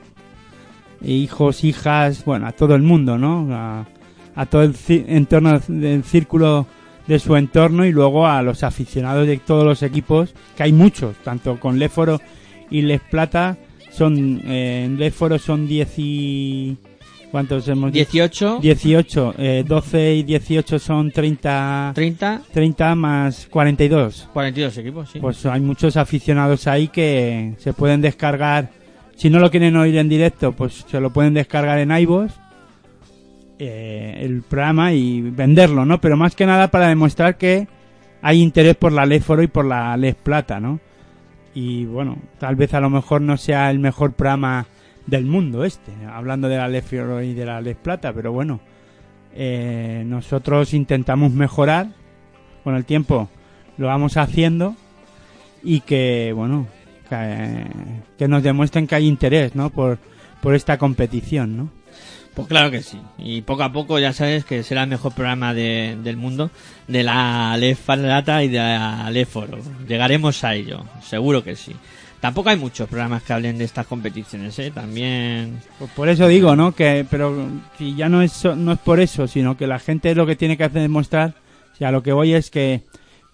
hijos, 1.03 1.63
hijas, 1.63 2.25
bueno, 2.25 2.47
a 2.47 2.51
todo 2.51 2.75
el 2.75 2.83
mundo, 2.83 3.17
¿no? 3.17 3.47
A, 3.51 3.85
a 4.35 4.45
todo 4.45 4.63
el 4.63 4.75
entorno 4.87 5.59
del 5.67 6.03
círculo 6.03 6.67
de 7.07 7.19
su 7.19 7.35
entorno 7.35 7.85
y 7.85 7.91
luego 7.91 8.27
a 8.27 8.41
los 8.41 8.63
aficionados 8.63 9.27
de 9.27 9.37
todos 9.37 9.65
los 9.65 9.83
equipos, 9.83 10.33
que 10.55 10.63
hay 10.63 10.73
muchos, 10.73 11.15
tanto 11.17 11.59
con 11.59 11.79
Léforo 11.79 12.21
y 12.69 12.81
Les 12.81 13.01
Plata, 13.01 13.57
son, 13.91 14.41
eh, 14.45 14.83
en 14.85 14.97
Léforo 14.97 15.37
son 15.39 15.67
10 15.67 15.93
y... 15.97 16.77
¿Cuántos 17.31 17.65
hemos 17.69 17.93
dicho? 17.93 18.11
18, 18.11 18.59
18, 18.61 19.35
eh, 19.37 19.63
12 19.65 20.15
y 20.15 20.23
18 20.23 20.79
son 20.79 21.11
30, 21.11 21.93
30, 21.95 22.41
30 22.51 22.95
más 22.95 23.47
42. 23.49 24.27
42 24.33 24.77
equipos, 24.77 25.09
sí. 25.09 25.19
Pues 25.19 25.45
hay 25.45 25.61
muchos 25.61 25.95
aficionados 25.95 26.67
ahí 26.67 26.89
que 26.89 27.53
se 27.57 27.71
pueden 27.71 28.01
descargar. 28.01 28.71
Si 29.15 29.29
no 29.29 29.39
lo 29.39 29.49
quieren 29.49 29.77
oír 29.77 29.95
en 29.95 30.09
directo, 30.09 30.51
pues 30.51 30.85
se 30.91 30.99
lo 30.99 31.11
pueden 31.11 31.33
descargar 31.33 31.79
en 31.79 31.91
iVoox 31.91 32.33
eh, 33.63 34.25
el 34.25 34.41
programa 34.41 34.91
y 34.91 35.21
venderlo, 35.21 35.85
¿no? 35.85 36.01
Pero 36.01 36.17
más 36.17 36.35
que 36.35 36.47
nada 36.47 36.71
para 36.71 36.87
demostrar 36.87 37.37
que 37.37 37.67
hay 38.23 38.41
interés 38.41 38.75
por 38.75 38.91
la 38.91 39.05
Les 39.05 39.23
Foro 39.23 39.43
y 39.43 39.47
por 39.47 39.65
la 39.65 39.95
Les 39.97 40.15
Plata, 40.15 40.59
¿no? 40.59 40.79
Y 41.53 41.85
bueno, 41.85 42.17
tal 42.39 42.55
vez 42.55 42.73
a 42.73 42.79
lo 42.79 42.89
mejor 42.89 43.21
no 43.21 43.37
sea 43.37 43.69
el 43.69 43.77
mejor 43.77 44.13
programa 44.13 44.65
del 45.05 45.27
mundo 45.27 45.63
este, 45.63 45.91
hablando 46.11 46.47
de 46.47 46.57
la 46.57 46.67
Les 46.67 46.83
Foro 46.83 47.21
y 47.21 47.35
de 47.35 47.45
la 47.45 47.61
Les 47.61 47.75
Plata, 47.75 48.11
pero 48.13 48.31
bueno, 48.31 48.61
eh, 49.35 50.05
nosotros 50.07 50.73
intentamos 50.73 51.31
mejorar 51.31 51.89
con 52.63 52.73
el 52.73 52.83
tiempo, 52.83 53.29
lo 53.77 53.85
vamos 53.85 54.17
haciendo 54.17 54.75
y 55.61 55.81
que, 55.81 56.33
bueno, 56.35 56.65
que, 57.07 57.67
que 58.17 58.27
nos 58.27 58.41
demuestren 58.41 58.87
que 58.87 58.95
hay 58.95 59.07
interés, 59.07 59.53
¿no? 59.53 59.69
Por, 59.69 59.99
por 60.41 60.55
esta 60.55 60.79
competición, 60.79 61.57
¿no? 61.57 61.80
Pues 62.33 62.47
claro 62.47 62.71
que 62.71 62.81
sí. 62.81 62.97
Y 63.17 63.41
poco 63.41 63.63
a 63.63 63.73
poco 63.73 63.99
ya 63.99 64.13
sabes 64.13 64.45
que 64.45 64.63
será 64.63 64.83
el 64.83 64.89
mejor 64.89 65.13
programa 65.13 65.53
de- 65.53 65.97
del 66.01 66.15
mundo 66.15 66.49
de 66.87 67.03
la 67.03 67.57
Lef 67.57 67.87
Lata 67.89 68.41
y 68.43 68.47
de 68.47 68.57
la 68.57 69.09
Leforo. 69.11 69.57
Llegaremos 69.87 70.43
a 70.45 70.55
ello, 70.55 70.85
seguro 71.03 71.43
que 71.43 71.55
sí. 71.57 71.75
Tampoco 72.21 72.49
hay 72.49 72.55
muchos 72.57 72.87
programas 72.87 73.23
que 73.23 73.33
hablen 73.33 73.57
de 73.57 73.63
estas 73.65 73.87
competiciones, 73.87 74.57
¿eh? 74.59 74.71
También... 74.71 75.59
Pues 75.79 75.89
por 75.91 76.07
eso 76.07 76.27
digo, 76.27 76.55
¿no? 76.55 76.71
Que, 76.73 77.05
pero 77.09 77.49
si 77.77 77.95
ya 77.95 78.07
no 78.09 78.21
es, 78.21 78.45
no 78.45 78.73
es 78.73 78.79
por 78.79 78.99
eso, 78.99 79.27
sino 79.27 79.57
que 79.57 79.65
la 79.67 79.79
gente 79.79 80.13
lo 80.13 80.27
que 80.27 80.35
tiene 80.35 80.55
que 80.55 80.63
hacer 80.63 80.77
es 80.77 80.83
demostrar, 80.83 81.33
o 81.73 81.75
sea, 81.75 81.91
lo 81.91 82.03
que 82.03 82.13
voy 82.13 82.33
es 82.33 82.51
que 82.51 82.83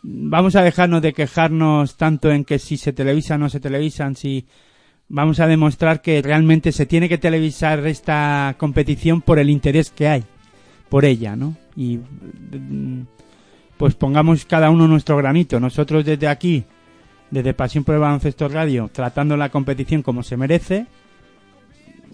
vamos 0.01 0.55
a 0.55 0.63
dejarnos 0.63 1.01
de 1.01 1.11
quejarnos 1.13 1.97
tanto 1.97 2.31
en 2.31 2.45
que 2.45 2.59
si 2.59 2.77
se 2.77 2.93
televisan 2.93 3.41
o 3.41 3.45
no 3.45 3.49
se 3.49 3.59
televisan, 3.59 4.15
si 4.15 4.45
vamos 5.09 5.39
a 5.39 5.47
demostrar 5.47 6.01
que 6.01 6.21
realmente 6.21 6.71
se 6.71 6.85
tiene 6.85 7.07
que 7.09 7.17
televisar 7.17 7.85
esta 7.87 8.55
competición 8.57 9.21
por 9.21 9.39
el 9.39 9.49
interés 9.49 9.89
que 9.91 10.07
hay 10.07 10.23
por 10.89 11.05
ella, 11.05 11.35
¿no? 11.35 11.55
Y 11.75 11.97
mm, 11.97 13.01
pues 13.77 13.95
pongamos 13.95 14.45
cada 14.45 14.69
uno 14.69 14.87
nuestro 14.87 15.17
granito. 15.17 15.59
Nosotros 15.59 16.03
desde 16.05 16.27
aquí, 16.27 16.63
desde 17.29 17.53
Pasión 17.53 17.83
por 17.83 17.95
el 17.95 18.01
Baloncesto 18.01 18.47
Radio, 18.47 18.89
tratando 18.91 19.35
la 19.37 19.49
competición 19.49 20.01
como 20.01 20.23
se 20.23 20.37
merece, 20.37 20.87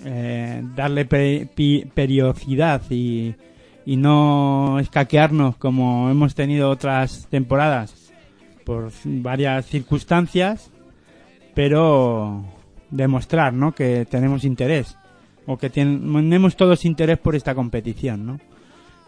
eh, 0.05 0.61
darle 0.75 1.05
pe- 1.05 1.47
pi- 1.53 1.85
periodicidad 1.93 2.81
y, 2.89 3.35
y 3.85 3.95
no 3.95 4.79
escaquearnos 4.79 5.55
como 5.57 6.09
hemos 6.09 6.35
tenido 6.35 6.69
otras 6.69 7.27
temporadas 7.29 8.11
por 8.65 8.91
varias 9.05 9.65
circunstancias, 9.67 10.71
pero 11.53 12.43
demostrar 12.95 13.53
¿no? 13.53 13.73
que 13.73 14.05
tenemos 14.09 14.43
interés 14.43 14.97
o 15.45 15.57
que 15.57 15.69
ten- 15.69 16.01
tenemos 16.13 16.55
todos 16.55 16.85
interés 16.85 17.17
por 17.17 17.35
esta 17.35 17.53
competición. 17.55 18.25
¿no? 18.25 18.39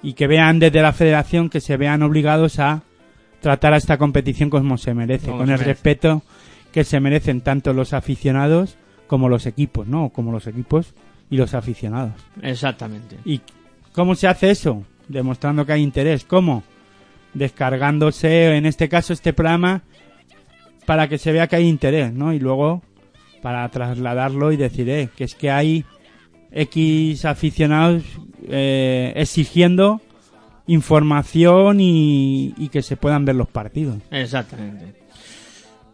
y 0.03 0.13
que 0.13 0.27
vean 0.27 0.59
desde 0.59 0.81
la 0.81 0.91
federación 0.93 1.49
que 1.49 1.59
se 1.61 1.77
vean 1.77 2.03
obligados 2.03 2.59
a 2.59 2.83
tratar 3.41 3.73
a 3.73 3.77
esta 3.77 3.97
competición 3.97 4.49
como 4.49 4.77
se 4.77 4.93
merece, 4.93 5.27
Como 5.27 5.39
con 5.39 5.47
se 5.47 5.53
el 5.53 5.59
merece. 5.59 5.73
respeto 5.73 6.21
que 6.71 6.83
se 6.83 6.99
merecen 6.99 7.41
tanto 7.41 7.73
los 7.73 7.93
aficionados 7.93 8.77
como 9.07 9.29
los 9.29 9.45
equipos, 9.45 9.87
¿no? 9.87 10.09
Como 10.09 10.31
los 10.31 10.45
equipos 10.47 10.93
y 11.29 11.37
los 11.37 11.53
aficionados. 11.53 12.13
Exactamente. 12.41 13.17
¿Y 13.23 13.41
cómo 13.93 14.13
se 14.15 14.27
hace 14.27 14.49
eso? 14.51 14.83
Demostrando 15.07 15.65
que 15.65 15.73
hay 15.73 15.81
interés. 15.83 16.25
¿Cómo? 16.25 16.63
Descargándose, 17.33 18.55
en 18.55 18.65
este 18.65 18.89
caso, 18.89 19.13
este 19.13 19.33
programa 19.33 19.81
para 20.85 21.07
que 21.07 21.17
se 21.17 21.31
vea 21.31 21.47
que 21.47 21.55
hay 21.55 21.67
interés, 21.67 22.13
¿no? 22.13 22.31
Y 22.33 22.39
luego 22.39 22.81
para 23.45 23.69
trasladarlo 23.69 24.51
y 24.51 24.57
decir, 24.57 24.89
eh, 24.89 25.07
que 25.15 25.23
es 25.23 25.35
que 25.35 25.51
hay 25.51 25.85
X 26.51 27.25
aficionados 27.25 28.01
eh, 28.49 29.13
exigiendo 29.15 30.01
información 30.65 31.79
y, 31.79 32.55
y 32.57 32.69
que 32.69 32.81
se 32.81 32.97
puedan 32.97 33.23
ver 33.23 33.35
los 33.35 33.47
partidos. 33.47 33.97
Exactamente. 34.09 34.95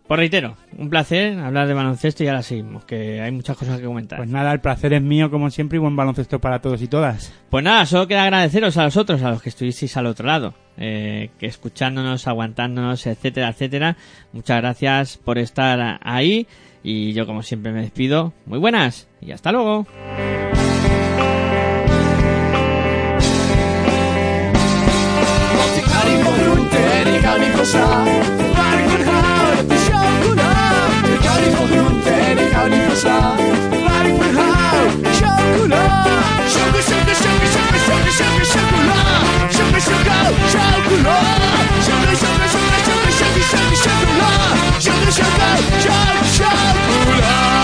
Pues 0.08 0.18
reitero, 0.18 0.56
un 0.78 0.90
placer 0.90 1.38
hablar 1.40 1.68
de 1.68 1.74
baloncesto 1.74 2.24
y 2.24 2.28
ahora 2.28 2.42
seguimos, 2.42 2.86
que 2.86 3.20
hay 3.20 3.32
muchas 3.32 3.58
cosas 3.58 3.80
que 3.82 3.86
comentar. 3.86 4.18
Pues 4.18 4.30
nada, 4.30 4.54
el 4.54 4.62
placer 4.62 4.94
es 4.94 5.02
mío 5.02 5.30
como 5.30 5.50
siempre 5.50 5.76
y 5.76 5.80
buen 5.80 5.98
baloncesto 5.98 6.40
para 6.40 6.60
todos 6.60 6.82
y 6.82 6.88
todas. 6.88 7.34
Pues 7.50 7.66
nada, 7.66 7.86
solo 7.86 8.08
queda 8.08 8.24
agradeceros 8.24 8.78
a 8.78 8.86
los 8.86 8.96
otros, 8.96 9.22
a 9.24 9.30
los 9.30 9.42
que 9.42 9.50
estuvisteis 9.50 9.98
al 9.98 10.06
otro 10.06 10.26
lado, 10.26 10.54
eh, 10.78 11.32
que 11.38 11.48
escuchándonos, 11.48 12.28
aguantándonos, 12.30 13.08
etcétera, 13.08 13.50
etcétera. 13.50 13.98
Muchas 14.32 14.62
gracias 14.62 15.18
por 15.18 15.38
estar 15.38 16.00
ahí 16.02 16.48
y 16.84 17.14
yo 17.14 17.26
como 17.26 17.44
siempre 17.44 17.72
me 17.72 17.82
despido. 17.82 18.34
Muy 18.46 18.60
buenas 18.60 19.08
y 19.22 19.32
hasta 19.32 19.52
luego. 19.52 19.86
Şarkı 44.80 45.12
şarkı 45.12 45.82
şarkı 45.84 46.28
şarkı 46.38 47.61